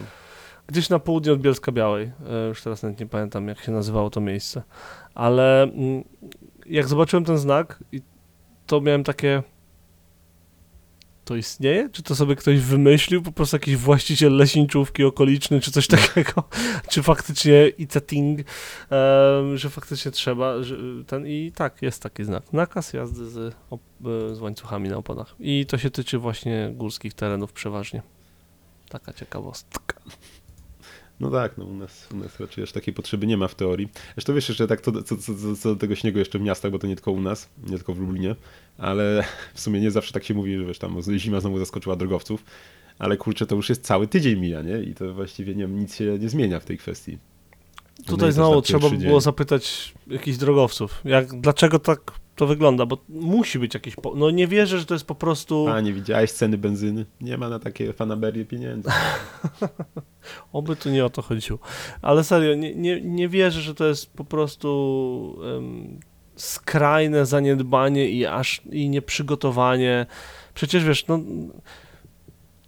gdzieś 0.67 0.89
na 0.89 0.99
południe 0.99 1.33
od 1.33 1.39
Bielska 1.41 1.71
Białej. 1.71 2.11
E, 2.29 2.47
już 2.47 2.61
teraz 2.63 2.83
nawet 2.83 2.99
nie 2.99 3.05
pamiętam, 3.05 3.47
jak 3.47 3.59
się 3.59 3.71
nazywało 3.71 4.09
to 4.09 4.21
miejsce. 4.21 4.63
Ale 5.15 5.63
mm, 5.63 6.03
jak 6.65 6.87
zobaczyłem 6.87 7.25
ten 7.25 7.37
znak, 7.37 7.83
to 8.67 8.81
miałem 8.81 9.03
takie. 9.03 9.43
To 11.25 11.35
istnieje? 11.35 11.89
Czy 11.89 12.03
to 12.03 12.15
sobie 12.15 12.35
ktoś 12.35 12.59
wymyślił? 12.59 13.21
Po 13.21 13.31
prostu 13.31 13.55
jakiś 13.55 13.77
właściciel 13.77 14.35
leśniczówki 14.35 15.03
okoliczny, 15.03 15.59
czy 15.61 15.71
coś 15.71 15.87
takiego? 15.97 16.43
czy 16.89 17.03
faktycznie 17.03 17.71
it's 17.79 17.97
a 17.97 18.01
thing, 18.01 18.39
em, 18.39 19.57
że 19.57 19.69
faktycznie 19.69 20.11
trzeba. 20.11 20.63
Że 20.63 20.75
ten, 21.07 21.27
I 21.27 21.51
tak, 21.55 21.81
jest 21.81 22.03
taki 22.03 22.23
znak. 22.23 22.53
Nakaz 22.53 22.93
jazdy 22.93 23.29
z, 23.29 23.37
e, 23.37 24.35
z 24.35 24.41
łańcuchami 24.41 24.89
na 24.89 24.97
oponach. 24.97 25.35
I 25.39 25.65
to 25.65 25.77
się 25.77 25.89
tyczy 25.89 26.17
właśnie 26.17 26.71
górskich 26.73 27.13
terenów 27.13 27.53
przeważnie. 27.53 28.01
Taka 28.89 29.13
ciekawostka. 29.13 30.01
No 31.21 31.31
tak, 31.31 31.57
no 31.57 31.65
u 31.65 31.73
nas, 31.73 32.07
u 32.13 32.17
nas 32.17 32.39
raczej 32.39 32.63
aż 32.63 32.71
takiej 32.71 32.93
potrzeby 32.93 33.27
nie 33.27 33.37
ma 33.37 33.47
w 33.47 33.55
teorii. 33.55 33.89
Zresztą 34.15 34.33
wiesz 34.33 34.49
jeszcze 34.49 34.67
tak 34.67 34.81
co, 34.81 35.03
co, 35.03 35.17
co, 35.17 35.55
co, 35.55 35.69
do 35.69 35.75
tego 35.75 35.95
śniegu 35.95 36.19
jeszcze 36.19 36.39
w 36.39 36.41
miastach, 36.41 36.71
bo 36.71 36.79
to 36.79 36.87
nie 36.87 36.95
tylko 36.95 37.11
u 37.11 37.21
nas, 37.21 37.49
nie 37.63 37.77
tylko 37.77 37.93
w 37.93 37.99
Lublinie, 37.99 38.35
ale 38.77 39.23
w 39.53 39.61
sumie 39.61 39.81
nie 39.81 39.91
zawsze 39.91 40.13
tak 40.13 40.23
się 40.23 40.33
mówi, 40.33 40.57
że 40.57 40.65
wiesz, 40.65 40.79
tam 40.79 41.01
zima 41.17 41.39
znowu 41.39 41.59
zaskoczyła 41.59 41.95
drogowców, 41.95 42.43
ale 42.99 43.17
kurczę, 43.17 43.45
to 43.45 43.55
już 43.55 43.69
jest 43.69 43.83
cały 43.83 44.07
tydzień 44.07 44.39
mija, 44.39 44.61
nie? 44.61 44.83
I 44.83 44.93
to 44.93 45.13
właściwie 45.13 45.55
nie, 45.55 45.65
nic 45.65 45.95
się 45.95 46.19
nie 46.19 46.29
zmienia 46.29 46.59
w 46.59 46.65
tej 46.65 46.77
kwestii. 46.77 47.17
No 47.99 48.05
Tutaj 48.05 48.27
też 48.27 48.35
znowu 48.35 48.55
na 48.55 48.61
trzeba 48.61 48.89
by 48.89 48.97
było 48.97 49.21
zapytać 49.21 49.93
jakichś 50.07 50.37
drogowców, 50.37 51.01
jak, 51.05 51.41
dlaczego 51.41 51.79
tak 51.79 52.11
to 52.35 52.47
wygląda, 52.47 52.85
bo 52.85 52.97
musi 53.09 53.59
być 53.59 53.73
jakiś, 53.73 53.95
po... 53.95 54.15
no 54.15 54.31
nie 54.31 54.47
wierzę, 54.47 54.79
że 54.79 54.85
to 54.85 54.93
jest 54.93 55.05
po 55.05 55.15
prostu, 55.15 55.67
A, 55.67 55.81
nie 55.81 55.93
widziałeś 55.93 56.31
ceny 56.31 56.57
benzyny? 56.57 57.05
Nie 57.21 57.37
ma 57.37 57.49
na 57.49 57.59
takie 57.59 57.93
fanaberie 57.93 58.45
pieniędzy. 58.45 58.89
oby 60.53 60.75
tu 60.75 60.89
nie 60.89 61.05
o 61.05 61.09
to 61.09 61.21
chodziło, 61.21 61.59
ale 62.01 62.23
serio, 62.23 62.55
nie, 62.55 62.75
nie, 62.75 63.01
nie 63.01 63.29
wierzę, 63.29 63.61
że 63.61 63.75
to 63.75 63.85
jest 63.85 64.13
po 64.13 64.23
prostu 64.23 65.37
em, 65.57 65.99
skrajne 66.35 67.25
zaniedbanie 67.25 68.09
i 68.09 68.25
aż 68.25 68.61
i 68.71 68.89
nieprzygotowanie, 68.89 70.05
przecież 70.53 70.85
wiesz, 70.85 71.07
no 71.07 71.19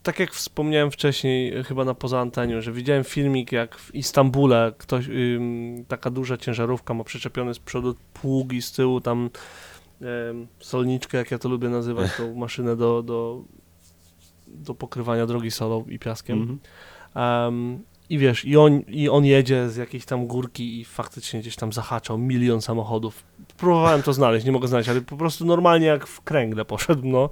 tak 0.04 0.20
jak 0.20 0.32
wspomniałem 0.32 0.92
wcześniej, 0.92 1.64
chyba 1.64 1.86
na 1.86 1.94
poza 1.94 2.20
anteniu, 2.20 2.62
że 2.62 2.72
widziałem 2.72 3.04
filmik, 3.04 3.52
jak 3.52 3.78
w 3.78 3.96
Istambule 3.96 4.74
ktoś, 4.78 5.08
ym, 5.08 5.86
taka 5.88 6.10
duża 6.10 6.38
ciężarówka 6.38 6.94
ma 6.94 7.04
przyczepiony 7.04 7.54
z 7.54 7.60
przodu 7.60 7.96
pługi, 8.14 8.62
z 8.62 8.72
tyłu 8.72 9.02
tam 9.02 9.30
ym, 10.30 10.48
solniczkę, 10.60 11.18
jak 11.18 11.32
ja 11.32 11.40
to 11.40 11.50
lubię 11.50 11.70
nazywać, 11.70 12.18
tą 12.18 12.36
maszynę 12.36 12.76
do, 12.76 13.04
do, 13.04 13.42
do 14.48 14.76
pokrywania 14.76 15.26
drogi 15.26 15.52
solą 15.52 15.86
i 15.86 16.00
piaskiem. 16.00 16.42
Mhm. 16.42 16.60
Em, 17.48 17.84
I 18.10 18.18
wiesz, 18.18 18.46
i 18.46 18.58
on, 18.58 18.80
i 18.80 19.10
on 19.10 19.26
jedzie 19.26 19.70
z 19.70 19.76
jakiejś 19.76 20.06
tam 20.06 20.28
górki 20.28 20.80
i 20.80 20.86
faktycznie 20.86 21.40
gdzieś 21.40 21.56
tam 21.56 21.74
zahaczał 21.74 22.18
milion 22.18 22.62
samochodów. 22.62 23.24
Próbowałem 23.64 24.04
to 24.04 24.14
znaleźć, 24.14 24.46
nie 24.46 24.52
mogę 24.52 24.68
znaleźć, 24.68 24.90
ale 24.90 25.02
po 25.02 25.18
prostu 25.18 25.46
normalnie 25.46 25.88
jak 25.88 26.08
w 26.08 26.22
kręgle 26.22 26.66
poszedł, 26.66 27.02
no. 27.06 27.30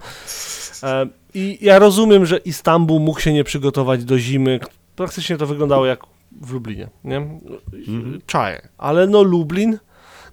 Em, 0.84 1.10
I 1.34 1.58
ja 1.62 1.80
rozumiem, 1.80 2.26
że 2.26 2.38
Istanbul 2.38 3.02
mógł 3.02 3.20
się 3.20 3.34
nie 3.34 3.44
przygotować 3.44 4.04
do 4.04 4.20
zimy. 4.20 4.60
Praktycznie 4.96 5.38
to 5.38 5.48
wyglądało 5.48 5.86
jak 5.86 6.00
w 6.42 6.54
Lublinie, 6.54 6.90
nie? 7.04 7.18
Mhm. 7.18 8.22
Czaję. 8.26 8.68
Ale 8.78 9.08
no 9.08 9.24
Lublin, 9.24 9.78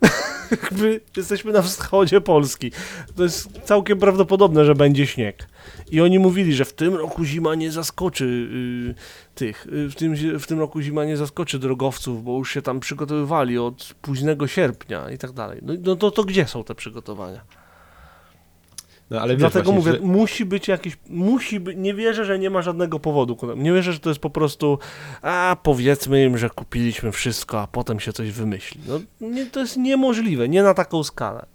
jesteśmy 1.17 1.53
na 1.53 1.63
wschodzie 1.63 2.21
Polski. 2.21 2.73
To 3.17 3.23
jest 3.23 3.61
całkiem 3.65 3.99
prawdopodobne, 3.99 4.65
że 4.65 4.75
będzie 4.75 5.07
śnieg. 5.07 5.49
I 5.91 6.01
oni 6.01 6.19
mówili, 6.19 6.55
że 6.55 6.65
w 6.65 6.73
tym 6.73 6.95
roku 6.95 7.25
zima 7.25 7.55
nie 7.55 7.73
zaskoczy 7.73 8.25
y, 8.25 8.95
tych, 9.35 9.67
y, 9.67 9.89
w, 9.89 9.95
tym, 9.95 10.39
w 10.39 10.47
tym 10.47 10.59
roku 10.59 10.81
zima 10.81 11.05
nie 11.05 11.17
zaskoczy 11.17 11.59
drogowców, 11.59 12.25
bo 12.25 12.39
już 12.39 12.55
się 12.55 12.63
tam 12.63 12.81
przygotowywali 12.81 13.59
od 13.59 13.95
późnego 14.03 14.47
sierpnia 14.47 15.11
i 15.11 15.19
tak 15.19 15.33
dalej. 15.33 15.61
No, 15.63 15.73
no 15.85 15.97
to, 15.97 16.11
to 16.11 16.25
gdzie 16.25 16.47
są 16.47 16.65
te 16.65 16.75
przygotowania? 16.75 17.41
No 19.11 19.21
ale 19.21 19.37
Dlatego 19.37 19.73
właśnie, 19.73 19.91
mówię, 19.91 20.01
że... 20.01 20.07
musi 20.07 20.45
być 20.45 20.69
jakiś, 20.69 20.99
musi 21.09 21.61
być, 21.61 21.77
nie 21.79 21.95
wierzę, 21.95 22.25
że 22.25 22.39
nie 22.39 22.51
ma 22.51 22.63
żadnego 22.63 23.01
powodu. 23.01 23.39
Nie 23.57 23.73
wierzę, 23.73 23.93
że 23.93 23.99
to 24.01 24.09
jest 24.11 24.21
po 24.21 24.31
prostu, 24.31 24.79
a 25.23 25.57
powiedzmy 25.63 26.25
im, 26.25 26.39
że 26.39 26.51
kupiliśmy 26.51 27.13
wszystko, 27.13 27.61
a 27.61 27.67
potem 27.67 28.01
się 28.01 28.13
coś 28.13 28.31
wymyśli. 28.31 28.81
No, 28.89 29.01
nie, 29.29 29.47
to 29.47 29.61
jest 29.61 29.77
niemożliwe, 29.77 30.49
nie 30.49 30.63
na 30.63 30.75
taką 30.75 31.05
skalę. 31.05 31.47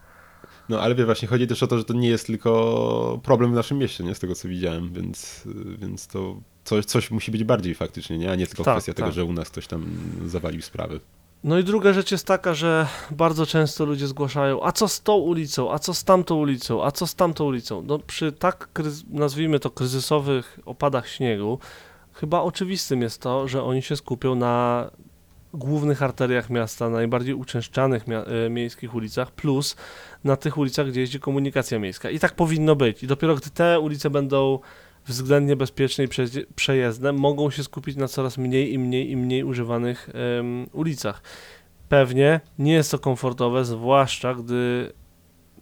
No 0.70 0.82
ale 0.82 0.96
wie, 0.96 1.06
właśnie 1.06 1.28
chodzi 1.28 1.48
też 1.48 1.64
o 1.64 1.68
to, 1.68 1.78
że 1.78 1.84
to 1.84 1.94
nie 1.94 2.10
jest 2.10 2.28
tylko 2.28 3.20
problem 3.24 3.52
w 3.52 3.56
naszym 3.56 3.78
mieście, 3.78 4.04
nie 4.04 4.16
z 4.16 4.20
tego 4.20 4.36
co 4.36 4.48
widziałem, 4.48 4.94
więc, 4.94 5.44
więc 5.78 6.08
to 6.08 6.36
coś, 6.64 6.86
coś 6.86 7.12
musi 7.12 7.32
być 7.32 7.44
bardziej 7.44 7.76
faktycznie, 7.76 8.18
nie? 8.18 8.32
A 8.32 8.36
nie 8.36 8.48
tylko 8.48 8.64
Tak, 8.64 8.74
kwestia 8.74 8.94
tego, 8.94 9.08
tak. 9.08 9.16
że 9.16 9.24
u 9.24 9.34
nas 9.34 9.50
ktoś 9.50 9.68
tam 9.68 9.86
zawalił 10.26 10.62
sprawy. 10.62 11.00
No 11.44 11.60
i 11.60 11.64
druga 11.64 11.94
rzecz 11.94 12.12
jest 12.12 12.28
taka, 12.28 12.54
że 12.54 12.88
bardzo 13.12 13.46
często 13.46 13.86
ludzie 13.86 14.08
zgłaszają, 14.08 14.64
a 14.64 14.72
co 14.72 14.88
z 14.88 15.02
tą 15.02 15.16
ulicą, 15.16 15.72
a 15.72 15.80
co 15.80 15.94
z 15.94 16.04
tamtą 16.04 16.36
ulicą, 16.36 16.84
a 16.84 16.92
co 16.92 17.08
z 17.08 17.16
tamtą 17.16 17.46
ulicą. 17.46 17.84
No 17.88 18.00
przy 18.00 18.32
tak, 18.32 18.70
nazwijmy 19.10 19.60
to, 19.60 19.70
kryzysowych 19.70 20.60
opadach 20.66 21.08
śniegu, 21.08 21.60
chyba 22.14 22.42
oczywistym 22.42 23.02
jest 23.02 23.22
to, 23.22 23.48
że 23.48 23.64
oni 23.64 23.82
się 23.82 23.96
skupią 23.96 24.36
na 24.36 24.90
głównych 25.54 26.04
arteriach 26.04 26.50
miasta, 26.50 26.90
najbardziej 26.90 27.34
uczęszczanych 27.34 28.06
e, 28.10 28.50
miejskich 28.50 28.96
ulicach, 28.96 29.32
plus 29.32 29.76
na 30.24 30.36
tych 30.36 30.58
ulicach, 30.58 30.88
gdzie 30.88 31.02
jeździ 31.02 31.20
komunikacja 31.20 31.80
miejska. 31.80 32.10
I 32.10 32.20
tak 32.20 32.36
powinno 32.36 32.76
być. 32.76 33.04
I 33.04 33.08
dopiero 33.08 33.36
gdy 33.36 33.50
te 33.50 33.80
ulice 33.80 34.10
będą 34.10 34.60
względnie 35.08 35.56
przejeździe- 36.08 36.46
przejezdne, 36.56 37.12
mogą 37.14 37.50
się 37.50 37.64
skupić 37.64 37.96
na 37.96 38.08
coraz 38.08 38.38
mniej 38.38 38.74
i 38.74 38.80
mniej 38.80 39.12
i 39.12 39.18
mniej 39.18 39.44
używanych 39.44 40.10
ulicach. 40.74 41.22
Pewnie 41.90 42.40
nie 42.60 42.74
jest 42.74 42.92
to 42.92 43.00
komfortowe, 43.00 43.66
zwłaszcza 43.66 44.34
gdy 44.36 44.92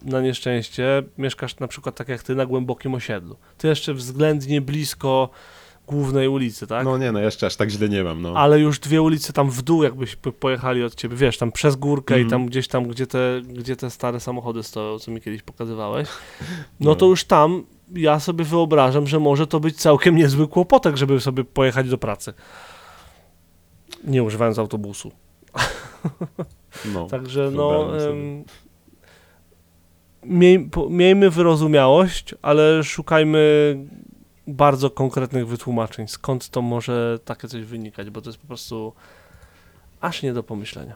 na 0.06 0.22
nieszczęście 0.22 1.04
mieszkasz 1.18 1.60
na 1.60 1.68
przykład 1.68 1.96
tak 1.96 2.08
jak 2.10 2.24
ty 2.24 2.36
na 2.36 2.46
głębokim 2.46 2.94
osiedlu. 2.94 3.36
Ty 3.58 3.68
jeszcze 3.68 3.94
względnie 3.94 4.62
blisko 4.62 5.30
głównej 5.88 6.28
ulicy, 6.28 6.68
tak? 6.68 6.86
No 6.86 6.98
nie, 6.98 7.12
no 7.12 7.20
jeszcze 7.20 7.46
aż 7.48 7.56
tak 7.56 7.70
źle 7.70 7.89
nie 7.89 8.04
mam, 8.04 8.22
no. 8.22 8.34
Ale 8.38 8.60
już 8.60 8.80
dwie 8.80 9.02
ulice 9.02 9.34
tam 9.34 9.50
w 9.50 9.62
dół, 9.62 9.84
jakbyś 9.84 10.16
p- 10.16 10.32
pojechali 10.32 10.84
od 10.84 10.96
ciebie, 10.96 11.16
wiesz, 11.16 11.38
tam 11.38 11.52
przez 11.52 11.76
górkę 11.76 12.14
i 12.20 12.22
Mhm. 12.22 12.30
tam 12.30 12.46
gdzieś 12.50 12.68
tam, 12.68 12.88
gdzie 12.88 13.08
te, 13.08 13.42
gdzie 13.48 13.76
te 13.76 13.89
stare 13.89 14.20
samochody 14.20 14.64
stoją, 14.64 15.00
co 15.00 15.12
mi 15.12 15.22
kiedyś 15.22 15.42
pokazywałeś, 15.42 16.08
no 16.80 16.89
No. 16.89 16.96
to 16.96 17.06
już 17.06 17.24
tam 17.24 17.64
ja 17.96 18.20
sobie 18.20 18.46
wyobrażam, 18.46 19.08
że 19.08 19.20
może 19.20 19.48
to 19.48 19.60
być 19.60 19.78
całkiem 19.78 20.16
niezły 20.16 20.48
kłopotek, 20.48 20.98
żeby 20.98 21.20
sobie 21.20 21.44
pojechać 21.44 21.89
do 21.89 21.98
pracy. 21.98 22.34
Nie 24.04 24.24
używając 24.24 24.60
autobusu. 24.60 25.12
no. 26.94 27.08
Także 27.12 27.52
no. 27.54 27.88
miej, 30.24 30.60
po, 30.60 30.89
miejmy 30.89 31.30
wyrozumiałość, 31.30 32.36
ale 32.42 32.84
szukajmy 32.84 33.76
bardzo 34.48 34.89
konkretnych 34.89 35.48
wytłumaczeń, 35.48 36.08
skąd 36.08 36.50
to 36.50 36.62
może 36.62 37.20
takie 37.26 37.48
coś 37.48 37.64
wynikać, 37.64 38.10
bo 38.10 38.22
to 38.22 38.30
jest 38.30 38.39
po 38.39 38.48
prostu 38.48 38.94
aż 40.02 40.24
nie 40.24 40.34
do 40.34 40.44
pomyślenia. 40.44 40.96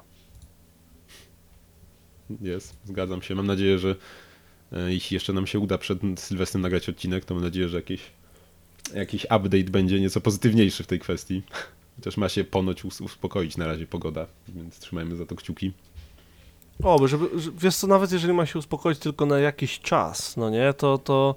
Jest, 2.42 2.78
zgadzam 2.84 3.22
się. 3.22 3.36
Mam 3.36 3.48
nadzieję, 3.48 3.80
że 3.80 3.96
jeśli 4.88 5.16
jeszcze 5.16 5.34
nam 5.34 5.48
się 5.48 5.60
uda 5.60 5.78
przed 5.78 6.00
Sylwestrem 6.16 6.62
nagrać 6.62 6.90
odcinek, 6.90 7.26
to 7.26 7.34
mam 7.34 7.44
nadzieję, 7.44 7.70
że 7.70 7.78
jakiś, 7.78 8.02
jakiś 8.94 9.24
update 9.24 9.64
będzie 9.64 10.00
nieco 10.00 10.22
pozytywniejszy 10.22 10.84
w 10.84 10.88
tej 10.88 11.00
kwestii. 11.00 11.44
Chociaż 11.96 12.18
ma 12.18 12.30
się 12.30 12.44
ponoć 12.44 12.86
us- 12.86 13.02
uspokoić 13.02 13.58
na 13.58 13.68
razie 13.68 13.88
pogoda, 13.88 14.26
więc 14.48 14.80
trzymajmy 14.80 15.16
za 15.16 15.26
to 15.26 15.36
kciuki. 15.36 15.72
O, 16.84 17.08
żeby, 17.08 17.40
że- 17.40 17.52
wiesz 17.52 17.76
co, 17.76 17.88
nawet 17.88 18.12
jeżeli 18.12 18.34
ma 18.34 18.46
się 18.46 18.60
uspokoić 18.60 19.00
tylko 19.00 19.26
na 19.26 19.40
jakiś 19.40 19.80
czas, 19.80 20.38
no 20.38 20.50
nie, 20.50 20.74
to, 20.74 20.98
to 20.98 21.36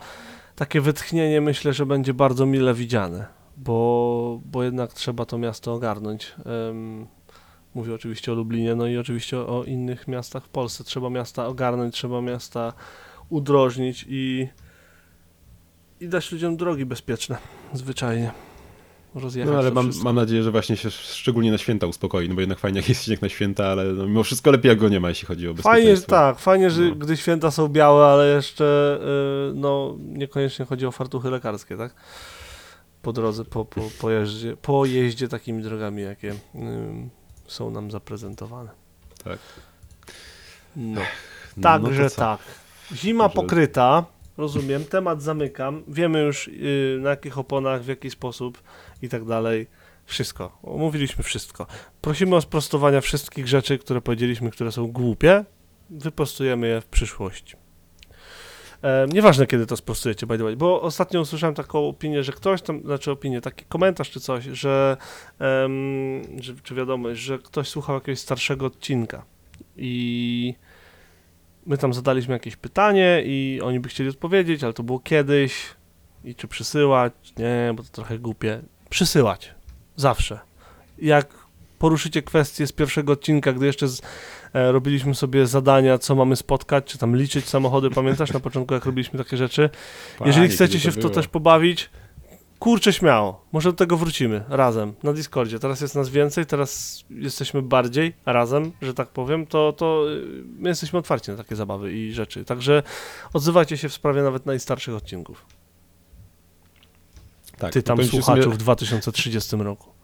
takie 0.57 0.81
wytchnienie 0.81 1.41
myślę, 1.41 1.73
że 1.73 1.87
będzie 1.87 2.15
bardzo 2.15 2.47
mile 2.47 2.75
widziane, 2.75 3.27
bo, 3.57 4.41
bo 4.45 4.63
jednak 4.65 4.93
trzeba 4.93 5.25
to 5.25 5.39
miasto 5.39 5.75
ogarnąć. 5.75 6.35
Em, 6.71 7.07
mówię 7.75 7.95
oczywiście 7.95 8.33
o 8.33 8.35
Lublinie, 8.35 8.75
no 8.75 8.87
i 8.87 8.97
oczywiście 8.97 9.39
o 9.39 9.65
innych 9.65 10.09
miastach 10.09 10.45
w 10.45 10.49
Polsce. 10.49 10.85
Trzeba 10.85 11.11
miasta 11.11 11.47
ogarnąć, 11.47 11.95
trzeba 11.95 12.21
miasta 12.21 12.73
udrożnić 13.29 14.05
i, 14.09 14.49
i 16.01 16.09
dać 16.09 16.33
ludziom 16.33 16.57
drogi 16.57 16.87
bezpieczne, 16.87 17.39
zwyczajnie. 17.73 18.31
Rozjechać 19.15 19.53
No 19.53 19.59
ale 19.59 19.71
mam, 19.71 19.91
mam 20.03 20.17
nadzieję, 20.17 20.43
że 20.43 20.51
właśnie 20.51 20.77
się 20.77 20.91
szczególnie 20.91 21.53
na 21.53 21.59
święta 21.59 21.87
uspokoi, 21.87 22.29
no 22.29 22.35
bo 22.35 22.41
jednak 22.41 22.59
fajnie 22.59 22.81
jak 22.81 22.89
jest 22.89 23.05
śnieg 23.05 23.23
na 23.23 23.29
święta, 23.29 23.67
ale 23.67 23.85
no, 23.85 24.07
mimo 24.07 24.23
wszystko 24.23 24.51
lepiej 24.51 24.69
jak 24.69 24.79
go 24.79 24.89
nie 24.89 25.01
ma, 25.01 25.09
jeśli 25.09 25.27
chodzi 25.27 25.49
o 25.49 25.55
Fajnie, 25.55 25.63
bezpieczeństwo. 25.63 26.11
tak, 26.11 26.39
fajnie, 26.39 26.71
że 26.71 26.83
No. 26.83 26.95
gdy 26.95 27.17
święta 27.17 27.51
są 27.51 27.69
białe, 27.69 28.07
ale 28.07 28.35
jeszcze 28.35 28.99
y, 29.51 29.55
no, 29.55 29.97
niekoniecznie 29.99 30.65
chodzi 30.65 30.87
o 30.87 30.91
fartuchy 30.93 31.31
lekarskie, 31.31 31.77
tak? 31.77 31.95
Po 33.03 33.13
drodze, 33.13 33.45
po, 33.45 33.65
po, 33.65 33.81
po, 34.01 34.11
jeździe, 34.11 34.57
po 34.57 34.87
jeździe 34.87 35.29
takimi 35.29 35.63
drogami, 35.63 36.03
jakie 36.03 36.35
ym, 36.55 37.11
są 37.47 37.71
nam 37.71 37.91
zaprezentowane. 37.91 38.71
Tak. 39.25 39.39
No. 40.77 41.01
No, 41.57 41.63
Także 41.63 42.03
no 42.05 42.11
tak. 42.11 42.41
Zima 42.95 43.29
pokryta, 43.29 44.05
rozumiem, 44.37 44.85
temat 44.85 45.23
zamykam. 45.23 45.83
Wiemy 45.89 46.23
już 46.23 46.49
y, 46.49 46.99
na 47.01 47.11
jakich 47.11 47.39
oponach, 47.39 47.83
w 47.83 47.89
jaki 47.89 48.11
sposób 48.11 48.63
i 49.03 49.09
tak 49.09 49.25
dalej. 49.25 49.67
Wszystko. 50.07 50.59
Omówiliśmy 50.63 51.25
wszystko. 51.25 51.67
Prosimy 52.01 52.37
o 52.37 52.41
sprostowania 52.41 53.01
wszystkich 53.01 53.49
rzeczy, 53.49 53.79
które 53.79 54.01
powiedzieliśmy, 54.01 54.51
które 54.51 54.73
są 54.73 54.87
głupie. 54.87 55.45
Wyprostujemy 55.91 56.69
je 56.69 56.81
w 56.81 56.87
przyszłości. 56.87 57.57
E, 58.83 59.07
nieważne, 59.13 59.47
kiedy 59.47 59.67
to 59.67 59.77
sprostujecie, 59.77 60.27
by 60.27 60.39
the 60.39 60.45
way, 60.45 60.57
bo 60.57 60.83
ostatnio 60.83 61.21
usłyszałem 61.21 61.55
taką 61.55 61.89
opinię, 61.89 62.25
że 62.25 62.33
ktoś 62.33 62.63
tam, 62.63 62.81
znaczy 62.83 63.11
opinię, 63.11 63.41
taki 63.41 63.65
komentarz 63.65 64.11
czy 64.11 64.21
coś, 64.21 64.45
że, 64.45 64.97
em, 65.39 66.23
że 66.41 66.55
czy 66.63 66.75
wiadomość, 66.75 67.21
że 67.21 67.39
ktoś 67.39 67.69
słuchał 67.69 67.95
jakiegoś 67.95 68.19
starszego 68.19 68.67
odcinka 68.67 69.25
i 69.77 70.55
my 71.69 71.79
tam 71.79 71.95
zadaliśmy 71.95 72.33
jakieś 72.33 72.57
pytanie 72.57 73.23
i 73.25 73.61
oni 73.65 73.81
by 73.81 73.89
chcieli 73.89 74.11
odpowiedzieć, 74.11 74.65
ale 74.65 74.73
to 74.73 74.83
było 74.83 74.99
kiedyś 74.99 75.65
i 76.25 76.35
czy 76.35 76.49
przysyłać, 76.49 77.13
nie, 77.39 77.73
bo 77.75 77.83
to 77.83 77.89
trochę 77.89 78.19
głupie. 78.19 78.61
Przysyłać. 78.91 79.55
Zawsze. 79.97 80.39
Jak 80.99 81.35
poruszycie 81.79 82.23
kwestię 82.23 82.67
z 82.67 82.73
pierwszego 82.73 83.13
odcinka, 83.13 83.53
gdy 83.53 83.67
jeszcze 83.67 83.89
z, 83.89 84.03
e, 84.53 84.73
robiliśmy 84.73 85.15
sobie 85.15 85.47
zadania, 85.47 85.99
co 85.99 86.15
mamy 86.15 86.37
spotkać, 86.37 86.85
czy 86.85 86.99
tam 86.99 87.17
liczyć 87.17 87.49
samochody, 87.49 87.91
pamiętasz 87.91 88.33
na 88.33 88.41
początku, 88.41 88.75
jak 88.75 88.85
robiliśmy 88.85 89.19
takie 89.19 89.37
rzeczy? 89.37 89.71
Jeżeli 90.25 90.47
Panie, 90.47 90.49
chcecie 90.49 90.73
kiedy 90.73 90.85
się 90.85 90.91
w 90.91 90.95
to 90.95 91.01
było? 91.01 91.15
też 91.15 91.29
pobawić, 91.29 91.91
kurczę 92.59 92.93
śmiało. 92.93 93.45
Może 93.53 93.71
do 93.71 93.77
tego 93.77 93.97
wrócimy 93.97 94.45
razem 94.49 94.95
na 95.03 95.13
Discordzie. 95.13 95.59
Teraz 95.59 95.81
jest 95.81 95.95
nas 95.95 96.09
więcej, 96.09 96.47
teraz 96.47 97.05
jesteśmy 97.11 97.63
bardziej 97.63 98.15
razem, 98.27 98.73
że 98.83 98.95
tak 98.95 99.09
powiem. 99.09 99.47
To, 99.47 99.73
to 99.73 100.05
y, 100.11 100.45
my 100.59 100.69
jesteśmy 100.69 100.99
otwarci 100.99 101.31
na 101.31 101.37
takie 101.37 101.57
zabawy 101.57 101.93
i 101.93 102.13
rzeczy. 102.13 102.45
Także 102.45 102.83
odzywajcie 103.33 103.77
się 103.77 103.89
w 103.89 103.93
sprawie 103.93 104.23
nawet 104.23 104.47
najstarszych 104.47 104.95
odcinków. 104.95 105.47
Tak, 107.59 107.73
Ty 107.73 107.83
tam 107.83 108.05
słuchaczu 108.05 108.43
sumie- 108.43 108.55
w 108.55 108.57
2030 108.57 109.57
roku. 109.57 109.98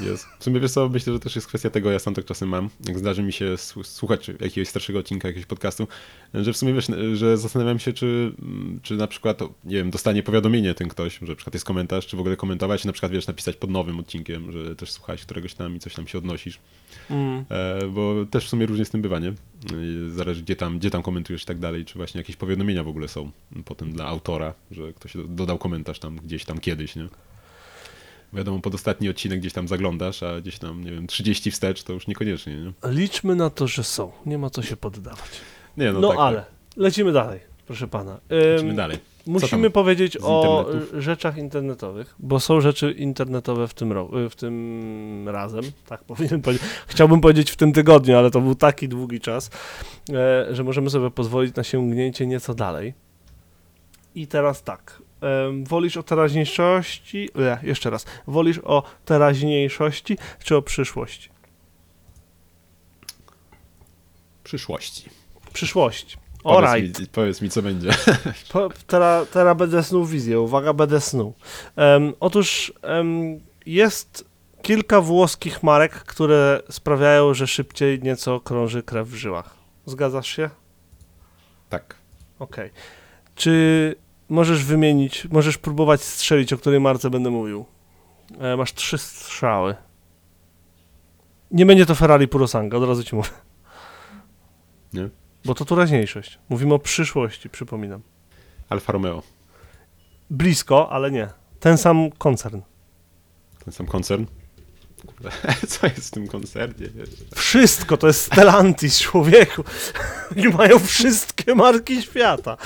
Jest. 0.00 0.26
W 0.38 0.44
sumie 0.44 0.60
wiesz 0.60 0.72
co, 0.72 0.88
myślę, 0.88 1.12
że 1.12 1.20
też 1.20 1.36
jest 1.36 1.46
kwestia 1.48 1.70
tego, 1.70 1.90
ja 1.90 1.98
sam 1.98 2.14
tak 2.14 2.24
czasem 2.24 2.48
mam, 2.48 2.68
jak 2.88 2.98
zdarzy 2.98 3.22
mi 3.22 3.32
się 3.32 3.54
słuchać 3.82 4.28
jakiegoś 4.40 4.68
starszego 4.68 4.98
odcinka, 4.98 5.28
jakiegoś 5.28 5.46
podcastu, 5.46 5.88
że 6.34 6.52
w 6.52 6.56
sumie 6.56 6.74
wiesz, 6.74 6.86
że 7.14 7.38
zastanawiam 7.38 7.78
się, 7.78 7.92
czy, 7.92 8.32
czy 8.82 8.96
na 8.96 9.06
przykład, 9.06 9.40
nie 9.64 9.76
wiem, 9.76 9.90
dostanie 9.90 10.22
powiadomienie 10.22 10.74
ten 10.74 10.88
ktoś, 10.88 11.18
że 11.22 11.26
na 11.26 11.34
przykład 11.34 11.54
jest 11.54 11.66
komentarz, 11.66 12.06
czy 12.06 12.16
w 12.16 12.20
ogóle 12.20 12.36
komentować, 12.36 12.84
na 12.84 12.92
przykład 12.92 13.12
wiesz, 13.12 13.26
napisać 13.26 13.56
pod 13.56 13.70
nowym 13.70 13.98
odcinkiem, 14.00 14.52
że 14.52 14.76
też 14.76 14.90
słuchałeś 14.92 15.22
któregoś 15.22 15.54
tam 15.54 15.76
i 15.76 15.80
coś 15.80 15.94
tam 15.94 16.06
się 16.06 16.18
odnosisz, 16.18 16.58
Mm. 17.10 17.44
e, 17.50 17.86
bo 17.86 18.14
też 18.30 18.46
w 18.46 18.48
sumie 18.48 18.66
różnie 18.66 18.84
z 18.84 18.90
tym 18.90 19.02
bywa, 19.02 19.18
nie? 19.18 19.32
Zależy 20.10 20.42
gdzie 20.42 20.56
tam, 20.56 20.78
gdzie 20.78 20.90
tam 20.90 21.02
komentujesz 21.02 21.42
i 21.42 21.46
tak 21.46 21.58
dalej, 21.58 21.84
czy 21.84 21.94
właśnie 21.98 22.18
jakieś 22.20 22.36
powiadomienia 22.36 22.84
w 22.84 22.88
ogóle 22.88 23.08
są 23.08 23.30
potem 23.64 23.92
dla 23.92 24.06
autora, 24.06 24.54
że 24.70 24.92
ktoś 24.92 25.16
do- 25.16 25.24
dodał 25.24 25.58
komentarz 25.58 25.98
tam 25.98 26.16
gdzieś 26.16 26.44
tam 26.44 26.58
kiedyś, 26.58 26.96
nie? 26.96 27.08
Wiadomo, 28.32 28.60
pod 28.60 28.74
ostatni 28.74 29.08
odcinek 29.08 29.40
gdzieś 29.40 29.52
tam 29.52 29.68
zaglądasz, 29.68 30.22
a 30.22 30.40
gdzieś 30.40 30.58
tam, 30.58 30.84
nie 30.84 30.90
wiem, 30.92 31.06
30 31.06 31.50
wstecz 31.50 31.82
to 31.82 31.92
już 31.92 32.06
niekoniecznie, 32.06 32.54
nie? 32.56 32.72
Liczmy 32.90 33.34
na 33.36 33.50
to, 33.50 33.66
że 33.66 33.84
są. 33.84 34.12
Nie 34.26 34.38
ma 34.38 34.50
co 34.50 34.62
się 34.62 34.76
poddawać. 34.76 35.30
Nie, 35.76 35.92
No, 35.92 36.00
no, 36.00 36.08
tak, 36.08 36.18
ale 36.18 36.36
tak. 36.36 36.46
lecimy 36.76 37.12
dalej, 37.12 37.40
proszę 37.66 37.88
pana. 37.88 38.20
Lecimy 38.30 38.74
dalej. 38.74 38.98
Musimy 39.26 39.62
tam 39.62 39.72
powiedzieć 39.72 40.18
o 40.22 40.66
y, 40.94 41.02
rzeczach 41.02 41.36
internetowych, 41.38 42.14
bo 42.18 42.40
są 42.40 42.60
rzeczy 42.60 42.92
internetowe 42.92 43.68
w 43.68 43.74
tym, 43.74 43.92
ro- 43.92 44.10
y, 44.26 44.30
w 44.30 44.36
tym 44.36 45.28
razem, 45.28 45.64
tak 45.86 46.04
powinien 46.10 46.42
powiedzieć. 46.42 46.66
Chciałbym 46.86 47.20
powiedzieć 47.20 47.50
w 47.50 47.56
tym 47.56 47.72
tygodniu, 47.72 48.16
ale 48.16 48.30
to 48.30 48.40
był 48.40 48.54
taki 48.54 48.88
długi 48.88 49.20
czas, 49.20 49.50
e, 50.12 50.46
że 50.54 50.64
możemy 50.64 50.90
sobie 50.90 51.10
pozwolić 51.10 51.54
na 51.56 51.64
sięgnięcie 51.64 52.26
nieco 52.26 52.54
dalej. 52.54 52.94
I 54.14 54.26
teraz 54.26 54.62
tak. 54.62 55.02
Wolisz 55.64 55.96
o 55.96 56.02
teraźniejszości? 56.02 57.28
Nie, 57.34 57.58
jeszcze 57.62 57.90
raz. 57.90 58.06
Wolisz 58.26 58.60
o 58.64 58.82
teraźniejszości 59.04 60.18
czy 60.44 60.56
o 60.56 60.62
przyszłości? 60.62 61.30
Przyszłości. 64.44 65.10
Przyszłości. 65.52 66.16
Powiedz, 66.42 66.70
Alright. 66.70 67.00
mi, 67.00 67.06
powiedz 67.06 67.42
mi, 67.42 67.50
co 67.50 67.62
będzie. 67.62 67.90
Po, 68.52 68.68
teraz, 68.86 69.28
teraz 69.28 69.56
będę 69.56 69.82
snuł 69.82 70.04
wizję, 70.04 70.40
uwaga, 70.40 70.72
będę 70.72 71.00
snuł. 71.00 71.34
Em, 71.76 72.12
otóż 72.20 72.72
em, 72.82 73.40
jest 73.66 74.24
kilka 74.62 75.00
włoskich 75.00 75.62
marek, 75.62 75.92
które 75.92 76.62
sprawiają, 76.70 77.34
że 77.34 77.46
szybciej 77.46 78.02
nieco 78.02 78.40
krąży 78.40 78.82
krew 78.82 79.08
w 79.08 79.14
żyłach. 79.14 79.56
Zgadzasz 79.86 80.28
się? 80.28 80.50
tak. 81.70 81.94
Okej. 82.38 82.70
Czy 83.34 83.94
możesz 84.30 84.64
wymienić, 84.64 85.28
możesz 85.30 85.58
próbować 85.58 86.02
strzelić, 86.02 86.52
o 86.52 86.58
której 86.58 86.80
marce 86.80 87.10
będę 87.10 87.30
mówił? 87.30 87.64
E, 88.38 88.56
masz 88.56 88.74
trzy 88.74 88.98
strzały. 88.98 89.74
Nie 91.50 91.66
będzie 91.66 91.86
to 91.86 91.94
Ferrari 91.94 92.28
Purosanga, 92.28 92.76
od 92.76 92.84
razu 92.84 93.04
ci 93.04 93.16
mówię. 93.16 93.30
Nie? 94.92 95.08
Bo 95.44 95.54
to 95.54 95.64
teraźniejszość. 95.64 96.38
Mówimy 96.48 96.74
o 96.74 96.78
przyszłości, 96.78 97.50
przypominam. 97.50 98.02
Alfa 98.68 98.92
Romeo. 98.92 99.22
Blisko, 100.30 100.92
ale 100.92 101.10
nie. 101.10 101.28
Ten 101.60 101.78
sam 101.78 102.10
koncern. 102.10 102.60
Ten 103.64 103.72
sam 103.72 103.86
koncern. 103.86 104.26
Co 105.68 105.86
jest 105.86 106.08
w 106.08 106.10
tym 106.10 106.28
koncercie? 106.28 106.88
Wszystko 107.34 107.96
to 107.96 108.06
jest 108.06 108.22
Stellantis, 108.24 109.00
człowieku. 109.00 109.64
I 110.36 110.48
mają 110.48 110.78
wszystkie 110.78 111.54
marki 111.54 112.02
świata. 112.02 112.56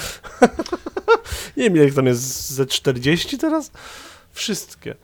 Nie 1.57 1.71
wiem, 1.71 1.89
ich 1.89 1.95
tam 1.95 2.07
jest, 2.07 2.51
ze 2.51 2.67
40 2.67 3.39
teraz? 3.39 3.71
Wszystkie. 4.33 4.95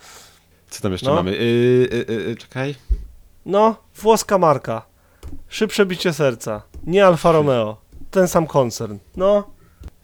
Co 0.70 0.80
tam 0.82 0.92
jeszcze 0.92 1.07
No. 1.07 1.14
mamy? 1.14 1.30
Yy, 1.32 1.88
yy, 2.09 2.22
yy, 2.28 2.36
czekaj. 2.36 2.74
No, 3.46 3.76
włoska 3.96 4.38
marka. 4.38 4.82
Szybsze 5.48 5.86
bicie 5.86 6.12
serca. 6.12 6.62
Nie 6.86 7.07
Alfa 7.07 7.32
Romeo. 7.32 7.76
Ten 8.11 8.28
sam 8.28 8.46
koncern. 8.46 8.98
No, 9.16 9.51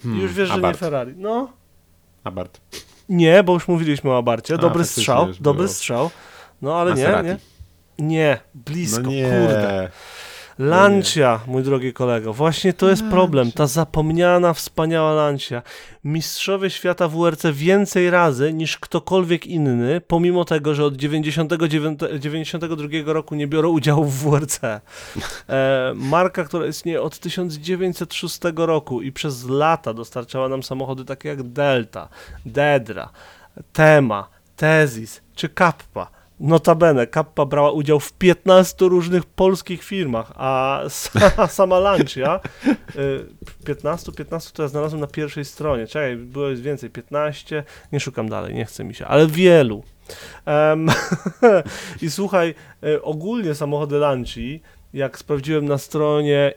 Hmm, 0.02 0.20
już 0.20 0.32
wiesz, 0.32 0.48
że 0.48 0.58
nie. 0.60 0.74
Ferrari. 0.74 1.14
No. 1.16 1.52
Abarth. 2.24 2.60
Nie, 3.08 3.42
bo 3.42 3.52
już 3.52 3.68
mówiliśmy 3.68 4.10
o 4.10 4.18
Abarcie. 4.18 4.54
A, 4.54 4.58
Dobry 4.58 4.78
faktycznie 4.84 5.02
strzał, 5.02 5.26
dobry 5.40 5.62
było. 5.64 5.74
strzał. 5.74 6.10
No, 6.66 6.76
ale 6.76 6.94
nie, 6.94 7.02
Maserati. 7.02 7.28
nie. 7.28 7.36
Nie, 7.98 8.38
blisko, 8.54 9.02
No 9.02 9.10
nie. 9.10 9.22
kurde. 9.22 9.90
Lancia, 10.58 11.40
mój 11.46 11.62
drogi 11.62 11.92
kolego, 11.92 12.32
właśnie 12.32 12.72
to 12.72 12.88
jest 12.88 13.04
problem. 13.10 13.52
Ta 13.52 13.66
zapomniana, 13.66 14.52
wspaniała 14.52 15.12
Lancia. 15.12 15.62
Mistrzowie 16.04 16.70
świata 16.70 17.08
WRC 17.08 17.42
więcej 17.52 18.10
razy 18.10 18.52
niż 18.52 18.78
ktokolwiek 18.78 19.46
inny, 19.46 20.00
pomimo 20.00 20.44
tego, 20.44 20.74
że 20.74 20.84
od 20.84 20.96
99, 20.96 22.00
92 22.18 22.88
roku 23.12 23.34
nie 23.34 23.46
biorą 23.46 23.68
udziału 23.68 24.04
w 24.04 24.14
WRC. 24.24 24.60
E, 24.64 24.80
marka, 25.94 26.44
która 26.44 26.66
istnieje 26.66 27.02
od 27.02 27.18
1906 27.18 28.40
roku 28.56 29.02
i 29.02 29.12
przez 29.12 29.48
lata 29.48 29.94
dostarczała 29.94 30.48
nam 30.48 30.62
samochody 30.62 31.04
takie 31.04 31.28
jak 31.28 31.42
Delta, 31.42 32.08
Dedra, 32.46 33.08
Tema, 33.72 34.28
Tezis 34.56 35.20
czy 35.34 35.48
Kappa. 35.48 36.15
Notabene, 36.40 37.06
Kappa 37.06 37.46
brała 37.46 37.70
udział 37.70 38.00
w 38.00 38.12
15 38.12 38.88
różnych 38.88 39.24
polskich 39.24 39.84
firmach, 39.84 40.32
a 40.36 40.82
sa, 40.88 41.48
sama 41.58 41.78
Lancia, 41.78 42.40
y, 42.96 43.64
15, 43.64 44.12
15 44.12 44.52
to 44.52 44.62
ja 44.62 44.68
znalazłem 44.68 45.00
na 45.00 45.06
pierwszej 45.06 45.44
stronie, 45.44 45.86
czekaj, 45.86 46.16
było 46.16 46.48
jest 46.48 46.62
więcej, 46.62 46.90
15, 46.90 47.64
nie 47.92 48.00
szukam 48.00 48.28
dalej, 48.28 48.54
nie 48.54 48.64
chce 48.64 48.84
mi 48.84 48.94
się, 48.94 49.06
ale 49.06 49.26
wielu. 49.26 49.82
Em, 50.46 50.86
I 52.02 52.10
słuchaj, 52.10 52.54
y, 52.84 53.02
ogólnie 53.02 53.54
samochody 53.54 53.98
Lanci, 53.98 54.62
jak 54.92 55.18
sprawdziłem 55.18 55.64
na 55.64 55.78
stronie 55.78 56.52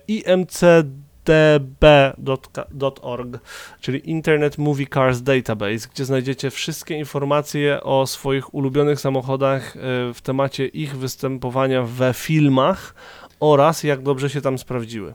imcdb.org, 2.19 3.37
czyli 3.81 4.09
Internet 4.09 4.57
Movie 4.57 4.87
Cars 4.87 5.21
Database, 5.21 5.87
gdzie 5.93 6.05
znajdziecie 6.05 6.49
wszystkie 6.51 6.97
informacje 6.97 7.83
o 7.83 8.07
swoich 8.07 8.53
ulubionych 8.53 8.99
samochodach 8.99 9.75
e, 9.77 9.79
w 10.13 10.21
temacie 10.21 10.67
ich 10.67 10.97
występowania 10.97 11.83
we 11.83 12.13
filmach 12.13 12.95
oraz 13.39 13.83
jak 13.83 14.03
dobrze 14.03 14.29
się 14.29 14.41
tam 14.41 14.57
sprawdziły. 14.57 15.13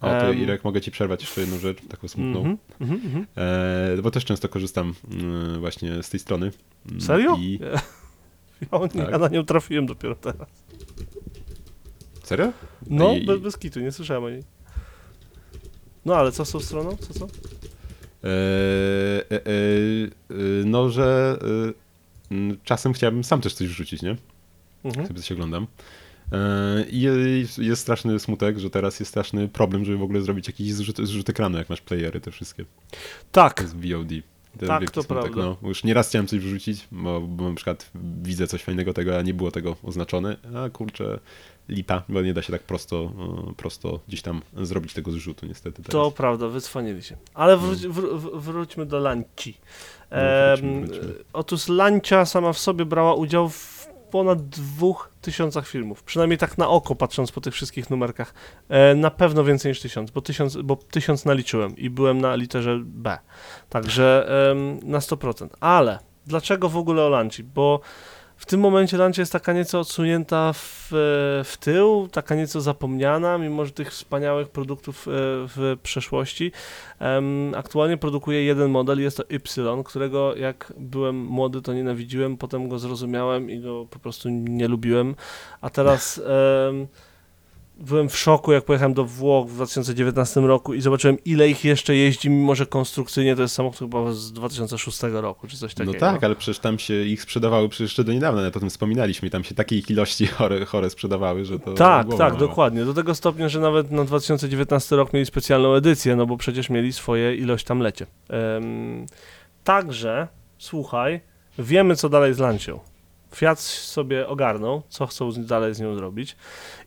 O, 0.00 0.20
to. 0.20 0.32
Irek, 0.32 0.64
mogę 0.64 0.80
ci 0.80 0.90
przerwać 0.90 1.20
jeszcze 1.20 1.40
jedną 1.40 1.58
rzecz, 1.58 1.78
taką 1.88 2.08
smutną. 2.08 2.38
Mhm, 2.38 2.58
mhm, 2.80 3.00
mhm. 3.04 3.26
E, 3.98 4.02
bo 4.02 4.10
też 4.10 4.24
często 4.24 4.48
korzystam 4.48 4.94
mm, 5.10 5.60
właśnie 5.60 6.02
z 6.02 6.10
tej 6.10 6.20
strony. 6.20 6.50
Mm, 6.90 7.00
Serio? 7.00 7.36
I... 7.36 7.60
Ja, 8.72 8.78
nie, 8.78 8.88
Tak. 8.88 9.10
ja 9.10 9.18
na 9.18 9.28
nią 9.28 9.44
trafiłem 9.44 9.86
dopiero 9.86 10.14
teraz. 10.14 10.48
Serio? 12.22 12.52
No, 12.86 13.14
I- 13.14 13.26
bez, 13.26 13.40
bez 13.40 13.58
kitu, 13.58 13.80
nie 13.80 13.92
słyszałem 13.92 14.24
o 14.24 14.30
niej. 14.30 14.42
No 16.06 16.16
ale 16.16 16.32
co 16.32 16.44
z 16.44 16.50
tą 16.50 16.60
stroną? 16.60 16.96
Co, 16.96 17.14
co? 17.14 17.24
E, 17.24 17.28
e, 19.30 19.34
e, 19.34 19.40
e, 20.30 20.34
no, 20.64 20.90
że 20.90 21.38
e, 22.32 22.36
czasem 22.64 22.92
chciałbym 22.92 23.24
sam 23.24 23.40
też 23.40 23.54
coś 23.54 23.68
wrzucić, 23.68 24.02
nie? 24.02 24.16
Mhm. 24.84 25.06
Sobie 25.06 25.20
coś 25.20 25.32
oglądam. 25.32 25.66
E, 26.32 26.84
I 26.90 27.00
jest, 27.00 27.58
jest 27.58 27.82
straszny 27.82 28.18
smutek, 28.18 28.58
że 28.58 28.70
teraz 28.70 29.00
jest 29.00 29.10
straszny 29.10 29.48
problem, 29.48 29.84
żeby 29.84 29.98
w 29.98 30.02
ogóle 30.02 30.20
zrobić 30.20 30.46
jakiś 30.46 30.72
zrzut, 30.72 30.96
zrzut 31.06 31.28
ekranu, 31.28 31.58
jak 31.58 31.68
masz 31.70 31.80
playery 31.80 32.20
te 32.20 32.30
wszystkie. 32.30 32.64
To 32.64 32.98
Tak, 33.32 33.60
jest 33.60 33.74
VOD. 33.76 34.08
Ten 34.58 34.68
Tak, 34.68 34.80
wielki 34.80 34.94
to 34.94 35.02
smutek, 35.02 35.32
prawda. 35.32 35.56
No, 35.62 35.68
już 35.68 35.84
nieraz 35.84 36.08
chciałem 36.08 36.26
coś 36.26 36.40
wrzucić, 36.40 36.88
bo, 36.92 37.20
bo 37.20 37.48
na 37.48 37.54
przykład 37.54 37.90
widzę 38.22 38.46
coś 38.46 38.62
fajnego 38.62 38.92
tego, 38.92 39.18
a 39.18 39.22
nie 39.22 39.34
było 39.34 39.50
tego 39.50 39.76
oznaczone. 39.82 40.36
A 40.54 40.70
kurczę, 40.70 41.18
lipa, 41.68 42.02
bo 42.08 42.22
nie 42.22 42.34
da 42.34 42.42
się 42.42 42.52
tak 42.52 42.62
prosto, 42.62 43.12
e, 43.50 43.54
prosto 43.54 44.00
gdzieś 44.08 44.22
tam 44.22 44.42
zrobić 44.56 44.94
tego 44.94 45.10
zrzutu 45.10 45.46
niestety. 45.46 45.82
Teraz. 45.82 45.92
to 45.92 46.10
prawda, 46.10 46.48
wycwanili 46.48 47.02
się. 47.02 47.16
Ale 47.34 47.56
wróć, 47.56 47.78
wró- 47.80 48.18
wr- 48.18 48.40
wróćmy 48.40 48.86
do 48.86 48.98
Lanci. 48.98 49.58
No, 50.10 50.16
wróćmy, 50.50 50.86
wróćmy. 50.86 51.14
Otóż 51.32 51.68
Lancia 51.68 52.24
sama 52.24 52.52
w 52.52 52.58
sobie 52.58 52.84
brała 52.84 53.14
udział 53.14 53.48
w 53.48 53.86
ponad 54.10 54.48
dwóch 54.48 55.10
tysiącach 55.20 55.68
filmów. 55.68 56.02
Przynajmniej 56.02 56.38
tak 56.38 56.58
na 56.58 56.68
oko, 56.68 56.94
patrząc 56.94 57.32
po 57.32 57.40
tych 57.40 57.54
wszystkich 57.54 57.90
numerkach. 57.90 58.34
E, 58.68 58.94
na 58.94 59.10
pewno 59.10 59.44
więcej 59.44 59.70
niż 59.70 59.80
tysiąc, 59.80 60.10
bo 60.10 60.20
tysiąc, 60.20 60.56
bo 60.56 60.76
tysiąc 60.76 61.24
naliczyłem 61.24 61.76
i 61.76 61.90
byłem 61.90 62.20
na 62.20 62.34
literze 62.34 62.80
B. 62.84 63.18
Także 63.68 64.28
na 64.82 64.98
100%. 64.98 65.48
Ale 65.60 65.98
dlaczego 66.26 66.68
w 66.68 66.76
ogóle 66.76 67.02
o 67.02 67.08
Lanci? 67.08 67.44
Bo 67.44 67.80
w 68.36 68.46
tym 68.46 68.60
momencie 68.60 68.96
Lancia 68.96 69.22
jest 69.22 69.32
taka 69.32 69.52
nieco 69.52 69.80
odsunięta 69.80 70.52
w, 70.52 70.92
e, 70.92 71.44
w 71.44 71.56
tył, 71.60 72.08
taka 72.12 72.34
nieco 72.34 72.60
zapomniana, 72.60 73.38
mimo 73.38 73.64
że 73.64 73.72
tych 73.72 73.90
wspaniałych 73.90 74.48
produktów 74.48 75.08
e, 75.08 75.10
w 75.48 75.76
przeszłości. 75.82 76.52
Aktualnie 77.56 77.96
produkuje 77.96 78.44
jeden 78.44 78.70
model, 78.70 79.00
jest 79.00 79.16
to 79.16 79.22
Y, 79.28 79.84
którego 79.84 80.36
jak 80.36 80.72
byłem 80.78 81.16
młody, 81.16 81.62
to 81.62 81.74
nienawidziłem, 81.74 82.36
potem 82.36 82.68
go 82.68 82.78
zrozumiałem 82.78 83.50
i 83.50 83.60
go 83.60 83.86
po 83.90 83.98
prostu 83.98 84.28
nie 84.28 84.68
lubiłem, 84.68 85.14
a 85.60 85.70
teraz 85.70 86.20
byłem 87.76 88.08
w 88.08 88.16
szoku, 88.16 88.52
jak 88.52 88.64
pojechałem 88.64 88.94
do 88.94 89.04
Włoch 89.04 89.48
w 89.48 89.54
2019 89.54 90.40
roku 90.40 90.74
i 90.74 90.80
zobaczyłem, 90.80 91.16
ile 91.24 91.48
ich 91.48 91.64
jeszcze 91.64 91.96
jeździ, 91.96 92.30
mimo 92.30 92.54
że 92.54 92.66
konstrukcyjnie 92.66 93.36
to 93.36 93.42
jest 93.42 93.54
samochód 93.54 93.78
chyba 93.78 94.12
z 94.12 94.32
2006 94.32 94.98
roku, 95.02 95.46
czy 95.46 95.56
coś 95.56 95.74
takiego. 95.74 95.92
No 95.92 95.98
tak, 95.98 96.24
ale 96.24 96.36
przecież 96.36 96.58
tam 96.58 96.78
się 96.78 97.02
ich 97.02 97.22
sprzedawały 97.22 97.68
przecież 97.68 97.90
jeszcze 97.90 98.04
do 98.04 98.12
niedawna, 98.12 98.40
nawet 98.40 98.56
o 98.56 98.60
tym 98.60 98.70
wspominaliśmy, 98.70 99.28
i 99.28 99.30
tam 99.30 99.44
się 99.44 99.54
takiej 99.54 99.82
ilości 99.88 100.26
chore, 100.36 100.64
chore 100.64 100.90
sprzedawały, 100.90 101.44
że 101.44 101.58
to 101.58 101.72
Tak, 101.72 102.06
tak, 102.18 102.36
dokładnie. 102.36 102.84
Do 102.84 102.94
tego 102.94 103.14
stopnia, 103.14 103.48
że 103.48 103.60
nawet 103.60 103.90
na 103.90 104.04
2019 104.04 104.96
rok 104.96 105.12
mieli 105.12 105.26
specjalną 105.26 105.74
edycję, 105.74 106.16
no 106.16 106.26
bo 106.26 106.36
przecież 106.36 106.70
mieli 106.70 106.92
swoje 106.92 107.36
ilość 107.36 107.64
tam 107.64 107.80
lecie. 107.80 108.06
Em, 108.28 109.06
także, 109.64 110.28
słuchaj, 110.58 111.20
wiemy 111.58 111.96
co 111.96 112.08
dalej 112.08 112.34
z 112.34 112.38
Lancią. 112.38 112.80
Fiat 113.36 113.60
sobie 113.60 114.28
ogarnął, 114.28 114.82
co 114.88 115.06
chcą 115.06 115.32
dalej 115.32 115.74
z 115.74 115.80
nią 115.80 115.96
zrobić 115.96 116.36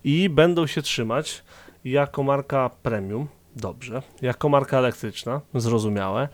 i 0.03 0.29
będą 0.29 0.67
się 0.67 0.81
trzymać 0.81 1.43
jako 1.85 2.23
marka 2.23 2.69
premium, 2.83 3.27
dobrze, 3.55 4.01
jako 4.21 4.49
marka 4.49 4.77
elektryczna, 4.77 5.41
zrozumiałe, 5.55 6.29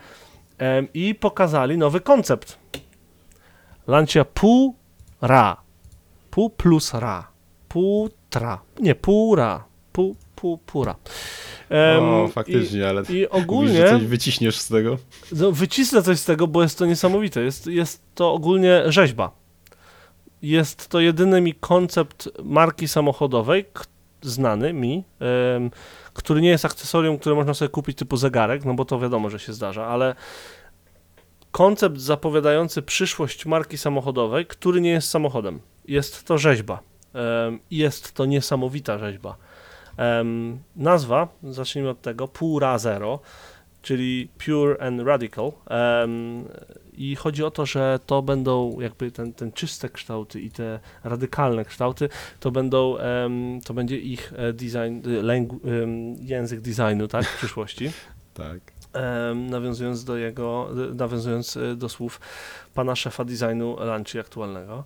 i 0.94 1.16
pokazali 1.16 1.78
nowy 1.78 2.02
koncept. 2.02 2.60
Lancia 3.88 4.26
pół 4.26 4.76
ra, 5.22 5.58
pół 6.32 6.50
plus 6.50 6.94
ra, 6.94 7.28
pół 7.70 8.10
tra, 8.30 8.62
nie, 8.80 8.96
pół 8.96 9.36
ra, 9.36 9.66
pół, 9.94 10.16
pół, 10.36 10.58
pół 10.58 10.84
ra. 10.84 10.96
Em, 11.70 12.04
O, 12.04 12.28
faktycznie, 12.28 12.90
ale 12.90 13.02
I, 13.02 13.04
i 13.04 13.08
mówisz, 13.08 13.28
ogólnie 13.32 13.78
że 13.78 13.90
coś 13.90 14.06
wyciśniesz 14.06 14.58
z 14.58 14.68
tego? 14.68 14.98
no, 15.32 15.52
wycisnę 15.52 16.04
coś 16.04 16.20
z 16.20 16.26
tego, 16.26 16.48
bo 16.48 16.64
jest 16.64 16.78
to 16.78 16.86
niesamowite. 16.86 17.42
Jest, 17.42 17.68
jest 17.68 18.02
to 18.16 18.34
ogólnie 18.34 18.84
rzeźba. 18.86 19.45
Jest 20.46 20.88
to 20.88 21.00
jedyny 21.00 21.42
mi 21.42 21.54
koncept 21.54 22.30
marki 22.44 22.88
samochodowej, 22.88 23.66
znany 24.22 24.74
mi, 24.74 25.04
który 26.14 26.42
nie 26.42 26.50
jest 26.50 26.66
akcesorium, 26.66 27.18
które 27.18 27.36
można 27.36 27.54
sobie 27.54 27.70
kupić 27.70 27.98
typu 27.98 28.18
zegarek, 28.18 28.66
no 28.66 28.74
bo 28.74 28.86
to 28.86 29.00
wiadomo, 29.00 29.30
że 29.30 29.40
się 29.40 29.54
zdarza, 29.54 29.86
ale 29.86 30.16
koncept 31.52 31.98
zapowiadający 31.98 32.82
przyszłość 32.82 33.46
marki 33.46 33.78
samochodowej, 33.78 34.46
który 34.46 34.82
nie 34.82 34.90
jest 34.90 35.10
samochodem. 35.10 35.60
Jest 35.88 36.24
to 36.24 36.38
rzeźba. 36.38 36.80
Jest 37.72 38.14
to 38.14 38.26
niesamowita 38.26 38.98
rzeźba. 38.98 39.38
Nazwa, 40.76 41.28
zacznijmy 41.44 41.90
od 41.90 42.02
tego, 42.02 42.28
Pura 42.28 42.78
Zero, 42.78 43.20
czyli 43.82 44.30
Pure 44.46 44.82
and 44.82 45.02
Radical. 45.02 45.52
I 46.98 47.16
chodzi 47.16 47.44
o 47.44 47.52
to, 47.52 47.66
że 47.66 48.00
to 48.06 48.22
będą 48.22 48.80
jakby 48.80 49.12
ten, 49.12 49.34
ten 49.34 49.52
czyste 49.52 49.90
kształty 49.90 50.42
i 50.42 50.52
te 50.52 50.80
radykalne 51.04 51.66
kształty, 51.66 52.10
to 52.40 52.52
będą, 52.52 52.96
to 53.66 53.74
będzie 53.74 53.98
ich 53.98 54.34
e, 54.36 54.54
design, 54.54 55.02
e, 55.06 55.48
język 56.22 56.62
designu, 56.62 57.08
tak, 57.08 57.26
w 57.26 57.38
przyszłości. 57.42 57.92
Tak. 58.34 58.60
Nawiązując 59.36 60.04
do 60.04 60.18
jego, 60.18 60.70
nawiązując 60.94 61.58
e, 61.58 61.76
do 61.76 61.90
słów 61.90 62.20
pana 62.74 62.96
szefa 62.96 63.26
designu 63.26 63.76
Lanci 63.80 64.20
aktualnego. 64.20 64.84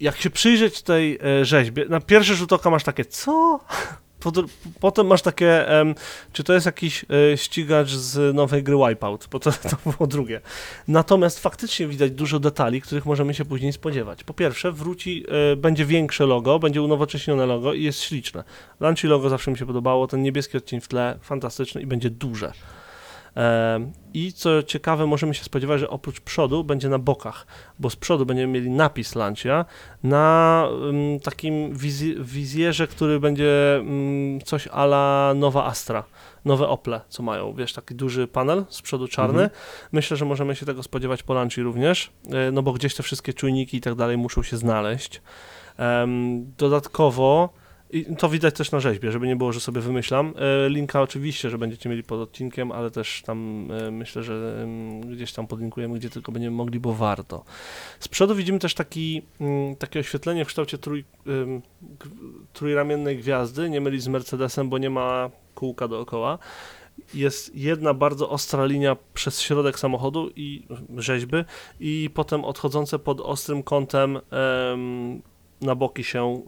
Jak 0.00 0.16
się 0.16 0.30
przyjrzeć 0.30 0.82
tej 0.82 1.18
rzeźbie, 1.42 1.84
na 1.88 2.00
pierwszy 2.00 2.34
rzut 2.34 2.52
oka 2.52 2.70
masz 2.70 2.84
takie, 2.84 3.04
co? 3.04 3.60
Potem 4.80 5.06
masz 5.06 5.22
takie, 5.22 5.68
em, 5.68 5.94
czy 6.32 6.44
to 6.44 6.52
jest 6.52 6.66
jakiś 6.66 7.04
e, 7.32 7.36
ścigacz 7.36 7.88
z 7.90 8.34
nowej 8.34 8.62
gry 8.62 8.76
Wipeout, 8.88 9.28
bo 9.30 9.38
to, 9.38 9.52
to 9.52 9.90
było 9.90 10.06
drugie. 10.06 10.40
Natomiast 10.88 11.40
faktycznie 11.40 11.86
widać 11.86 12.10
dużo 12.10 12.40
detali, 12.40 12.80
których 12.80 13.06
możemy 13.06 13.34
się 13.34 13.44
później 13.44 13.72
spodziewać. 13.72 14.24
Po 14.24 14.34
pierwsze, 14.34 14.72
wróci, 14.72 15.24
e, 15.52 15.56
będzie 15.56 15.84
większe 15.84 16.26
logo, 16.26 16.58
będzie 16.58 16.82
unowocześnione 16.82 17.46
logo 17.46 17.72
i 17.72 17.82
jest 17.82 18.00
śliczne. 18.00 18.44
Lunchy 18.80 19.08
logo 19.08 19.28
zawsze 19.28 19.50
mi 19.50 19.58
się 19.58 19.66
podobało, 19.66 20.06
ten 20.06 20.22
niebieski 20.22 20.56
odcień 20.56 20.80
w 20.80 20.88
tle, 20.88 21.18
fantastyczny 21.22 21.82
i 21.82 21.86
będzie 21.86 22.10
duże. 22.10 22.52
I 24.14 24.32
co 24.32 24.62
ciekawe, 24.62 25.06
możemy 25.06 25.34
się 25.34 25.44
spodziewać, 25.44 25.80
że 25.80 25.90
oprócz 25.90 26.20
przodu 26.20 26.64
będzie 26.64 26.88
na 26.88 26.98
bokach, 26.98 27.46
bo 27.78 27.90
z 27.90 27.96
przodu 27.96 28.26
będziemy 28.26 28.52
mieli 28.52 28.70
napis 28.70 29.14
Lancia 29.14 29.64
na 30.02 30.68
takim 31.22 31.72
wizjerze, 32.20 32.86
który 32.86 33.20
będzie 33.20 33.82
coś 34.44 34.68
ala 34.68 35.32
nowa 35.36 35.64
Astra, 35.64 36.04
nowe 36.44 36.68
Ople, 36.68 37.00
co 37.08 37.22
mają, 37.22 37.54
wiesz, 37.54 37.72
taki 37.72 37.94
duży 37.94 38.26
panel 38.26 38.64
z 38.68 38.82
przodu 38.82 39.08
czarny. 39.08 39.42
Mhm. 39.42 39.60
Myślę, 39.92 40.16
że 40.16 40.24
możemy 40.24 40.56
się 40.56 40.66
tego 40.66 40.82
spodziewać 40.82 41.22
po 41.22 41.34
Lanci 41.34 41.62
również, 41.62 42.10
e, 42.30 42.50
no 42.50 42.62
bo 42.62 42.72
gdzieś 42.72 42.94
te 42.94 43.02
wszystkie 43.02 43.34
czujniki 43.34 43.76
i 43.76 43.80
tak 43.80 43.94
dalej 43.94 44.16
muszą 44.16 44.42
się 44.42 44.56
znaleźć. 44.56 45.22
Dodatkowo 46.58 47.48
i 47.90 48.16
to 48.16 48.28
widać 48.28 48.54
też 48.54 48.72
na 48.72 48.80
rzeźbie, 48.80 49.12
żeby 49.12 49.26
nie 49.26 49.36
było, 49.36 49.52
że 49.52 49.60
sobie 49.60 49.80
wymyślam. 49.80 50.34
E, 50.38 50.68
Linka 50.68 51.02
oczywiście, 51.02 51.50
że 51.50 51.58
będziecie 51.58 51.88
mieli 51.88 52.02
pod 52.02 52.20
odcinkiem, 52.20 52.72
ale 52.72 52.90
też 52.90 53.22
tam 53.22 53.68
e, 53.70 53.90
myślę, 53.90 54.22
że 54.22 54.66
gdzieś 55.06 55.32
tam 55.32 55.46
podlinkujemy, 55.46 55.98
gdzie 55.98 56.10
tylko 56.10 56.32
będziemy 56.32 56.56
mogli, 56.56 56.80
bo 56.80 56.92
warto. 56.92 57.44
Z 58.00 58.08
przodu 58.08 58.34
widzimy 58.34 58.58
też 58.58 58.74
taki, 58.74 59.22
mm, 59.40 59.76
takie 59.76 60.00
oświetlenie 60.00 60.44
w 60.44 60.48
kształcie 60.48 60.78
trój, 60.78 61.04
trójramiennej 62.52 63.16
gwiazdy, 63.16 63.70
nie 63.70 63.80
mylić 63.80 64.02
z 64.02 64.08
Mercedesem, 64.08 64.68
bo 64.68 64.78
nie 64.78 64.90
ma 64.90 65.30
kółka 65.54 65.88
dookoła. 65.88 66.38
Jest 67.14 67.56
jedna 67.56 67.94
bardzo 67.94 68.30
ostra 68.30 68.64
linia 68.64 68.96
przez 69.14 69.40
środek 69.40 69.78
samochodu 69.78 70.30
i 70.36 70.66
rzeźby 70.96 71.36
i 71.80 72.10
potem 72.14 72.44
odchodzące 72.44 72.98
pod 72.98 73.20
ostrym 73.20 73.62
kątem 73.62 74.16
em, 74.16 75.22
na 75.60 75.74
boki 75.74 76.04
się, 76.04 76.42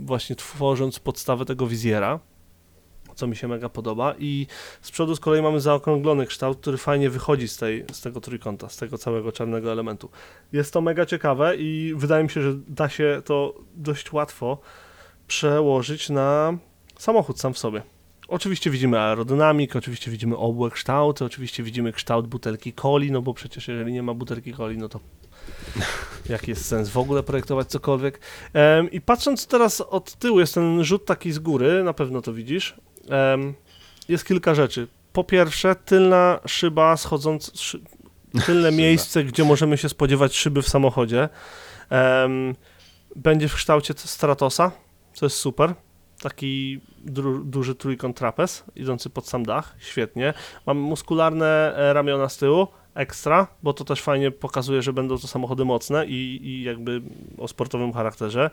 y, 0.00 0.04
właśnie 0.04 0.36
tworząc 0.36 0.98
podstawę 0.98 1.44
tego 1.44 1.66
wizjera, 1.66 2.20
co 3.14 3.26
mi 3.26 3.36
się 3.36 3.48
mega 3.48 3.68
podoba. 3.68 4.14
I 4.18 4.46
z 4.82 4.90
przodu 4.90 5.16
z 5.16 5.20
kolei 5.20 5.42
mamy 5.42 5.60
zaokrąglony 5.60 6.26
kształt, 6.26 6.58
który 6.58 6.78
fajnie 6.78 7.10
wychodzi 7.10 7.48
z, 7.48 7.56
tej, 7.56 7.84
z 7.92 8.00
tego 8.00 8.20
trójkąta, 8.20 8.68
z 8.68 8.76
tego 8.76 8.98
całego 8.98 9.32
czarnego 9.32 9.72
elementu. 9.72 10.10
Jest 10.52 10.72
to 10.72 10.80
mega 10.80 11.06
ciekawe 11.06 11.56
i 11.56 11.94
wydaje 11.96 12.24
mi 12.24 12.30
się, 12.30 12.42
że 12.42 12.54
da 12.68 12.88
się 12.88 13.22
to 13.24 13.54
dość 13.74 14.12
łatwo 14.12 14.58
przełożyć 15.26 16.10
na 16.10 16.58
samochód 16.98 17.40
sam 17.40 17.54
w 17.54 17.58
sobie. 17.58 17.82
Oczywiście 18.28 18.70
widzimy 18.70 19.00
aerodynamikę, 19.00 19.78
oczywiście 19.78 20.10
widzimy 20.10 20.36
obłe 20.36 20.70
kształty, 20.70 21.24
oczywiście 21.24 21.62
widzimy 21.62 21.92
kształt 21.92 22.26
butelki 22.26 22.72
coli, 22.72 23.12
no 23.12 23.22
bo 23.22 23.34
przecież 23.34 23.68
jeżeli 23.68 23.92
nie 23.92 24.02
ma 24.02 24.14
butelki 24.14 24.54
coli, 24.54 24.78
no 24.78 24.88
to 24.88 25.00
jaki 26.28 26.50
jest 26.50 26.66
sens 26.66 26.88
w 26.88 26.98
ogóle 26.98 27.22
projektować 27.22 27.68
cokolwiek. 27.68 28.20
Em, 28.52 28.90
I 28.90 29.00
patrząc 29.00 29.46
teraz 29.46 29.80
od 29.80 30.14
tyłu, 30.14 30.40
jest 30.40 30.54
ten 30.54 30.84
rzut 30.84 31.06
taki 31.06 31.32
z 31.32 31.38
góry, 31.38 31.84
na 31.84 31.92
pewno 31.92 32.22
to 32.22 32.32
widzisz. 32.32 32.74
Em, 33.08 33.54
jest 34.08 34.26
kilka 34.26 34.54
rzeczy. 34.54 34.88
Po 35.12 35.24
pierwsze, 35.24 35.74
tylna 35.74 36.40
szyba 36.46 36.96
schodząc, 36.96 37.60
szy, 37.60 37.80
tylne 38.46 38.72
miejsce, 38.72 39.24
gdzie 39.24 39.44
możemy 39.44 39.76
się 39.78 39.88
spodziewać 39.88 40.36
szyby 40.36 40.62
w 40.62 40.68
samochodzie, 40.68 41.28
em, 41.90 42.54
będzie 43.16 43.48
w 43.48 43.54
kształcie 43.54 43.94
Stratosa, 43.96 44.72
co 45.14 45.26
jest 45.26 45.36
super. 45.36 45.74
Taki 46.22 46.80
duży 47.44 47.74
trójkąt 47.74 48.16
trapez, 48.16 48.64
idący 48.76 49.10
pod 49.10 49.28
sam 49.28 49.46
dach, 49.46 49.76
świetnie. 49.78 50.34
Mamy 50.66 50.80
muskularne 50.80 51.76
e, 51.76 51.92
ramiona 51.92 52.28
z 52.28 52.36
tyłu, 52.36 52.68
ekstra, 52.94 53.46
bo 53.62 53.72
to 53.72 53.84
też 53.84 54.02
fajnie 54.02 54.30
pokazuje, 54.30 54.82
że 54.82 54.92
będą 54.92 55.18
to 55.18 55.28
samochody 55.28 55.64
mocne 55.64 56.06
i, 56.06 56.40
i 56.42 56.62
jakby 56.62 57.02
o 57.38 57.48
sportowym 57.48 57.92
charakterze. 57.92 58.50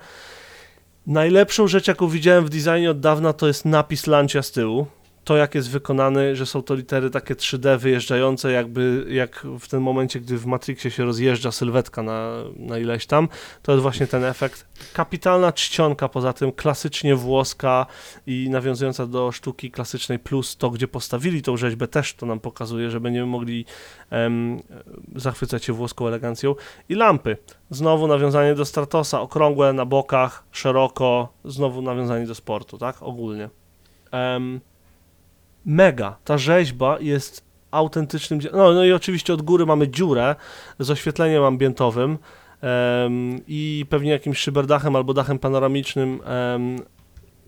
Najlepszą 1.08 1.68
rzecz, 1.68 1.88
jaką 1.88 2.08
widziałem 2.08 2.46
w 2.46 2.50
designie 2.50 2.92
od 2.92 3.00
dawna, 3.00 3.34
to 3.34 3.48
jest 3.48 3.66
napis 3.66 4.08
Lancia 4.08 4.42
z 4.42 4.52
tyłu. 4.52 4.88
To, 5.24 5.38
jak 5.38 5.56
jest 5.56 5.70
wykonany, 5.70 6.36
że 6.36 6.46
są 6.46 6.64
to 6.64 6.76
litery 6.76 7.10
takie 7.10 7.36
3D 7.36 7.80
wyjeżdżające, 7.80 8.52
jakby 8.52 9.06
jak 9.10 9.48
w 9.60 9.68
tym 9.68 9.84
momencie, 9.84 10.20
gdy 10.20 10.38
w 10.38 10.46
Matrixie 10.46 10.92
się 10.92 11.06
rozjeżdża 11.06 11.52
sylwetka 11.52 12.04
na, 12.04 12.32
na 12.56 12.78
ileś 12.78 13.06
tam, 13.06 13.28
to 13.62 13.72
jest 13.72 13.82
właśnie 13.82 14.08
ten 14.08 14.24
efekt. 14.24 14.68
Kapitalna 14.94 15.52
czcionka, 15.52 16.10
poza 16.10 16.34
tym 16.34 16.52
klasycznie 16.52 17.16
włoska 17.16 17.86
i 18.28 18.48
nawiązująca 18.50 19.08
do 19.08 19.32
sztuki 19.32 19.72
klasycznej, 19.72 20.20
plus 20.20 20.58
to, 20.58 20.70
gdzie 20.70 20.88
postawili 20.88 21.42
tą 21.42 21.58
rzeźbę, 21.58 21.88
też 21.88 22.14
to 22.14 22.26
nam 22.26 22.40
pokazuje, 22.40 22.92
że 22.92 23.00
będziemy 23.00 23.26
mogli 23.26 23.66
em, 24.10 24.62
zachwycać 25.16 25.66
się 25.66 25.74
włoską 25.74 26.08
elegancją. 26.08 26.56
I 26.90 26.96
lampy. 26.96 27.38
Znowu 27.70 28.08
nawiązanie 28.08 28.56
do 28.56 28.66
Stratosa, 28.66 29.22
okrągłe 29.22 29.74
na 29.74 29.86
bokach, 29.86 30.44
szeroko, 30.52 31.34
znowu 31.46 31.82
nawiązanie 31.82 32.28
do 32.28 32.36
sportu, 32.36 32.78
tak? 32.78 33.04
Ogólnie. 33.04 33.50
Mega. 35.66 36.18
Ta 36.24 36.38
rzeźba 36.38 36.98
jest 37.00 37.44
autentycznym. 37.72 38.40
No, 38.54 38.74
no 38.74 38.84
i 38.84 38.92
oczywiście 38.94 39.34
od 39.34 39.42
góry 39.42 39.66
mamy 39.66 39.88
dziurę 39.90 40.36
z 40.80 40.92
oświetleniem 40.92 41.44
ambientowym 41.44 42.18
em, 42.62 43.40
i 43.48 43.86
pewnie 43.90 44.12
jakimś 44.12 44.38
szyberdachem 44.38 44.96
albo 44.96 45.14
dachem 45.14 45.40
panoramicznym. 45.40 46.22
em, 46.26 46.78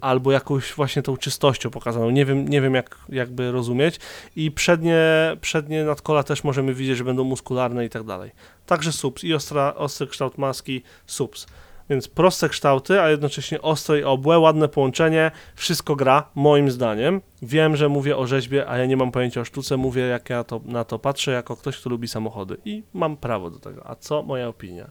albo 0.03 0.31
jakąś 0.31 0.73
właśnie 0.73 1.01
tą 1.01 1.17
czystością 1.17 1.69
pokazaną. 1.69 2.09
Nie 2.09 2.25
wiem, 2.25 2.47
nie 2.47 2.61
wiem 2.61 2.73
jak 2.73 2.97
jakby 3.09 3.51
rozumieć. 3.51 3.99
I 4.35 4.51
przednie, 4.51 4.97
przednie 5.41 5.83
nadkola 5.83 6.23
też 6.23 6.43
możemy 6.43 6.73
widzieć, 6.73 6.97
że 6.97 7.03
będą 7.03 7.23
muskularne 7.23 7.85
i 7.85 7.89
tak 7.89 8.03
dalej. 8.03 8.31
Także 8.65 8.91
subs 8.91 9.23
i 9.23 9.33
ostra, 9.33 9.75
ostry 9.75 10.07
kształt 10.07 10.37
maski, 10.37 10.83
subs. 11.07 11.47
Więc 11.89 12.07
proste 12.07 12.49
kształty, 12.49 13.01
a 13.01 13.09
jednocześnie 13.09 13.61
ostre 13.61 13.99
i 13.99 14.03
obłe, 14.03 14.39
ładne 14.39 14.67
połączenie, 14.67 15.31
wszystko 15.55 15.95
gra, 15.95 16.29
moim 16.35 16.71
zdaniem. 16.71 17.21
Wiem, 17.41 17.75
że 17.75 17.89
mówię 17.89 18.17
o 18.17 18.27
rzeźbie, 18.27 18.69
a 18.69 18.77
ja 18.77 18.85
nie 18.85 18.97
mam 18.97 19.11
pojęcia 19.11 19.41
o 19.41 19.45
sztuce, 19.45 19.77
mówię 19.77 20.01
jak 20.01 20.29
ja 20.29 20.43
to, 20.43 20.61
na 20.65 20.83
to 20.83 20.99
patrzę, 20.99 21.31
jako 21.31 21.55
ktoś, 21.55 21.77
kto 21.77 21.89
lubi 21.89 22.07
samochody 22.07 22.57
i 22.65 22.83
mam 22.93 23.17
prawo 23.17 23.49
do 23.49 23.59
tego. 23.59 23.89
A 23.89 23.95
co 23.95 24.23
moja 24.23 24.47
opinia? 24.47 24.89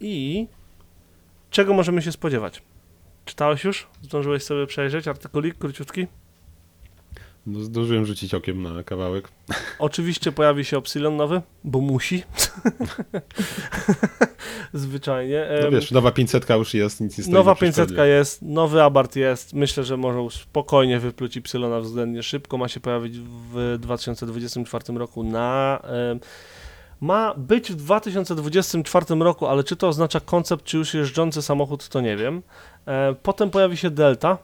I 0.00 0.46
czego 1.50 1.74
możemy 1.74 2.02
się 2.02 2.12
spodziewać? 2.12 2.62
Czytałeś 3.24 3.64
już? 3.64 3.86
Zdążyłeś 4.02 4.42
sobie 4.42 4.66
przejrzeć 4.66 5.08
artykulik 5.08 5.58
króciutki? 5.58 6.06
No, 7.50 7.60
zdążyłem 7.60 8.06
rzucić 8.06 8.34
okiem 8.34 8.62
na 8.62 8.82
kawałek. 8.82 9.28
Oczywiście 9.78 10.32
pojawi 10.32 10.64
się 10.64 10.78
Opsilon 10.78 11.16
nowy, 11.16 11.42
bo 11.64 11.80
musi. 11.80 12.22
Zwyczajnie. 14.72 15.46
No 15.62 15.70
wiesz, 15.70 15.90
nowa 15.90 16.10
500 16.10 16.50
już 16.50 16.74
jest, 16.74 17.00
nic 17.00 17.18
nie 17.18 17.24
stoi 17.24 17.34
Nowa 17.34 17.50
na 17.50 17.54
przeszkodzie. 17.54 17.86
500 17.86 18.06
jest, 18.06 18.42
nowy 18.42 18.82
Abarth 18.82 19.16
jest. 19.16 19.54
Myślę, 19.54 19.84
że 19.84 19.96
może 19.96 20.38
spokojnie 20.38 21.00
wypluć 21.00 21.36
Ypsilona 21.36 21.80
względnie 21.80 22.22
szybko. 22.22 22.58
Ma 22.58 22.68
się 22.68 22.80
pojawić 22.80 23.18
w 23.18 23.76
2024 23.80 24.98
roku 24.98 25.24
na. 25.24 25.82
Ma 27.00 27.34
być 27.36 27.72
w 27.72 27.76
2024 27.76 29.06
roku, 29.20 29.46
ale 29.46 29.64
czy 29.64 29.76
to 29.76 29.88
oznacza 29.88 30.20
koncept, 30.20 30.64
czy 30.64 30.76
już 30.76 30.94
jeżdżący 30.94 31.42
samochód, 31.42 31.88
to 31.88 32.00
nie 32.00 32.16
wiem. 32.16 32.42
E, 32.86 33.14
Potem 33.22 33.50
pojawi 33.50 33.76
się 33.76 33.90
Delta, 33.90 34.38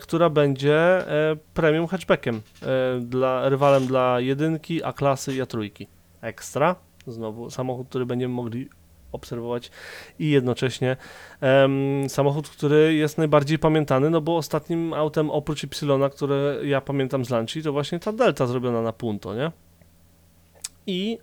która 0.00 0.30
będzie 0.30 0.76
e, 0.76 1.36
premium 1.54 1.86
hatchbackiem, 1.86 2.40
e, 2.62 3.00
dla, 3.00 3.48
rywalem 3.48 3.86
dla 3.86 4.20
jedynki, 4.20 4.84
A-klasy 4.84 5.34
i 5.34 5.42
A3. 5.42 5.86
Ekstra, 6.20 6.76
znowu 7.06 7.50
samochód, 7.50 7.88
który 7.88 8.06
będziemy 8.06 8.34
mogli 8.34 8.68
obserwować 9.12 9.70
i 10.18 10.30
jednocześnie 10.30 10.96
em, 11.40 12.04
samochód, 12.08 12.48
który 12.48 12.94
jest 12.94 13.18
najbardziej 13.18 13.58
pamiętany, 13.58 14.10
no 14.10 14.20
bo 14.20 14.36
ostatnim 14.36 14.92
autem 14.92 15.30
oprócz 15.30 15.64
Ypsilona, 15.64 16.10
które 16.10 16.58
ja 16.62 16.80
pamiętam 16.80 17.24
z 17.24 17.30
Lanci, 17.30 17.62
to 17.62 17.72
właśnie 17.72 17.98
ta 17.98 18.12
Delta 18.12 18.46
zrobiona 18.46 18.82
na 18.82 18.92
Punto, 18.92 19.34
nie? 19.34 19.52
I 20.86 21.18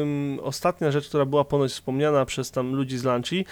ym, 0.00 0.40
ostatnia 0.42 0.90
rzecz, 0.90 1.08
która 1.08 1.24
była 1.24 1.44
ponoć 1.44 1.72
wspomniana 1.72 2.24
przez 2.24 2.50
tam 2.50 2.74
ludzi 2.74 2.98
z 2.98 3.04
Lanci, 3.04 3.44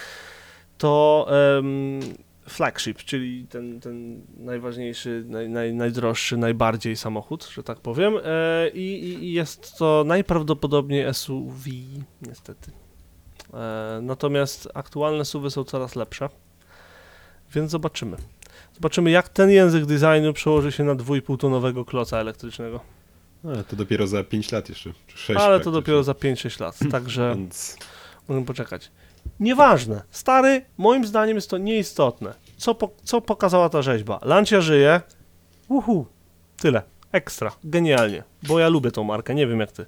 to 0.79 1.27
em, 1.59 2.01
flagship, 2.49 2.99
czyli 2.99 3.47
ten, 3.47 3.81
ten 3.81 4.23
najważniejszy, 4.37 5.25
naj, 5.29 5.49
naj, 5.49 5.75
najdroższy, 5.75 6.37
najbardziej 6.37 6.97
samochód, 6.97 7.49
że 7.55 7.63
tak 7.63 7.81
powiem. 7.81 8.15
E, 8.25 8.69
i, 8.69 9.05
i- 9.25 9.33
jest 9.33 9.79
to 9.79 10.05
najprawdopodobniej 10.07 11.15
SUV, 11.15 11.71
niestety. 12.23 12.71
E, 13.55 13.99
natomiast 14.03 14.69
aktualne 14.75 15.25
SUVy 15.25 15.51
są 15.51 15.65
coraz 15.65 15.97
lepsze, 15.97 16.29
więc 17.55 17.71
zobaczymy. 17.71 18.17
Zobaczymy, 18.75 19.11
jak 19.11 19.29
ten 19.29 19.51
język 19.51 19.85
designu 19.87 20.33
przełoży 20.33 20.73
się 20.73 20.85
na 20.85 20.95
2,5-tonowego 20.95 21.85
kloca 21.85 22.19
elektrycznego. 22.19 22.81
Ale 23.45 23.65
to 23.65 23.77
dopiero 23.77 24.07
za 24.07 24.25
5 24.25 24.53
lat 24.53 24.69
jeszcze, 24.69 24.93
czy 25.07 25.19
6 25.19 25.41
Ale 25.41 25.61
to 25.61 25.71
dopiero 25.71 26.03
za 26.03 26.13
5-6 26.13 26.61
lat, 26.61 26.79
także 26.93 27.35
Więc 27.37 27.77
możemy 28.29 28.47
poczekać. 28.47 28.91
Nieważne. 29.41 30.03
Stary, 30.11 30.65
moim 30.79 31.07
zdaniem 31.07 31.37
jest 31.37 31.51
to 31.51 31.59
nieistotne. 31.59 32.35
co, 32.57 32.75
po, 32.75 32.91
co 33.05 33.21
pokazała 33.21 33.69
ta 33.69 33.83
rzeźba? 33.83 34.19
Lancia 34.23 34.61
żyje, 34.61 35.01
uhu, 35.69 36.07
tyle, 36.61 36.83
ekstra, 37.13 37.53
genialnie, 37.65 38.23
bo 38.43 38.59
ja 38.59 38.69
lubię 38.69 38.91
tą 38.91 39.05
markę, 39.05 39.35
nie 39.35 39.47
wiem 39.47 39.61
jak 39.61 39.73
ty. 39.73 39.87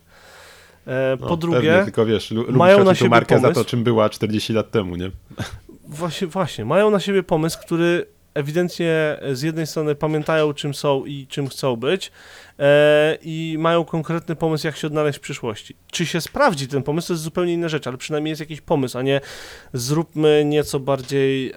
E, 0.86 1.16
po 1.16 1.26
No, 1.26 1.36
drugie, 1.36 1.58
Pewnie, 1.60 1.84
tylko 1.84 2.06
wiesz, 2.06 2.30
lu- 2.30 2.52
mają 2.52 2.84
na 2.84 2.94
siebie 2.94 3.10
markę 3.10 3.34
za 3.36 3.40
pomysł. 3.42 3.60
to, 3.60 3.70
czym 3.70 3.84
była 3.84 4.08
40 4.08 4.52
lat 4.52 4.70
temu, 4.70 4.96
nie? 4.96 5.10
Właśnie, 5.84 6.26
właśnie. 6.26 6.64
Mają 6.64 6.90
na 6.90 7.00
siebie 7.00 7.22
pomysł, 7.22 7.58
który 7.60 8.06
ewidentnie 8.34 9.16
z 9.32 9.42
jednej 9.42 9.66
strony 9.66 9.94
pamiętają, 9.94 10.54
czym 10.54 10.74
są 10.74 11.04
i 11.04 11.26
czym 11.26 11.48
chcą 11.48 11.76
być, 11.76 12.12
i 13.22 13.56
mają 13.58 13.84
konkretny 13.84 14.36
pomysł, 14.36 14.66
jak 14.66 14.76
się 14.76 14.86
odnaleźć 14.86 15.18
w 15.18 15.22
przyszłości. 15.22 15.76
Czy 15.92 16.06
się 16.06 16.20
sprawdzi 16.20 16.68
ten 16.68 16.82
pomysł, 16.82 17.08
to 17.08 17.12
jest 17.12 17.22
zupełnie 17.22 17.52
inna 17.52 17.68
rzecz, 17.68 17.86
ale 17.86 17.96
przynajmniej 17.96 18.30
jest 18.30 18.40
jakiś 18.40 18.60
pomysł, 18.60 18.98
a 18.98 19.02
nie 19.02 19.20
zróbmy 19.72 20.44
nieco 20.44 20.80
bardziej 20.80 21.52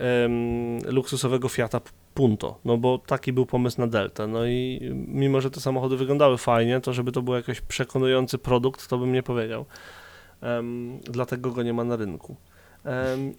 luksusowego 0.86 1.50
Fiata 1.50 1.82
Punto, 2.14 2.60
no 2.66 2.78
bo 2.78 2.98
taki 2.98 3.34
był 3.34 3.46
pomysł 3.46 3.82
na 3.82 3.88
Delta. 3.88 4.28
No 4.28 4.46
i 4.46 4.80
mimo, 5.08 5.42
że 5.42 5.52
te 5.52 5.60
samochody 5.60 5.98
wyglądały 5.98 6.38
fajnie, 6.38 6.82
to 6.82 6.94
żeby 6.94 7.12
to 7.12 7.22
był 7.22 7.34
jakiś 7.34 7.62
przekonujący 7.62 8.38
produkt, 8.38 8.88
to 8.88 8.98
bym 8.98 9.14
nie 9.14 9.24
powiedział. 9.24 9.66
Dlatego 11.04 11.52
go 11.52 11.64
nie 11.64 11.74
ma 11.74 11.84
na 11.84 11.96
rynku. 11.96 12.36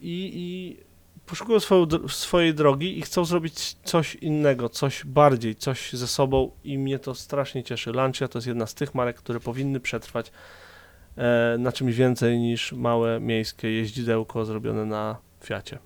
I, 0.00 0.32
i 0.34 0.76
poszukują 1.32 1.60
swoją, 1.60 1.86
swojej 2.08 2.54
drogi 2.54 2.98
i 2.98 3.02
chcą 3.02 3.24
zrobić 3.24 3.76
coś 3.84 4.14
innego, 4.14 4.68
coś 4.68 5.04
bardziej, 5.04 5.56
coś 5.56 5.92
ze 5.92 6.06
sobą 6.06 6.50
i 6.64 6.78
mnie 6.78 6.98
to 6.98 7.14
strasznie 7.14 7.62
cieszy. 7.62 7.92
Lancia 7.92 8.28
to 8.28 8.38
jest 8.38 8.46
jedna 8.48 8.66
z 8.66 8.74
tych 8.74 8.94
marek, 8.94 9.16
które 9.16 9.40
powinny 9.40 9.80
przetrwać 9.80 10.32
e, 11.16 11.56
na 11.58 11.72
czymś 11.72 11.94
więcej 11.94 12.38
niż 12.38 12.72
małe 12.72 13.20
miejskie 13.20 13.70
jeździdełko 13.70 14.44
zrobione 14.44 14.84
na 14.84 15.16
Fiacie. 15.44 15.78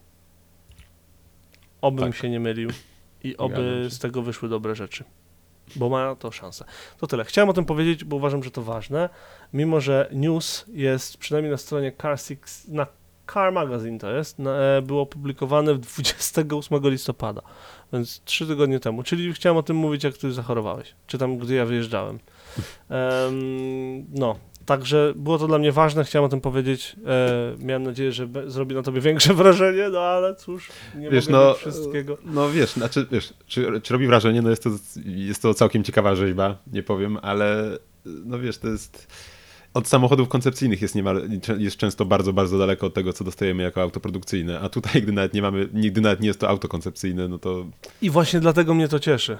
Obym 1.81 2.13
Tak. 2.13 2.21
się 2.21 2.31
nie 2.31 2.41
mylił 2.41 2.71
i 3.25 3.37
oby 3.37 3.87
z 3.89 3.99
tego 3.99 4.23
wyszły 4.23 4.49
dobre 4.49 4.75
rzeczy. 4.75 5.05
Bo 5.77 5.89
ma 5.89 6.15
to 6.15 6.33
szansę. 6.33 6.65
To 6.99 7.07
tyle. 7.07 7.25
Chciałem 7.25 7.49
o 7.49 7.53
tym 7.53 7.65
powiedzieć, 7.65 8.05
bo 8.05 8.17
uważam, 8.17 8.43
że 8.43 8.51
to 8.51 8.63
ważne. 8.63 9.09
Mimo, 9.53 9.81
że 9.81 10.09
news 10.13 10.65
jest 10.69 11.19
przynajmniej 11.19 11.51
na 11.51 11.59
stronie 11.59 11.93
Car 12.03 12.21
Six, 12.21 12.69
na 12.69 12.87
Car 13.33 13.53
Magazine 13.53 13.99
to 13.99 14.11
jest, 14.11 14.41
e, 14.41 14.83
było 14.83 15.03
opublikowane 15.03 15.75
28 15.75 16.91
listopada, 16.91 17.43
więc 17.93 18.21
trzy 18.25 18.47
tygodnie 18.47 18.81
temu. 18.81 19.03
Czyli 19.03 19.33
chciałem 19.33 19.57
o 19.57 19.63
tym 19.63 19.77
mówić, 19.77 20.05
jak 20.05 20.17
ty 20.17 20.33
zachorowałeś, 20.33 20.95
czy 21.07 21.19
tam, 21.19 21.39
gdy 21.39 21.55
ja 21.55 21.67
wyjeżdżałem. 21.67 22.19
Em, 22.89 24.05
no, 24.15 24.37
także 24.67 25.13
było 25.17 25.39
to 25.39 25.47
dla 25.47 25.59
mnie 25.59 25.73
ważne, 25.73 26.05
chciałem 26.05 26.27
o 26.27 26.29
tym 26.29 26.41
powiedzieć. 26.41 26.97
E, 27.07 27.57
miałem 27.59 27.83
nadzieję, 27.83 28.13
że 28.13 28.27
be, 28.27 28.51
zrobi 28.51 28.75
na 28.75 28.83
tobie 28.83 29.01
większe 29.01 29.35
wrażenie, 29.45 29.89
no 29.89 30.01
ale 30.01 30.35
cóż, 30.35 30.69
nie 30.95 31.11
Wiesz, 31.11 31.29
mogę 31.29 31.39
no, 31.39 31.55
wszystkiego. 31.55 32.19
No 32.25 32.51
wiesz, 32.51 32.71
znaczy, 32.71 33.07
wiesz, 33.11 33.35
czy, 33.47 33.81
czy 33.81 33.93
robi 33.93 34.07
wrażenie, 34.07 34.43
no 34.43 34.51
jest 34.51 34.63
to, 34.63 34.71
jest 35.05 35.43
to 35.43 35.55
całkiem 35.55 35.85
ciekawa 35.85 36.15
rzeźba, 36.15 36.57
nie 36.73 36.83
powiem, 36.83 37.19
ale 37.23 37.79
no 38.05 38.39
wiesz, 38.39 38.59
to 38.59 38.69
jest 38.69 39.07
od 39.77 39.89
samochodów 39.89 40.29
koncepcyjnych 40.29 40.83
jest, 40.83 40.95
niemal, 40.95 41.29
jest 41.59 41.77
często 41.77 42.05
bardzo, 42.05 42.33
bardzo 42.33 42.59
daleko 42.59 42.87
od 42.87 42.95
tego, 42.95 43.13
co 43.13 43.25
dostajemy 43.25 43.63
jako 43.63 43.83
auto 43.83 44.01
produkcyjne, 44.01 44.61
a 44.61 44.69
tutaj, 44.69 45.03
gdy 45.03 45.13
nawet 45.13 45.35
nie 45.35 45.43
mamy, 45.43 45.69
nigdy 45.73 46.01
nawet 46.01 46.21
nie 46.21 46.27
jest 46.27 46.41
to 46.41 46.49
auto 46.49 46.69
koncepcyjne, 46.69 47.29
no 47.29 47.39
to 47.39 47.65
I 48.03 48.11
właśnie 48.11 48.41
dlatego 48.41 48.75
mnie 48.75 48.89
to 48.89 48.99
cieszy. 48.99 49.39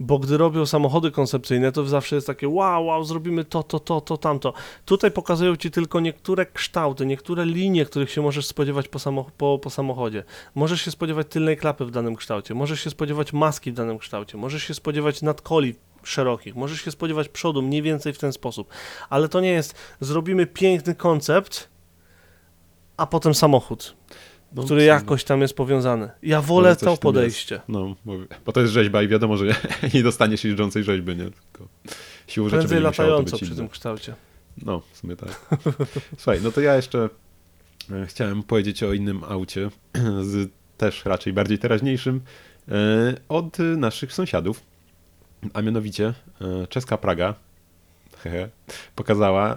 Bo 0.00 0.18
gdy 0.18 0.36
robią 0.36 0.66
samochody 0.66 1.10
koncepcyjne, 1.10 1.72
to 1.72 1.84
zawsze 1.84 2.14
jest 2.14 2.26
takie 2.26 2.48
wow, 2.48 2.86
wow, 2.86 3.04
zrobimy 3.04 3.44
to, 3.44 3.62
to, 3.62 3.80
to, 3.80 4.00
to, 4.00 4.16
tamto. 4.16 4.52
Tutaj 4.84 5.10
pokazują 5.10 5.56
ci 5.56 5.70
tylko 5.70 6.00
niektóre 6.00 6.46
kształty, 6.46 7.06
niektóre 7.06 7.46
linie, 7.46 7.84
których 7.84 8.10
się 8.10 8.22
możesz 8.22 8.46
spodziewać 8.46 8.88
po, 8.88 9.24
po, 9.38 9.58
po 9.58 9.70
samochodzie. 9.70 10.24
Możesz 10.54 10.82
się 10.82 10.90
spodziewać 10.90 11.26
tylnej 11.30 11.56
klapy 11.56 11.84
w 11.84 11.90
danym 11.90 12.16
kształcie, 12.16 12.54
możesz 12.54 12.80
się 12.80 12.90
spodziewać 12.90 13.32
maski 13.32 13.72
w 13.72 13.74
danym 13.74 13.98
kształcie, 13.98 14.38
możesz 14.38 14.62
się 14.62 14.74
spodziewać 14.74 15.22
nadkoli 15.22 15.74
szerokich, 16.02 16.56
możesz 16.56 16.80
się 16.80 16.90
spodziewać 16.90 17.28
przodu 17.28 17.62
mniej 17.62 17.82
więcej 17.82 18.12
w 18.12 18.18
ten 18.18 18.32
sposób. 18.32 18.68
Ale 19.10 19.28
to 19.28 19.40
nie 19.40 19.50
jest, 19.50 19.74
zrobimy 20.00 20.46
piękny 20.46 20.94
koncept, 20.94 21.68
a 22.96 23.06
potem 23.06 23.34
samochód, 23.34 23.96
no, 24.52 24.62
który 24.64 24.84
jakoś 24.84 25.24
tam 25.24 25.40
jest 25.40 25.54
powiązany. 25.54 26.10
Ja 26.22 26.42
wolę 26.42 26.76
to 26.76 26.96
podejście. 26.96 27.54
Jest. 27.54 27.68
No, 27.68 27.94
bo, 28.04 28.12
bo 28.46 28.52
to 28.52 28.60
jest 28.60 28.72
rzeźba 28.72 29.02
i 29.02 29.08
wiadomo, 29.08 29.36
że 29.36 29.46
nie, 29.46 29.54
nie 29.94 30.02
dostaniesz 30.02 30.44
jeżdżącej 30.44 30.84
rzeźby, 30.84 31.16
nie? 31.16 31.24
Tylko 31.24 31.68
siłą 32.26 32.48
rzeczy 32.48 32.58
Prędzej 32.58 32.78
to 32.78 32.84
latająco 32.84 33.36
przy 33.36 33.46
inne. 33.46 33.56
tym 33.56 33.68
kształcie. 33.68 34.14
No, 34.64 34.82
w 34.92 34.98
sumie 34.98 35.16
tak. 35.16 35.46
Słuchaj, 36.18 36.40
no 36.42 36.52
to 36.52 36.60
ja 36.60 36.76
jeszcze 36.76 37.08
e, 37.92 38.06
chciałem 38.06 38.42
powiedzieć 38.42 38.82
o 38.82 38.92
innym 38.92 39.24
aucie, 39.24 39.70
z 40.30 40.50
też 40.78 41.04
raczej 41.04 41.32
bardziej 41.32 41.58
teraźniejszym, 41.58 42.20
e, 42.68 42.74
od 43.28 43.58
naszych 43.58 44.12
sąsiadów, 44.12 44.62
a 45.54 45.62
mianowicie 45.62 46.14
e, 46.40 46.66
czeska 46.66 46.96
Praga 46.98 47.34
hehe, 48.18 48.48
pokazała 48.94 49.52
e, 49.52 49.56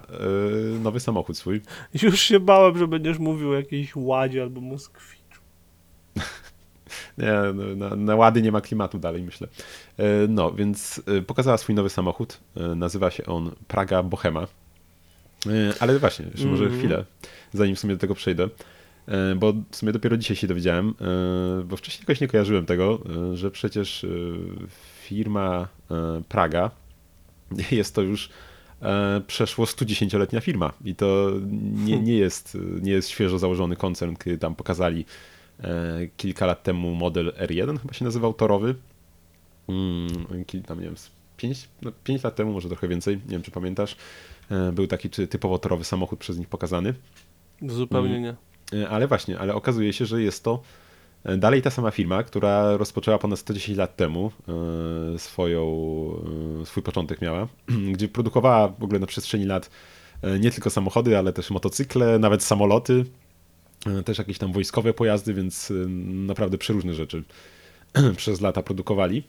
nowy 0.80 1.00
samochód 1.00 1.38
swój. 1.38 1.62
Już 2.04 2.20
się 2.20 2.40
bałem, 2.40 2.78
że 2.78 2.88
będziesz 2.88 3.20
mówił 3.20 3.50
o 3.50 3.54
jakiejś 3.54 3.96
ładzie 3.96 4.42
albo 4.42 4.62
Moskwiczu. 4.62 5.42
Nie, 7.18 7.34
no, 7.54 7.76
na, 7.76 7.96
na 7.96 8.16
łady 8.16 8.42
nie 8.42 8.52
ma 8.52 8.62
klimatu 8.62 9.00
dalej, 9.00 9.24
myślę. 9.24 9.48
E, 9.98 10.04
No, 10.30 10.52
więc 10.52 11.02
pokazała 11.28 11.58
swój 11.58 11.76
nowy 11.76 11.90
samochód. 11.90 12.40
Nazywa 12.76 13.12
się 13.12 13.26
on 13.26 13.52
Praga 13.68 14.04
Bohema. 14.04 14.48
Ale 15.80 16.00
właśnie, 16.00 16.26
jeszcze 16.32 16.48
może 16.48 16.64
Mhm. 16.64 16.80
chwilę, 16.82 17.06
zanim 17.54 17.76
w 17.76 17.80
sumie 17.80 17.94
do 17.94 18.00
tego 18.00 18.16
przejdę. 18.16 18.48
Bo 19.36 19.54
w 19.72 19.76
sumie 19.76 19.92
dopiero 19.92 20.18
dzisiaj 20.18 20.38
się 20.38 20.48
dowiedziałem, 20.48 20.94
bo 21.66 21.78
wcześniej 21.78 22.02
jakoś 22.02 22.22
nie 22.22 22.28
kojarzyłem 22.28 22.66
tego, 22.66 23.00
że 23.34 23.52
przecież 23.52 24.06
firma 25.12 25.68
e, 25.92 26.22
Praga 26.30 26.72
jest 27.72 27.96
to 27.96 28.02
już 28.02 28.30
e, 28.82 29.22
przeszło 29.28 29.66
110-letnia 29.66 30.42
firma 30.42 30.74
i 30.86 30.96
to 30.96 31.32
nie, 31.86 32.00
nie, 32.00 32.18
jest, 32.18 32.58
nie 32.82 32.92
jest 32.92 33.10
świeżo 33.10 33.40
założony 33.40 33.76
koncern, 33.76 34.16
kiedy 34.16 34.38
tam 34.38 34.56
pokazali 34.56 35.06
e, 35.60 36.00
kilka 36.18 36.46
lat 36.46 36.64
temu 36.64 36.96
model 36.96 37.34
R1, 37.38 37.80
chyba 37.80 37.94
się 37.94 38.06
nazywał 38.06 38.34
torowy. 38.34 38.76
Mm, 39.70 40.46
tam 40.66 40.80
nie 40.80 40.86
wiem, 40.86 40.96
5, 41.38 41.70
no 41.82 41.92
5 42.04 42.24
lat 42.24 42.36
temu, 42.36 42.54
może 42.54 42.70
trochę 42.70 42.88
więcej, 42.88 43.16
nie 43.16 43.32
wiem 43.32 43.42
czy 43.42 43.52
pamiętasz. 43.52 43.96
Był 44.74 44.88
taki 44.88 45.10
typowo 45.10 45.58
torowy 45.60 45.84
samochód 45.84 46.20
przez 46.20 46.38
nich 46.38 46.48
pokazany. 46.48 46.94
Zupełnie 47.68 48.16
Mm. 48.16 48.36
nie. 48.74 48.90
Ale 48.90 49.08
właśnie, 49.08 49.40
ale 49.40 49.56
okazuje 49.56 49.94
się, 49.94 50.06
że 50.06 50.22
jest 50.22 50.44
to 50.44 50.62
dalej 51.38 51.62
ta 51.62 51.70
sama 51.70 51.92
firma, 51.92 52.24
która 52.24 52.78
rozpoczęła 52.78 53.18
ponad 53.18 53.40
110 53.40 53.78
lat 53.78 53.96
temu 53.96 54.32
e, 55.16 55.20
swoją, 55.20 55.66
e, 56.62 56.66
swój 56.66 56.84
początek 56.84 57.22
miała, 57.22 57.48
gdzie 57.94 58.08
produkowała 58.08 58.68
w 58.68 58.84
ogóle 58.84 59.00
na 59.00 59.08
przestrzeni 59.08 59.46
lat 59.46 59.70
e, 60.22 60.40
nie 60.40 60.52
tylko 60.52 60.70
samochody, 60.70 61.18
ale 61.18 61.34
też 61.34 61.52
motocykle, 61.52 62.20
nawet 62.20 62.44
samoloty, 62.44 63.06
też 64.06 64.18
jakieś 64.18 64.38
tam 64.38 64.54
wojskowe 64.54 64.94
pojazdy, 64.94 65.34
więc 65.34 65.74
naprawdę 66.08 66.58
przeróżne 66.58 66.94
rzeczy 66.94 67.24
przez 68.18 68.42
lata 68.42 68.64
produkowali. 68.64 69.24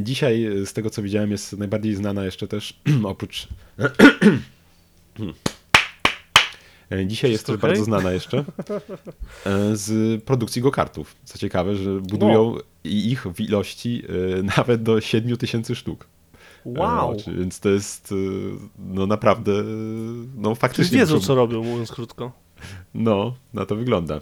Dzisiaj, 0.00 0.46
z 0.64 0.72
tego 0.72 0.90
co 0.90 1.02
widziałem, 1.02 1.30
jest 1.30 1.58
najbardziej 1.58 1.94
znana 1.94 2.24
jeszcze 2.24 2.48
też, 2.48 2.80
oprócz 3.04 3.48
E, 3.78 3.90
Dzisiaj 7.06 7.30
jest 7.30 7.46
też 7.46 7.56
bardzo 7.56 7.84
znana 7.84 8.12
jeszcze 8.12 8.38
e, 9.46 9.76
z 9.76 10.22
produkcji 10.24 10.62
go-kartów. 10.62 11.16
Co 11.24 11.38
ciekawe, 11.38 11.76
że 11.76 12.00
budują 12.00 12.56
i 12.84 13.10
ich 13.10 13.26
w 13.34 13.40
ilości 13.40 14.02
e, 14.38 14.42
nawet 14.58 14.82
do 14.82 15.00
7 15.00 15.36
tysięcy 15.36 15.74
sztuk. 15.74 16.06
E, 16.66 16.70
Wow! 16.80 17.16
czy- 17.24 17.32
Więc 17.36 17.60
to 17.60 17.68
jest 17.68 18.12
e, 18.12 18.14
no 18.78 19.06
naprawdę, 19.06 19.52
e, 19.52 19.64
no 20.36 20.48
Czyli 20.50 20.56
faktycznie. 20.60 20.98
wiedzą, 20.98 21.14
muszą- 21.14 21.26
co 21.26 21.34
robią, 21.34 21.64
mówiąc 21.64 21.92
krótko. 21.92 22.32
No, 22.94 23.34
na 23.54 23.66
to 23.66 23.76
wygląda. 23.76 24.20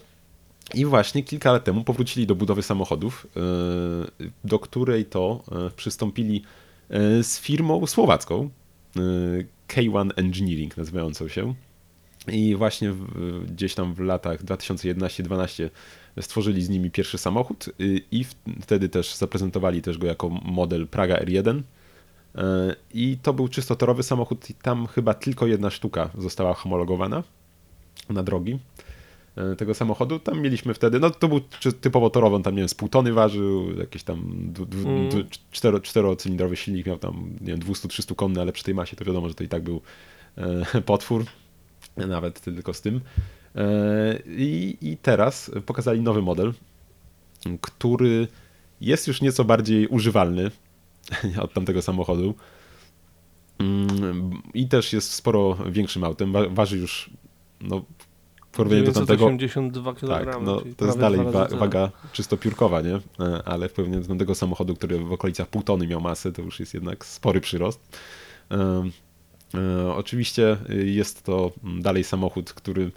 I 0.74 0.84
właśnie 0.86 1.22
kilka 1.22 1.52
lat 1.52 1.64
temu 1.64 1.84
powrócili 1.84 2.26
do 2.26 2.34
budowy 2.34 2.62
samochodów, 2.62 3.26
e, 3.36 3.40
do 4.44 4.58
której 4.58 5.04
to 5.04 5.42
e, 5.52 5.70
przystąpili 5.70 6.42
e, 6.90 7.22
z 7.22 7.40
firmą 7.40 7.86
słowacką, 7.86 8.50
e, 8.96 9.00
K1 9.68 10.10
Engineering 10.16 10.76
nazywającą 10.76 11.28
się. 11.28 11.54
I 12.28 12.56
właśnie 12.56 12.92
w, 12.92 13.44
gdzieś 13.52 13.74
tam 13.74 13.94
w 13.94 14.00
latach 14.00 14.44
2011-2012 14.44 15.70
stworzyli 16.20 16.62
z 16.62 16.68
nimi 16.68 16.90
pierwszy 16.90 17.18
samochód 17.18 17.68
y, 17.80 18.00
i 18.10 18.24
wtedy 18.60 18.88
też 18.88 19.14
zaprezentowali 19.14 19.82
też 19.82 19.98
go 19.98 20.06
jako 20.06 20.28
model 20.28 20.86
Praga 20.86 21.16
R1. 21.16 21.62
E, 22.34 22.76
I 22.94 23.18
to 23.22 23.32
był 23.32 23.48
czysto 23.48 23.76
torowy 23.76 24.02
samochód 24.02 24.50
i 24.50 24.54
tam 24.54 24.86
chyba 24.86 25.14
tylko 25.14 25.46
jedna 25.46 25.70
sztuka 25.70 26.10
została 26.18 26.54
homologowana 26.54 27.22
na 28.10 28.22
drogi 28.22 28.58
e, 29.36 29.56
tego 29.56 29.74
samochodu. 29.74 30.18
Tam 30.18 30.40
mieliśmy 30.40 30.74
wtedy, 30.74 31.00
no 31.00 31.10
to 31.10 31.28
był 31.28 31.40
typowo 31.80 32.10
torowy, 32.10 32.36
on 32.36 32.42
tam 32.42 32.54
nie 32.54 32.60
wiem, 32.60 32.68
z 32.68 32.74
pół 32.74 32.88
tony 32.88 33.12
ważył, 33.12 33.78
jakiś 33.78 34.02
tam 34.02 34.20
Mm. 34.84 35.08
cztero, 35.50 35.80
czterocylindrowy 35.80 36.56
silnik 36.56 36.86
miał 36.86 36.98
tam, 36.98 37.30
nie 37.40 37.46
wiem, 37.46 37.60
200-300 37.60 38.14
konny, 38.14 38.40
ale 38.40 38.52
przy 38.52 38.64
tej 38.64 38.74
masie 38.74 38.96
to 38.96 39.04
wiadomo, 39.04 39.28
że 39.28 39.34
to 39.34 39.44
i 39.44 39.48
tak 39.48 39.62
był 39.62 39.80
e, 40.36 40.82
potwór, 40.82 41.24
nawet 42.07 42.40
tylko 42.40 42.74
z 42.74 42.80
tym. 42.80 43.01
E, 43.57 44.18
I, 44.26 44.76
I 44.80 44.96
teraz 44.96 45.51
pokazali 45.66 46.01
nowy 46.01 46.22
model, 46.22 46.53
który 47.61 48.28
jest 48.80 49.09
już 49.09 49.20
nieco 49.22 49.44
bardziej 49.44 49.86
używalny 49.86 50.51
od 51.44 51.53
tamtego 51.55 51.82
samochodu. 51.82 52.34
Mm, 53.59 54.42
I 54.55 54.68
też 54.68 54.92
jest 54.92 55.12
sporo 55.12 55.57
większym 55.70 56.05
autem. 56.05 56.32
Wa- 56.32 56.48
Waży 56.48 56.78
już, 56.78 57.11
no, 57.61 57.84
w 58.53 58.57
porównaniu 58.57 58.84
do 58.84 58.92
tamtego. 58.92 59.24
982 59.24 59.94
kg. 59.94 60.24
Tak, 60.24 60.42
no, 60.44 60.61
to 60.76 60.84
jest 60.86 60.98
dalej 60.98 61.20
wa- 61.32 61.48
waga 61.59 61.90
czysto 62.12 62.36
piórkowa, 62.36 62.80
nie? 62.80 62.94
E, 63.20 63.42
Ale 63.44 63.68
w 63.68 63.72
porównaniu 63.72 64.03
do 64.03 64.09
tamtego 64.09 64.34
samochodu, 64.34 64.74
który 64.74 64.98
w 64.98 65.12
okolicach 65.12 65.48
pół 65.48 65.62
tony 65.62 65.86
miał 65.86 66.01
masę, 66.01 66.32
to 66.32 66.42
już 66.42 66.61
jest 66.61 66.74
jednak 66.74 67.05
spory 67.07 67.40
przyrost. 67.40 67.98
E, 69.55 69.92
Oczywiście 69.94 70.57
jest 70.84 71.22
to 71.22 71.53
dalej 71.80 72.05
samochód, 72.05 72.53
który 72.53 72.90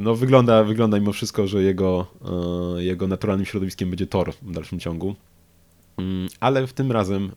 no, 0.00 0.14
wygląda, 0.14 0.64
wygląda 0.64 0.98
mimo 1.00 1.12
wszystko, 1.12 1.46
że 1.46 1.62
jego, 1.62 2.06
e, 2.76 2.82
jego 2.84 3.06
naturalnym 3.06 3.46
środowiskiem 3.46 3.90
będzie 3.90 4.06
tor 4.06 4.32
w 4.42 4.52
dalszym 4.52 4.80
ciągu. 4.80 5.14
Mm, 5.98 6.28
Ale 6.40 6.66
w 6.66 6.72
tym 6.72 6.92
razem 6.92 7.30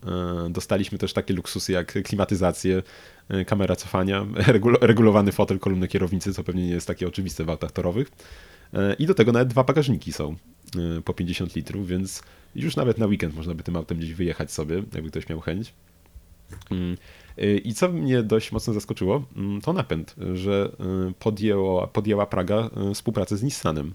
e, 0.46 0.50
dostaliśmy 0.50 0.98
też 0.98 1.12
takie 1.12 1.34
luksusy 1.34 1.72
jak 1.72 2.02
klimatyzację, 2.02 2.82
kamera 3.46 3.76
cofania, 3.76 4.24
regu- 4.54 4.78
regulowany 4.80 5.32
fotel, 5.32 5.58
kolumny 5.58 5.88
kierownicy, 5.88 6.34
co 6.34 6.44
pewnie 6.44 6.62
nie 6.66 6.70
jest 6.72 6.86
takie 6.86 7.08
oczywiste 7.08 7.44
w 7.44 7.50
autach 7.50 7.72
torowych. 7.72 8.10
I 8.98 9.06
do 9.06 9.14
tego 9.14 9.32
nawet 9.32 9.48
dwa 9.48 9.64
bagażniki 9.64 10.12
są 10.12 10.36
po 11.04 11.14
50 11.14 11.56
litrów, 11.56 11.88
więc 11.88 12.22
już 12.54 12.76
nawet 12.76 12.98
na 12.98 13.06
weekend 13.06 13.34
można 13.34 13.54
by 13.54 13.62
tym 13.62 13.76
autem 13.76 13.98
gdzieś 13.98 14.12
wyjechać 14.14 14.52
sobie, 14.52 14.74
jakby 14.94 15.10
ktoś 15.10 15.28
miał 15.28 15.40
chęć. 15.40 15.72
Mm, 17.36 17.54
e, 17.56 17.58
I 17.58 17.74
co 17.74 17.88
mnie 17.88 18.22
dość 18.22 18.52
mocno 18.52 18.72
zaskoczyło, 18.74 19.24
mm, 19.36 19.60
to 19.60 19.72
napęd, 19.72 20.14
że 20.34 20.70
e, 21.08 21.12
podjęła, 21.18 21.86
podjęła 21.86 22.26
Praga 22.26 22.70
e, 22.90 22.94
współpracę 22.94 23.36
z 23.36 23.42
Nissanem. 23.42 23.94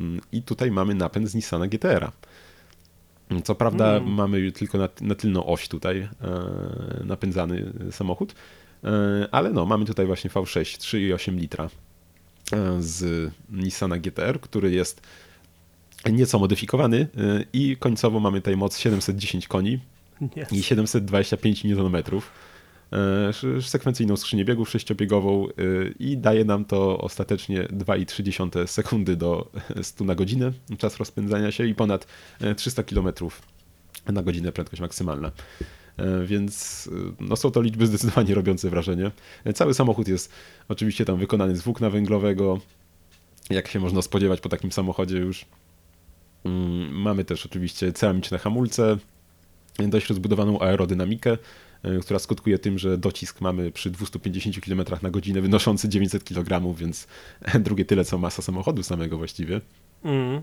Mm, 0.00 0.20
I 0.32 0.42
tutaj 0.42 0.70
mamy 0.70 0.94
napęd 0.94 1.28
z 1.28 1.34
Nissana 1.34 1.66
GTR-a. 1.66 2.12
Co 3.44 3.54
prawda 3.54 3.96
Mm. 3.96 4.12
mamy 4.14 4.52
tylko 4.52 4.78
na, 4.78 4.88
na 5.00 5.14
tylną 5.14 5.46
oś 5.46 5.68
tutaj 5.68 6.08
napędzany 7.04 7.72
samochód, 7.90 8.34
ale 9.30 9.50
no, 9.52 9.66
mamy 9.66 9.84
tutaj 9.84 10.06
właśnie 10.06 10.30
V6 10.30 10.62
3,8 10.62 11.36
litra 11.36 11.70
z 12.80 13.30
Nissana 13.50 13.98
GTR, 13.98 14.40
który 14.40 14.70
jest 14.70 15.00
nieco 16.12 16.38
modyfikowany 16.38 17.08
i 17.52 17.76
końcowo 17.76 18.20
mamy 18.20 18.40
tutaj 18.40 18.56
moc 18.56 18.78
710 18.78 19.48
koni 19.48 19.78
Nie. 20.36 20.46
i 20.52 20.62
725 20.62 21.64
Nm. 21.64 22.02
E, 22.92 23.62
sekwencyjną 23.62 24.16
skrzynię 24.16 24.44
biegów 24.44 24.70
sześciobiegową 24.70 25.48
e, 25.48 25.52
i 25.98 26.16
daje 26.16 26.44
nam 26.44 26.64
to 26.64 26.98
ostatecznie 26.98 27.62
2,3 27.62 28.66
sekundy 28.66 29.16
do 29.16 29.50
100 29.82 30.04
na 30.04 30.14
godzinę 30.14 30.52
czas 30.78 30.96
rozpędzania 30.96 31.52
się 31.52 31.66
i 31.66 31.74
ponad 31.74 32.06
e, 32.40 32.54
300 32.54 32.82
km 32.82 33.08
na 34.06 34.22
godzinę 34.22 34.52
prędkość 34.52 34.82
maksymalna. 34.82 35.32
E, 35.96 36.26
Więc 36.26 36.88
e, 36.92 37.12
no, 37.20 37.36
są 37.36 37.50
to 37.50 37.62
liczby 37.62 37.86
zdecydowanie 37.86 38.34
robiące 38.34 38.70
wrażenie. 38.70 39.10
E, 39.44 39.52
Cały 39.52 39.74
samochód 39.74 40.08
jest 40.08 40.32
oczywiście 40.68 41.04
tam 41.04 41.18
wykonany 41.18 41.56
z 41.56 41.62
włókna 41.62 41.90
węglowego, 41.90 42.60
jak 43.50 43.68
się 43.68 43.80
można 43.80 44.02
spodziewać 44.02 44.40
po 44.40 44.48
takim 44.48 44.72
samochodzie 44.72 45.16
już. 45.16 45.44
Mm, 46.44 47.00
Mamy 47.00 47.24
też 47.24 47.46
oczywiście 47.46 47.92
ceramiczne 47.92 48.38
hamulce, 48.38 48.96
dość 49.78 50.08
rozbudowaną 50.08 50.60
aerodynamikę, 50.60 51.38
która 52.02 52.18
skutkuje 52.18 52.58
tym, 52.58 52.78
że 52.78 52.98
docisk 52.98 53.40
mamy 53.40 53.70
przy 53.70 53.90
250 53.90 54.60
km 54.60 54.82
na 55.02 55.10
godzinę 55.10 55.40
wynoszący 55.40 55.88
900 55.88 56.24
kg, 56.24 56.76
więc 56.76 57.06
drugie 57.66 57.84
tyle 57.84 58.04
co 58.04 58.18
masa 58.18 58.42
samochodu 58.42 58.82
samego 58.82 59.18
właściwie. 59.18 59.60
Mm. 60.04 60.42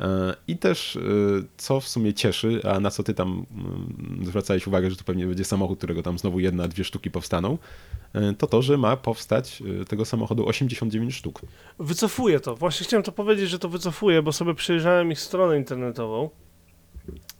E, 0.00 0.34
I 0.48 0.56
też, 0.56 0.96
y, 0.96 1.00
co 1.56 1.80
w 1.80 1.88
sumie 1.88 2.14
cieszy, 2.14 2.60
a 2.64 2.80
na 2.80 2.90
co 2.90 3.02
ty 3.02 3.14
tam 3.14 3.46
mm, 3.50 4.26
zwracałeś 4.26 4.66
uwagę, 4.66 4.90
że 4.90 4.96
to 4.96 5.04
pewnie 5.04 5.26
będzie 5.26 5.44
samochód, 5.44 5.78
którego 5.78 6.02
tam 6.02 6.18
znowu 6.18 6.40
jedna, 6.40 6.68
dwie 6.68 6.84
sztuki 6.84 7.10
powstaną, 7.10 7.58
to 8.38 8.46
to, 8.46 8.62
że 8.62 8.76
ma 8.78 8.96
powstać 8.96 9.62
tego 9.88 10.04
samochodu 10.04 10.46
89 10.46 11.14
sztuk. 11.14 11.40
Wycofuję 11.78 12.40
to. 12.40 12.56
Właśnie 12.56 12.86
chciałem 12.86 13.02
to 13.02 13.12
powiedzieć, 13.12 13.50
że 13.50 13.58
to 13.58 13.68
wycofuję, 13.68 14.22
bo 14.22 14.32
sobie 14.32 14.54
przejrzałem 14.54 15.12
ich 15.12 15.20
stronę 15.20 15.56
internetową 15.56 16.30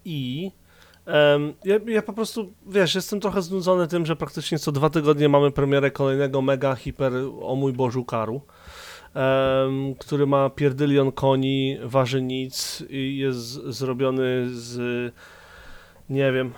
i 0.05 0.51
ja, 1.65 1.77
ja 1.87 2.03
po 2.03 2.13
prostu, 2.13 2.53
wiesz, 2.67 2.95
jestem 2.95 3.21
trochę 3.21 3.43
znudzony 3.43 3.89
tym, 3.89 4.07
że 4.07 4.17
praktycznie 4.17 4.59
co 4.59 4.73
dwa 4.73 4.91
tygodnie 4.91 5.29
mamy 5.29 5.51
premierę 5.51 5.91
kolejnego 5.91 6.43
mega 6.43 6.75
hiper, 6.75 7.13
o 7.41 7.55
mój 7.55 7.73
Bożu, 7.73 8.05
karu, 8.05 8.41
em, 9.15 9.95
który 9.99 10.27
ma 10.27 10.51
pierdylion 10.51 11.13
koni, 11.13 11.79
waży 11.83 12.23
nic 12.23 12.85
i 12.91 13.17
jest 13.19 13.39
zrobiony 13.53 14.49
z, 14.51 15.13
nie 16.11 16.33
wiem, 16.33 16.53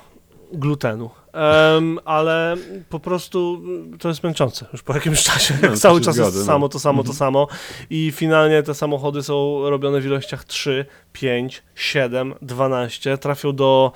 glutenu. 0.52 1.10
Em, 1.32 1.98
ale 2.04 2.56
po 2.88 3.00
prostu 3.00 3.62
to 3.98 4.08
jest 4.08 4.22
męczące 4.22 4.66
już 4.72 4.82
po 4.82 4.94
jakimś 4.94 5.22
czasie. 5.22 5.54
No, 5.62 5.76
cały 5.76 6.00
czas 6.00 6.16
jest 6.16 6.36
no. 6.36 6.44
samo, 6.44 6.68
to 6.68 6.78
samo, 6.78 7.02
to 7.02 7.10
Mhm. 7.10 7.16
samo. 7.18 7.46
I 7.90 8.12
finalnie 8.12 8.62
te 8.62 8.74
samochody 8.74 9.22
są 9.22 9.70
robione 9.70 10.00
w 10.00 10.06
ilościach 10.06 10.44
3, 10.44 10.86
5, 11.12 11.62
7, 11.74 12.34
12. 12.42 13.18
Trafią 13.18 13.52
do 13.52 13.92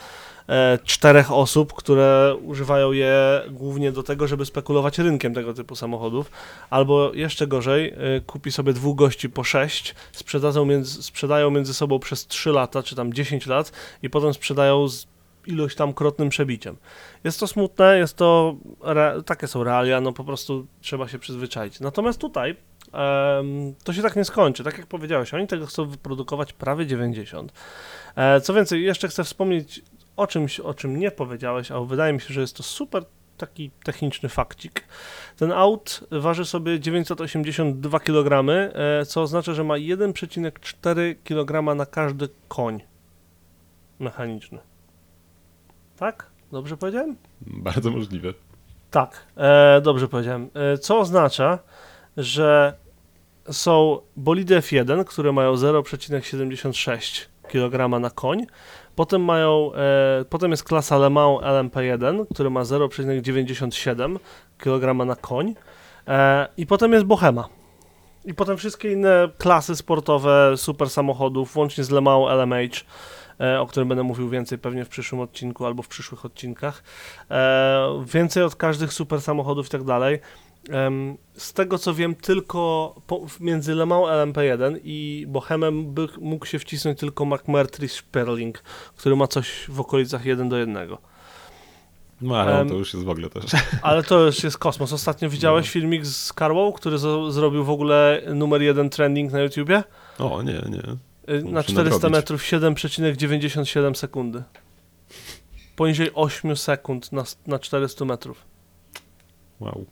czterech 0.85 1.33
osób, 1.33 1.73
które 1.73 2.37
używają 2.43 2.93
je 2.93 3.43
głównie 3.51 3.93
do 3.93 4.03
tego, 4.03 4.27
żeby 4.29 4.47
spekulować 4.47 4.99
rynkiem 4.99 5.35
tego 5.35 5.55
typu 5.55 5.77
samochodów. 5.77 6.31
Albo 6.71 7.15
jeszcze 7.15 7.47
gorzej, 7.47 7.89
e, 7.89 8.21
kupi 8.21 8.53
sobie 8.53 8.73
dwóch 8.73 8.97
gości 8.97 9.31
po 9.31 9.45
6, 9.45 9.95
sprzedadzą 10.13 10.65
między, 10.65 11.03
sprzedają 11.03 11.51
między 11.51 11.75
sobą 11.75 11.99
przez 11.99 12.27
3 12.27 12.51
lata, 12.51 12.83
czy 12.83 12.97
tam 12.97 13.13
10 13.13 13.47
lat 13.47 13.73
i 14.03 14.11
potem 14.11 14.35
sprzedają 14.35 14.89
z 14.89 15.07
ilość 15.47 15.77
tam 15.77 15.93
krotnym 15.93 16.29
przebiciem. 16.29 16.77
Jest 17.25 17.41
to 17.41 17.47
smutne, 17.47 17.99
jest 17.99 18.17
to, 18.17 18.57
re, 18.85 19.23
takie 19.27 19.47
są 19.47 19.65
realia, 19.65 20.01
no 20.01 20.13
po 20.13 20.25
prostu 20.25 20.67
trzeba 20.81 21.09
się 21.09 21.19
przyzwyczaić. 21.19 21.81
Natomiast 21.81 22.21
tutaj 22.21 22.57
to 23.85 23.93
się 23.93 24.03
tak 24.03 24.17
nie 24.17 24.25
skończy. 24.25 24.65
Tak 24.65 24.79
jak 24.79 24.87
powiedziałeś, 24.87 25.35
oni 25.35 25.47
tego 25.47 25.67
chcą 25.67 25.87
wyprodukować 25.87 26.53
prawie 26.53 26.87
90. 26.87 27.53
E, 28.17 28.41
co 28.41 28.55
więcej, 28.55 28.83
jeszcze 28.83 29.09
chcę 29.09 29.25
wspomnieć 29.25 29.83
o 30.21 30.27
czymś, 30.27 30.61
o 30.61 30.75
czym 30.75 30.99
nie 30.99 31.11
powiedziałeś, 31.11 31.71
a 31.71 31.81
wydaje 31.81 32.13
mi 32.13 32.21
się, 32.21 32.35
że 32.35 32.41
jest 32.41 32.57
to 32.57 32.63
super 32.63 33.05
taki 33.37 33.71
techniczny 33.85 34.29
fakcik. 34.29 34.85
Ten 35.37 35.53
aut 35.53 36.01
waży 36.11 36.45
sobie 36.45 36.81
982 36.81 38.01
kg, 38.01 38.51
e, 38.51 39.07
co 39.07 39.23
oznacza, 39.23 39.55
że 39.55 39.65
ma 39.65 39.75
1,4 39.75 41.15
kg 41.25 41.75
na 41.77 41.87
każdy 41.87 42.29
koń 42.49 42.81
mechaniczny. 43.99 44.59
Tak? 45.97 46.27
Dobrze 46.53 46.77
powiedziałem? 46.77 47.17
Bardzo 47.41 47.91
możliwe. 47.91 48.35
Tak, 48.91 49.27
e, 49.37 49.81
dobrze 49.81 50.09
powiedziałem. 50.09 50.51
E, 50.55 50.79
co 50.79 50.99
oznacza, 50.99 51.59
że 52.17 52.75
są 53.51 54.01
bolidy 54.17 54.59
F1, 54.59 55.05
które 55.05 55.33
mają 55.33 55.55
0,76 55.55 57.27
kg 57.49 58.01
na 58.01 58.11
koń. 58.11 58.47
Potem 59.01 59.25
mają, 59.25 59.71
e, 59.75 60.25
potem 60.25 60.51
jest 60.51 60.65
klasa 60.65 60.99
Le 60.99 61.11
Mans 61.11 61.43
LMP1, 61.43 62.27
który 62.35 62.51
ma 62.51 62.65
0,97 62.65 64.19
kg 64.59 65.07
na 65.07 65.17
koń. 65.17 65.55
E, 66.09 66.49
I 66.57 66.67
potem 66.67 66.93
jest 66.93 67.05
Bohema. 67.05 67.49
I 68.25 68.35
potem 68.35 68.57
wszystkie 68.57 68.93
inne 68.93 69.29
klasy 69.39 69.77
sportowe, 69.77 70.53
super 70.57 70.91
samochodów, 70.91 71.57
łącznie 71.57 71.85
z 71.85 71.91
Le 71.91 72.01
Mans 72.01 72.31
LMH, 72.31 72.85
e, 73.41 73.61
o 73.61 73.67
którym 73.67 73.89
będę 73.89 74.03
mówił 74.03 74.29
więcej 74.29 74.59
pewnie 74.59 74.85
w 74.85 74.89
przyszłym 74.89 75.21
odcinku 75.21 75.67
albo 75.67 75.83
w 75.83 75.89
przyszłych 75.89 76.25
odcinkach. 76.25 76.83
E, 77.31 78.05
więcej 78.07 78.43
od 78.43 78.57
każdych 78.57 78.93
super 78.93 79.21
samochodów 79.21 79.67
i 79.67 79.71
tak 79.71 79.85
dalej. 79.85 80.19
Z 81.37 81.53
tego 81.53 81.79
co 81.79 81.95
wiem, 81.95 82.15
tylko 82.15 82.95
między 83.41 83.75
Le 83.75 83.87
Mans 83.87 84.07
LMP1 84.09 84.79
i 84.85 85.25
Bohemem 85.29 85.95
by 85.95 86.09
mógł 86.21 86.47
się 86.47 86.59
wcisnąć 86.59 86.99
tylko 86.99 87.25
McMurtry 87.25 87.89
Sperling, 87.89 88.59
który 88.97 89.17
ma 89.17 89.27
coś 89.27 89.65
w 89.69 89.81
okolicach 89.81 90.25
1 90.25 90.49
do 90.49 90.57
1. 90.59 90.89
No 92.21 92.37
ale 92.41 92.61
Em, 92.61 92.69
to 92.69 92.75
już 92.75 92.95
jest 92.95 93.07
w 93.07 93.09
ogóle 93.09 93.31
też. 93.31 93.45
Ale 93.83 94.03
to 94.03 94.21
już 94.27 94.45
jest 94.45 94.59
kosmos. 94.59 94.93
Ostatnio 94.93 95.31
widziałeś 95.31 95.67
No. 95.67 95.73
filmik 95.73 96.07
z 96.07 96.33
Carwow, 96.39 96.75
który 96.75 96.99
zrobił 97.31 97.65
w 97.65 97.71
ogóle 97.71 98.23
numer 98.35 98.63
jeden 98.63 98.91
trending 98.91 99.33
na 99.33 99.41
YouTubie? 99.41 99.83
O, 100.19 100.43
nie, 100.43 100.53
nie. 100.53 100.83
Y, 101.35 101.43
Na 101.45 101.51
Muszę 101.51 101.63
400 101.73 101.91
nadrobić. 101.91 102.13
metrów 102.17 102.43
7,97 102.43 103.95
sekundy. 103.95 104.43
Poniżej 105.77 106.11
8 106.15 106.57
sekund 106.57 107.13
na, 107.13 107.25
na 107.47 107.59
400 107.59 108.05
metrów. 108.05 108.45
Wow. 109.61 109.87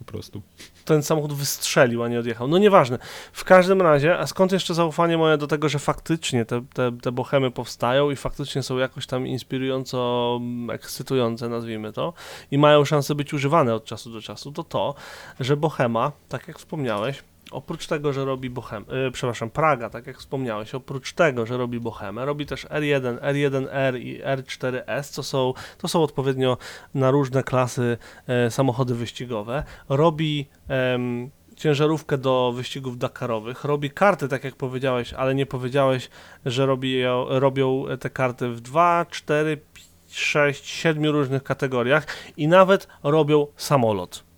Po 0.00 0.04
prostu. 0.04 0.42
ten 0.84 1.02
samochód 1.02 1.32
wystrzelił, 1.32 2.02
a 2.02 2.08
nie 2.08 2.18
odjechał. 2.18 2.48
No 2.48 2.58
nieważne. 2.58 2.98
W 3.32 3.44
każdym 3.44 3.82
razie, 3.82 4.18
a 4.18 4.26
skąd 4.26 4.52
jeszcze 4.52 4.74
zaufanie 4.74 5.18
moje 5.18 5.36
do 5.36 5.46
tego, 5.46 5.68
że 5.68 5.78
faktycznie 5.78 6.44
te, 6.44 6.62
te, 6.74 6.92
te 7.02 7.12
bohemy 7.12 7.50
powstają 7.50 8.10
i 8.10 8.16
faktycznie 8.16 8.62
są 8.62 8.78
jakoś 8.78 9.06
tam 9.06 9.26
inspirująco 9.26 10.38
mm, 10.40 10.70
ekscytujące, 10.70 11.48
nazwijmy 11.48 11.92
to, 11.92 12.12
i 12.50 12.58
mają 12.58 12.84
szansę 12.84 13.14
być 13.14 13.34
używane 13.34 13.74
od 13.74 13.84
czasu 13.84 14.12
do 14.12 14.22
czasu, 14.22 14.52
to 14.52 14.64
to, 14.64 14.94
że 15.40 15.56
bohema, 15.56 16.12
tak 16.28 16.48
jak 16.48 16.58
wspomniałeś, 16.58 17.22
oprócz 17.50 17.86
tego, 17.86 18.12
że 18.12 18.24
robi 18.24 18.50
Bohem, 18.50 18.84
e, 18.88 19.10
przepraszam, 19.10 19.50
Praga, 19.50 19.90
tak 19.90 20.06
jak 20.06 20.18
wspomniałeś, 20.18 20.74
oprócz 20.74 21.12
tego, 21.12 21.46
że 21.46 21.56
robi 21.56 21.80
Bohemę, 21.80 22.24
robi 22.24 22.46
też 22.46 22.66
R1, 22.66 23.18
R1R 23.18 23.98
i 23.98 24.22
R4S, 24.22 25.16
to 25.16 25.22
są, 25.22 25.54
to 25.78 25.88
są 25.88 26.02
odpowiednio 26.02 26.56
na 26.94 27.10
różne 27.10 27.42
klasy 27.42 27.98
e, 28.26 28.50
samochody 28.50 28.94
wyścigowe. 28.94 29.64
Robi 29.88 30.46
em, 30.68 31.30
ciężarówkę 31.56 32.18
do 32.18 32.52
wyścigów 32.56 32.98
Dakarowych, 32.98 33.64
robi 33.64 33.90
karty, 33.90 34.28
tak 34.28 34.44
jak 34.44 34.56
powiedziałeś, 34.56 35.12
ale 35.12 35.34
nie 35.34 35.46
powiedziałeś, 35.46 36.10
że 36.46 36.66
robi, 36.66 37.02
robią 37.28 37.84
te 38.00 38.10
karty 38.10 38.48
w 38.48 38.60
2, 38.60 39.06
4, 39.10 39.60
6, 40.08 40.66
7 40.66 41.06
różnych 41.06 41.42
kategoriach 41.42 42.06
i 42.36 42.48
nawet 42.48 42.88
robią 43.02 43.46
samolot. 43.56 44.29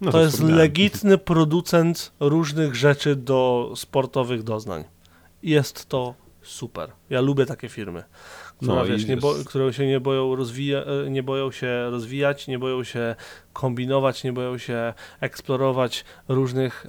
No 0.00 0.12
to 0.12 0.20
jest 0.20 0.32
wspominałem. 0.32 0.58
legitny 0.64 1.18
producent 1.18 2.12
różnych 2.20 2.74
rzeczy 2.74 3.16
do 3.16 3.72
sportowych 3.76 4.42
doznań. 4.42 4.84
Jest 5.42 5.86
to 5.86 6.14
super. 6.42 6.92
Ja 7.10 7.20
lubię 7.20 7.46
takie 7.46 7.68
firmy, 7.68 8.04
które, 8.58 8.74
No 8.74 8.84
wiesz, 8.84 9.06
nie 9.06 9.16
bo, 9.16 9.36
jest- 9.36 9.48
które 9.48 9.72
się 9.72 9.86
nie 9.86 10.00
boją, 10.00 10.36
rozwija, 10.36 10.84
nie 11.10 11.22
boją 11.22 11.50
się 11.50 11.90
rozwijać, 11.90 12.46
nie 12.48 12.58
boją 12.58 12.84
się 12.84 13.16
kombinować, 13.58 14.24
nie 14.24 14.32
boją 14.32 14.58
się 14.58 14.94
eksplorować 15.20 16.04
różnych, 16.28 16.86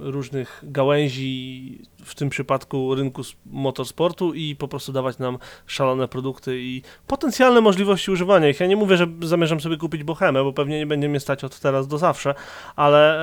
różnych 0.00 0.60
gałęzi, 0.62 1.78
w 2.04 2.14
tym 2.14 2.30
przypadku 2.30 2.94
rynku 2.94 3.22
motorsportu 3.46 4.34
i 4.34 4.56
po 4.56 4.68
prostu 4.68 4.92
dawać 4.92 5.18
nam 5.18 5.38
szalone 5.66 6.08
produkty 6.08 6.60
i 6.60 6.82
potencjalne 7.06 7.60
możliwości 7.60 8.10
używania 8.10 8.48
ich. 8.48 8.60
Ja 8.60 8.66
nie 8.66 8.76
mówię, 8.76 8.96
że 8.96 9.06
zamierzam 9.22 9.60
sobie 9.60 9.76
kupić 9.76 10.04
Bohemę, 10.04 10.44
bo 10.44 10.52
pewnie 10.52 10.78
nie 10.78 10.86
będzie 10.86 11.08
mnie 11.08 11.20
stać 11.20 11.44
od 11.44 11.60
teraz 11.60 11.88
do 11.88 11.98
zawsze, 11.98 12.34
ale, 12.76 13.20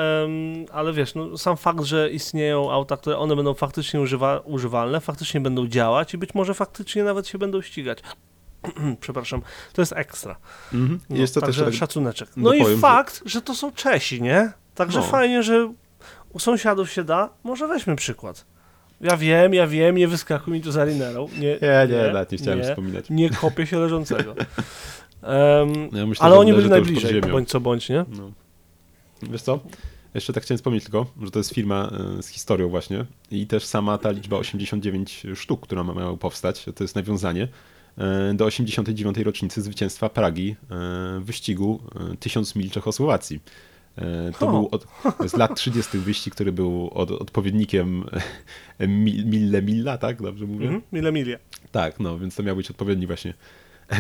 ale 0.72 0.93
wiesz, 0.93 1.16
no, 1.16 1.38
sam 1.38 1.57
fakt, 1.57 1.84
że 1.84 2.09
istnieją 2.09 2.72
auta, 2.72 2.97
które 2.97 3.18
one 3.18 3.36
będą 3.36 3.53
faktycznie 3.53 4.01
używa, 4.01 4.41
używalne, 4.45 5.01
faktycznie 5.01 5.41
będą 5.41 5.68
działać 5.68 6.14
i 6.14 6.18
być 6.18 6.34
może 6.34 6.53
faktycznie 6.53 7.03
nawet 7.03 7.28
się 7.28 7.38
będą 7.38 7.62
ścigać. 7.62 7.99
Przepraszam, 9.01 9.41
to 9.74 9.82
jest 9.82 9.93
ekstra. 9.95 10.36
Mhm. 10.74 10.99
No, 11.09 11.18
Jest 11.18 11.34
to 11.34 11.39
też 11.41 11.47
także 11.47 11.66
tak, 11.66 11.74
szacuneczek. 11.74 12.30
No 12.38 12.53
i 12.53 12.57
dopowiem, 12.57 12.78
że- 12.78 12.82
fakt, 12.82 13.22
że... 13.26 13.41
to 13.41 13.55
są 13.55 13.72
Czesi, 13.72 14.22
nie? 14.22 14.51
Także 14.76 14.99
No. 14.99 15.05
fajnie, 15.05 15.43
że 15.43 15.74
u 16.34 16.39
sąsiadów 16.39 16.91
się 16.91 17.03
da. 17.03 17.30
Może 17.43 17.68
weźmy 17.68 17.95
przykład. 17.95 18.45
Ja 19.01 19.18
wiem, 19.18 19.53
ja 19.53 19.68
wiem, 19.68 19.97
nie 19.97 20.07
wyskakuj 20.07 20.53
mi 20.53 20.62
tu 20.62 20.72
za 20.72 20.86
linerą. 20.86 21.28
Nie, 21.34 21.39
Nie, 21.39 21.88
nie, 21.89 22.14
nawet 22.14 22.32
nie 22.32 22.38
chciałem 22.38 22.59
nie, 22.59 22.66
wspominać. 22.66 23.05
nie 23.09 23.30
kopię 23.30 23.68
się 23.68 23.80
leżącego. 23.80 24.36
Em, 25.22 25.89
Ja 25.91 26.05
myślę, 26.05 26.26
ale 26.26 26.36
oni 26.39 26.53
byli 26.53 26.70
najbliżej, 26.70 27.22
bądź 27.22 27.49
co 27.49 27.59
bądź, 27.59 27.89
nie? 27.89 28.05
No. 28.18 28.32
Wiesz 29.24 29.41
co? 29.41 29.59
Jeszcze 30.14 30.34
tak 30.34 30.43
chciałem 30.43 30.57
wspomnieć 30.57 30.84
tylko, 30.84 31.05
że 31.22 31.32
to 31.32 31.39
jest 31.39 31.53
firma 31.53 31.91
e, 32.20 32.24
z 32.24 32.28
historią 32.28 32.70
właśnie 32.70 33.05
i 33.32 33.47
też 33.47 33.66
sama 33.66 33.97
ta 33.97 34.12
liczba 34.12 34.38
89 34.38 35.24
sztuk, 35.36 35.62
która 35.62 35.84
ma 35.84 35.93
miała 35.93 36.18
powstać, 36.18 36.66
to 36.76 36.84
jest 36.84 36.95
nawiązanie 36.95 37.47
do 38.34 38.46
89. 38.46 39.18
rocznicy 39.18 39.62
zwycięstwa 39.62 40.10
Pragi 40.10 40.50
e, 40.52 40.56
w 41.20 41.24
wyścigu 41.26 41.80
e, 42.14 42.18
1000 42.18 42.56
mil 42.56 42.70
Czechosłowacji. 42.70 43.39
E, 43.98 44.32
To 44.39 44.52
był 44.52 44.70
od, 44.72 44.88
z 45.32 45.34
lat 45.34 45.56
30. 45.56 45.98
wyścig, 45.98 46.34
który 46.36 46.52
był 46.52 46.89
od, 46.94 47.12
odpowiednikiem 47.12 48.04
e, 48.80 48.88
mi- 48.88 49.26
Mille 49.26 49.62
Milla, 49.62 49.98
tak? 49.98 50.22
Dobrze 50.22 50.46
mówię? 50.46 50.66
Mhm. 50.66 50.82
Mile 50.92 51.12
milie. 51.12 51.39
Tak, 51.72 52.00
no, 52.00 52.20
więc 52.20 52.36
to 52.36 52.44
miał 52.44 52.56
być 52.56 52.72
odpowiedni 52.72 53.08
właśnie 53.08 53.34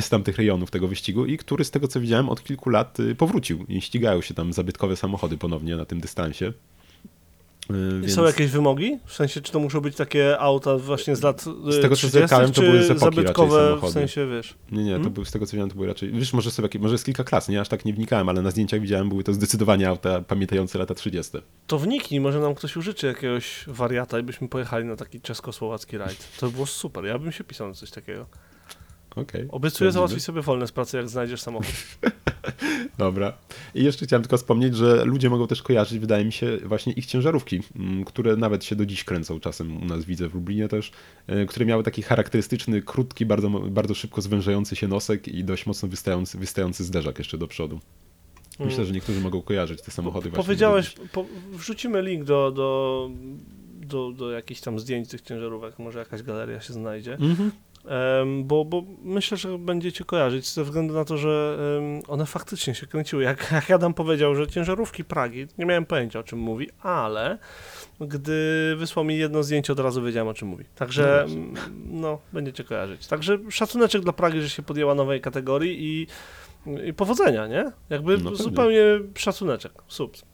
z 0.01 0.09
tamtych 0.09 0.37
rejonów 0.37 0.71
tego 0.71 0.87
wyścigu 0.87 1.25
i 1.25 1.37
który 1.37 1.63
z 1.63 1.71
tego 1.71 1.87
co 1.87 1.99
widziałem 2.01 2.29
od 2.29 2.43
kilku 2.43 2.69
lat 2.69 2.99
y, 2.99 3.15
powrócił 3.15 3.65
i 3.69 3.81
ścigają 3.81 4.21
się 4.21 4.33
tam 4.33 4.53
zabytkowe 4.53 4.95
samochody 4.95 5.37
ponownie 5.37 5.75
na 5.75 5.85
tym 5.85 5.99
dystansie. 5.99 6.53
Y, 7.75 7.97
I 7.97 8.01
Więc 8.01 8.13
są 8.13 8.23
jakieś 8.23 8.51
wymogi? 8.51 8.99
W 9.05 9.13
sensie, 9.13 9.41
czy 9.41 9.51
to 9.51 9.59
muszą 9.59 9.81
być 9.81 9.95
takie 9.95 10.39
auta 10.39 10.77
właśnie 10.77 11.15
z 11.15 11.21
lat 11.21 11.41
Z 11.41 11.81
tego, 11.81 11.95
co 11.95 11.95
30., 11.95 12.09
zerkałem, 12.09 12.51
to 12.51 12.61
były 12.61 12.83
z 12.83 12.91
epoki 12.91 12.93
raczej 13.05 13.15
zabytkowe, 13.15 13.77
w 13.83 13.89
sensie, 13.89 14.27
wiesz... 14.27 14.55
Nie, 14.71 14.83
nie, 14.83 14.91
to 14.91 14.95
Mhm. 14.97 15.13
był, 15.13 15.25
z 15.25 15.31
tego 15.31 15.45
co 15.45 15.51
widziałem, 15.51 15.69
to 15.69 15.75
były 15.75 15.87
raczej. 15.87 16.11
Wiesz, 16.11 16.33
może, 16.33 16.49
jakie, 16.61 16.79
może 16.79 16.93
jest 16.93 17.05
kilka 17.05 17.23
klas, 17.23 17.49
nie 17.49 17.61
aż 17.61 17.69
tak 17.69 17.85
nie 17.85 17.93
wnikałem, 17.93 18.29
ale 18.29 18.41
na 18.41 18.51
zdjęciach 18.51 18.81
widziałem, 18.81 19.09
były 19.09 19.23
to 19.23 19.33
zdecydowanie 19.33 19.89
auta 19.89 20.21
pamiętające 20.21 20.79
lata 20.79 20.95
30. 20.95 21.37
To 21.67 21.79
wniknij, 21.79 22.19
może 22.19 22.39
nam 22.39 22.55
ktoś 22.55 22.77
użyczy 22.77 23.07
jakiegoś 23.07 23.63
wariata 23.67 24.19
i 24.19 24.23
byśmy 24.23 24.47
pojechali 24.49 24.85
na 24.85 24.95
taki 24.95 25.21
czesko-słowacki 25.21 25.97
rajd. 25.97 26.27
To 26.39 26.45
by 26.47 26.53
było 26.53 26.65
super, 26.65 27.05
ja 27.05 27.19
bym 27.19 27.31
się 27.31 27.43
pisał 27.43 27.67
na 27.67 27.73
coś 27.73 27.91
takiego. 27.91 28.25
Okej. 29.15 29.47
Obiecuję 29.49 29.91
załatwić 29.91 30.23
sobie 30.23 30.41
wolne 30.41 30.67
z 30.67 30.71
pracy, 30.71 30.97
jak 30.97 31.09
znajdziesz 31.09 31.41
samochód. 31.41 31.75
Dobra. 32.97 33.33
I 33.75 33.83
jeszcze 33.83 34.05
chciałem 34.05 34.23
tylko 34.23 34.37
wspomnieć, 34.37 34.75
że 34.75 35.05
ludzie 35.05 35.29
mogą 35.29 35.47
też 35.47 35.61
kojarzyć, 35.61 35.99
wydaje 35.99 36.25
mi 36.25 36.31
się, 36.31 36.57
właśnie 36.65 36.93
ich 36.93 37.05
ciężarówki, 37.05 37.61
m, 37.75 38.03
które 38.05 38.35
nawet 38.35 38.65
się 38.65 38.75
do 38.75 38.85
dziś 38.85 39.03
kręcą 39.03 39.39
czasem 39.39 39.83
u 39.83 39.85
nas 39.85 40.05
widzę 40.05 40.29
w 40.29 40.33
Lublinie 40.33 40.67
też, 40.67 40.91
e, 41.27 41.45
które 41.45 41.65
miały 41.65 41.83
taki 41.83 42.01
charakterystyczny, 42.01 42.81
krótki, 42.81 43.25
bardzo, 43.25 43.49
bardzo 43.49 43.93
szybko 43.93 44.21
zwężający 44.21 44.75
się 44.75 44.87
nosek 44.87 45.27
i 45.27 45.43
dość 45.43 45.65
mocno 45.65 45.89
wystający, 45.89 46.37
wystający 46.37 46.83
zderzak 46.83 47.17
jeszcze 47.19 47.37
do 47.37 47.47
przodu. 47.47 47.79
Myślę, 48.59 48.85
że 48.85 48.93
niektórzy 48.93 49.21
mogą 49.21 49.41
kojarzyć 49.41 49.81
te 49.81 49.91
samochody 49.91 50.29
właśnie. 50.29 50.37
Mm. 50.37 50.45
Powiedziałeś, 50.45 50.95
po, 51.11 51.25
wrzucimy 51.51 52.01
link 52.01 52.23
do, 52.23 52.51
do, 52.51 53.09
do, 53.81 54.11
do 54.11 54.31
jakichś 54.31 54.61
tam 54.61 54.79
zdjęć 54.79 55.09
tych 55.09 55.21
ciężarówek, 55.21 55.79
może 55.79 55.99
jakaś 55.99 56.23
galeria 56.23 56.61
się 56.61 56.73
znajdzie. 56.73 57.13
Mhm. 57.13 57.41
Em, 57.41 57.51
bo, 58.43 58.65
bo 58.65 58.83
myślę, 59.03 59.37
że 59.37 59.57
będziecie 59.57 60.03
kojarzyć 60.03 60.49
ze 60.49 60.63
względu 60.63 60.93
na 60.93 61.05
to, 61.05 61.17
że 61.17 61.57
one 62.07 62.25
faktycznie 62.25 62.75
się 62.75 62.87
kręciły. 62.87 63.23
Jak, 63.23 63.51
jak 63.51 63.71
Adam 63.71 63.93
powiedział, 63.93 64.35
że 64.35 64.47
ciężarówki 64.47 65.03
Pragi, 65.03 65.47
nie 65.57 65.65
miałem 65.65 65.85
pojęcia 65.85 66.19
o 66.19 66.23
czym 66.23 66.39
mówi, 66.39 66.69
ale 66.81 67.37
gdy 68.01 68.75
wysłał 68.77 69.05
mi 69.05 69.17
jedno 69.17 69.43
zdjęcie, 69.43 69.73
od 69.73 69.79
razu 69.79 70.03
wiedziałem 70.03 70.27
o 70.27 70.33
czym 70.33 70.47
mówi. 70.47 70.65
Także 70.75 71.25
No 71.27 71.33
mm, 71.33 71.55
no, 71.85 72.19
będziecie 72.33 72.63
kojarzyć. 72.63 73.07
Także 73.07 73.37
szacuneczek 73.49 74.01
dla 74.01 74.13
Pragi, 74.13 74.41
że 74.41 74.49
się 74.49 74.63
podjęła 74.63 74.95
nowej 74.95 75.21
kategorii 75.21 75.77
i, 75.79 76.07
i 76.87 76.93
powodzenia, 76.93 77.47
nie? 77.47 77.71
Jakby 77.89 78.17
No 78.17 78.35
zupełnie 78.35 78.83
szacuneczek. 79.15 79.71
Subs. 79.87 80.25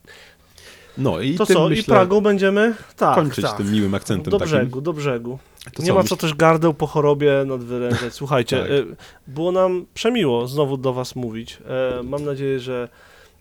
No 0.97 1.19
i 1.19 1.35
To 1.35 1.45
co, 1.45 1.69
myślę, 1.69 1.81
i 1.81 1.85
Pragą 1.85 2.21
będziemy 2.21 2.75
tak, 2.95 3.15
kończyć 3.15 3.45
tak. 3.45 3.57
tym 3.57 3.71
miłym 3.71 3.95
akcentem 3.95 4.31
do 4.31 4.39
takim. 4.39 4.55
brzegu, 4.55 4.81
do 4.81 4.93
brzegu. 4.93 5.39
To 5.73 5.81
nie 5.83 5.87
co, 5.87 5.93
ma 5.95 6.03
co 6.03 6.15
też 6.17 6.33
gardeł 6.33 6.73
po 6.73 6.87
chorobie 6.87 7.31
nadwyrężać. 7.45 8.13
Słuchajcie, 8.19 8.57
Tak. 8.61 8.69
y, 8.71 8.85
było 9.27 9.51
nam 9.51 9.85
przemiło 9.93 10.47
znowu 10.47 10.77
do 10.77 10.93
was 10.93 11.15
mówić. 11.15 11.57
E, 11.99 12.03
Mam 12.03 12.25
nadzieję, 12.25 12.59
że 12.59 12.89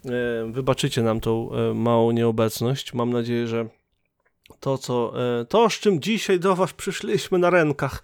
e, 0.04 0.08
wybaczycie 0.52 1.02
nam 1.02 1.20
tą 1.20 1.50
małą 1.74 2.10
nieobecność. 2.10 2.94
Mam 2.94 3.12
nadzieję, 3.12 3.46
że 3.46 3.66
to, 4.60 4.78
co, 4.78 5.12
e, 5.40 5.44
to, 5.44 5.70
z 5.70 5.72
czym 5.72 6.00
dzisiaj 6.00 6.40
do 6.40 6.56
was 6.56 6.72
przyszliśmy 6.72 7.38
na 7.38 7.50
rękach, 7.50 8.02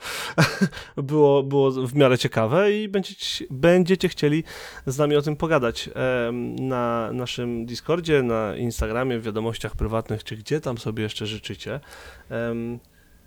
było, 0.96 1.42
było 1.42 1.70
w 1.70 1.94
miarę 1.94 2.18
ciekawe 2.18 2.72
i 2.72 2.88
będziecie, 2.88 3.44
będziecie 3.50 4.08
chcieli 4.08 4.44
z 4.86 4.98
nami 4.98 5.16
o 5.16 5.22
tym 5.22 5.36
pogadać 5.36 5.88
e, 5.88 6.32
na 6.60 7.12
naszym 7.12 7.66
Discordzie, 7.66 8.22
na 8.22 8.56
Instagramie, 8.56 9.18
w 9.18 9.22
wiadomościach 9.22 9.76
prywatnych, 9.76 10.24
czy 10.24 10.36
gdzie 10.36 10.60
tam 10.60 10.78
sobie 10.78 11.02
jeszcze 11.02 11.26
życzycie. 11.26 11.80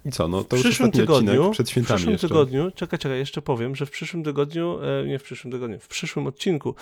I 0.06 0.12
co, 0.12 0.28
no 0.28 0.42
w 0.42 0.48
to 0.48 0.56
już 0.56 0.66
przyszłym 0.66 0.90
ostatni 0.90 1.08
tygodniu, 1.08 1.32
odcinek 1.32 1.52
przed 1.52 1.68
w 1.68 1.70
świętami 1.70 1.98
przyszłym 1.98 2.14
jeszcze. 2.14 2.28
tygodniu, 2.28 2.72
czekaj, 2.72 3.00
czekaj, 3.00 3.18
jeszcze 3.18 3.42
powiem, 3.42 3.76
że 3.76 3.86
w 3.86 3.92
przyszłym 3.92 4.24
tygodniu, 4.24 4.80
e, 4.82 5.08
nie 5.08 5.20
w 5.20 5.24
przyszłym 5.24 5.52
tygodniu, 5.52 5.80
w 5.80 5.88
przyszłym 5.88 6.28
odcinku 6.28 6.76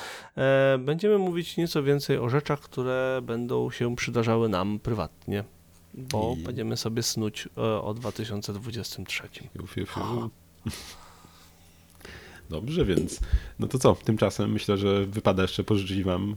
będziemy 0.80 1.18
mówić 1.18 1.58
nieco 1.58 1.84
więcej 1.84 2.18
o 2.18 2.30
rzeczach, 2.30 2.60
które 2.60 3.20
będą 3.24 3.72
się 3.72 3.96
przydarzały 3.96 4.50
nam 4.50 4.80
prywatnie, 4.80 5.44
bo 5.94 6.36
I- 6.40 6.44
będziemy 6.44 6.78
sobie 6.78 7.04
snuć 7.04 7.50
e, 7.58 7.62
o 7.62 7.94
2023. 7.94 9.24
Fiu, 9.54 9.68
fiu, 9.68 9.86
fiu. 9.86 10.30
Dobrze, 12.50 12.86
więc 12.86 13.20
no 13.60 13.68
to 13.68 13.80
co, 13.80 13.96
tymczasem 13.96 14.52
myślę, 14.52 14.78
że 14.78 15.06
wypada 15.06 15.42
jeszcze 15.42 15.64
pożyczyć 15.64 16.04
wam 16.04 16.36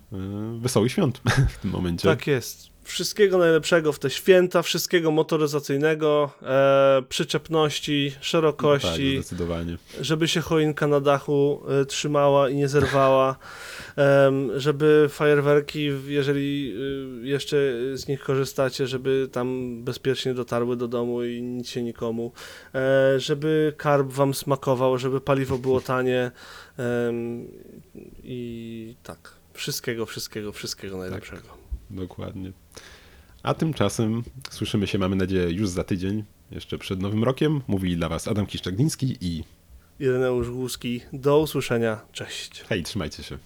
y, 0.57 0.61
wesołych 0.61 0.93
świąt 0.93 1.21
w 1.55 1.59
tym 1.59 1.71
momencie. 1.71 2.09
Tak 2.09 2.27
jest. 2.27 2.76
Wszystkiego 2.87 3.39
najlepszego 3.39 3.93
w 3.93 3.99
te 3.99 4.11
święta, 4.11 4.63
wszystkiego 4.63 5.11
motoryzacyjnego, 5.11 6.31
e, 6.43 7.03
przyczepności, 7.09 8.11
tak, 8.15 8.25
szerokości, 8.25 9.15
zdecydowanie. 9.17 9.77
żeby 10.01 10.29
się 10.29 10.41
choinka 10.41 10.87
na 10.87 11.01
dachu 11.01 11.63
e, 11.69 11.85
trzymała 11.85 12.49
i 12.49 12.57
nie 12.57 12.69
zerwała, 12.69 13.37
em, 13.97 14.61
żeby 14.61 15.07
fajerwerki, 15.11 15.91
jeżeli 16.07 16.75
e, 17.23 17.27
jeszcze 17.27 17.57
z 17.95 18.09
nich 18.09 18.21
korzystacie, 18.21 18.87
żeby 18.87 19.29
tam 19.33 19.79
bezpiecznie 19.85 20.35
dotarły 20.35 20.77
do 20.77 20.89
domu 20.89 21.25
i 21.25 21.43
nic 21.43 21.69
się 21.69 21.83
nikomu, 21.83 22.33
e, 22.75 23.21
żeby 23.21 23.75
karb 23.77 24.13
wam 24.13 24.35
smakował, 24.35 24.99
żeby 24.99 25.21
paliwo 25.21 25.59
było 25.59 25.81
tanie 25.81 26.31
i 28.25 28.95
tak, 29.03 29.33
wszystkiego, 29.53 30.07
wszystkiego, 30.07 30.53
wszystkiego 30.53 30.97
najlepszego. 30.97 31.66
Dokładnie. 31.91 32.53
A 33.43 33.55
tymczasem 33.55 34.23
słyszymy 34.51 34.87
się, 34.87 34.99
mamy 34.99 35.17
nadzieję, 35.17 35.51
już 35.51 35.69
za 35.69 35.85
tydzień, 35.85 36.25
jeszcze 36.51 36.79
przed 36.79 37.01
Nowym 37.01 37.25
Rokiem. 37.25 37.61
Mówili 37.69 37.97
dla 37.97 38.09
was 38.09 38.29
Adam 38.29 38.47
Kiszczagniński 38.47 39.17
i 39.21 39.45
Ireneusz 40.01 40.51
Głuski, 40.51 41.01
do 41.13 41.39
usłyszenia, 41.39 42.01
cześć. 42.13 42.61
hej, 42.69 42.83
trzymajcie 42.83 43.23
się. 43.23 43.39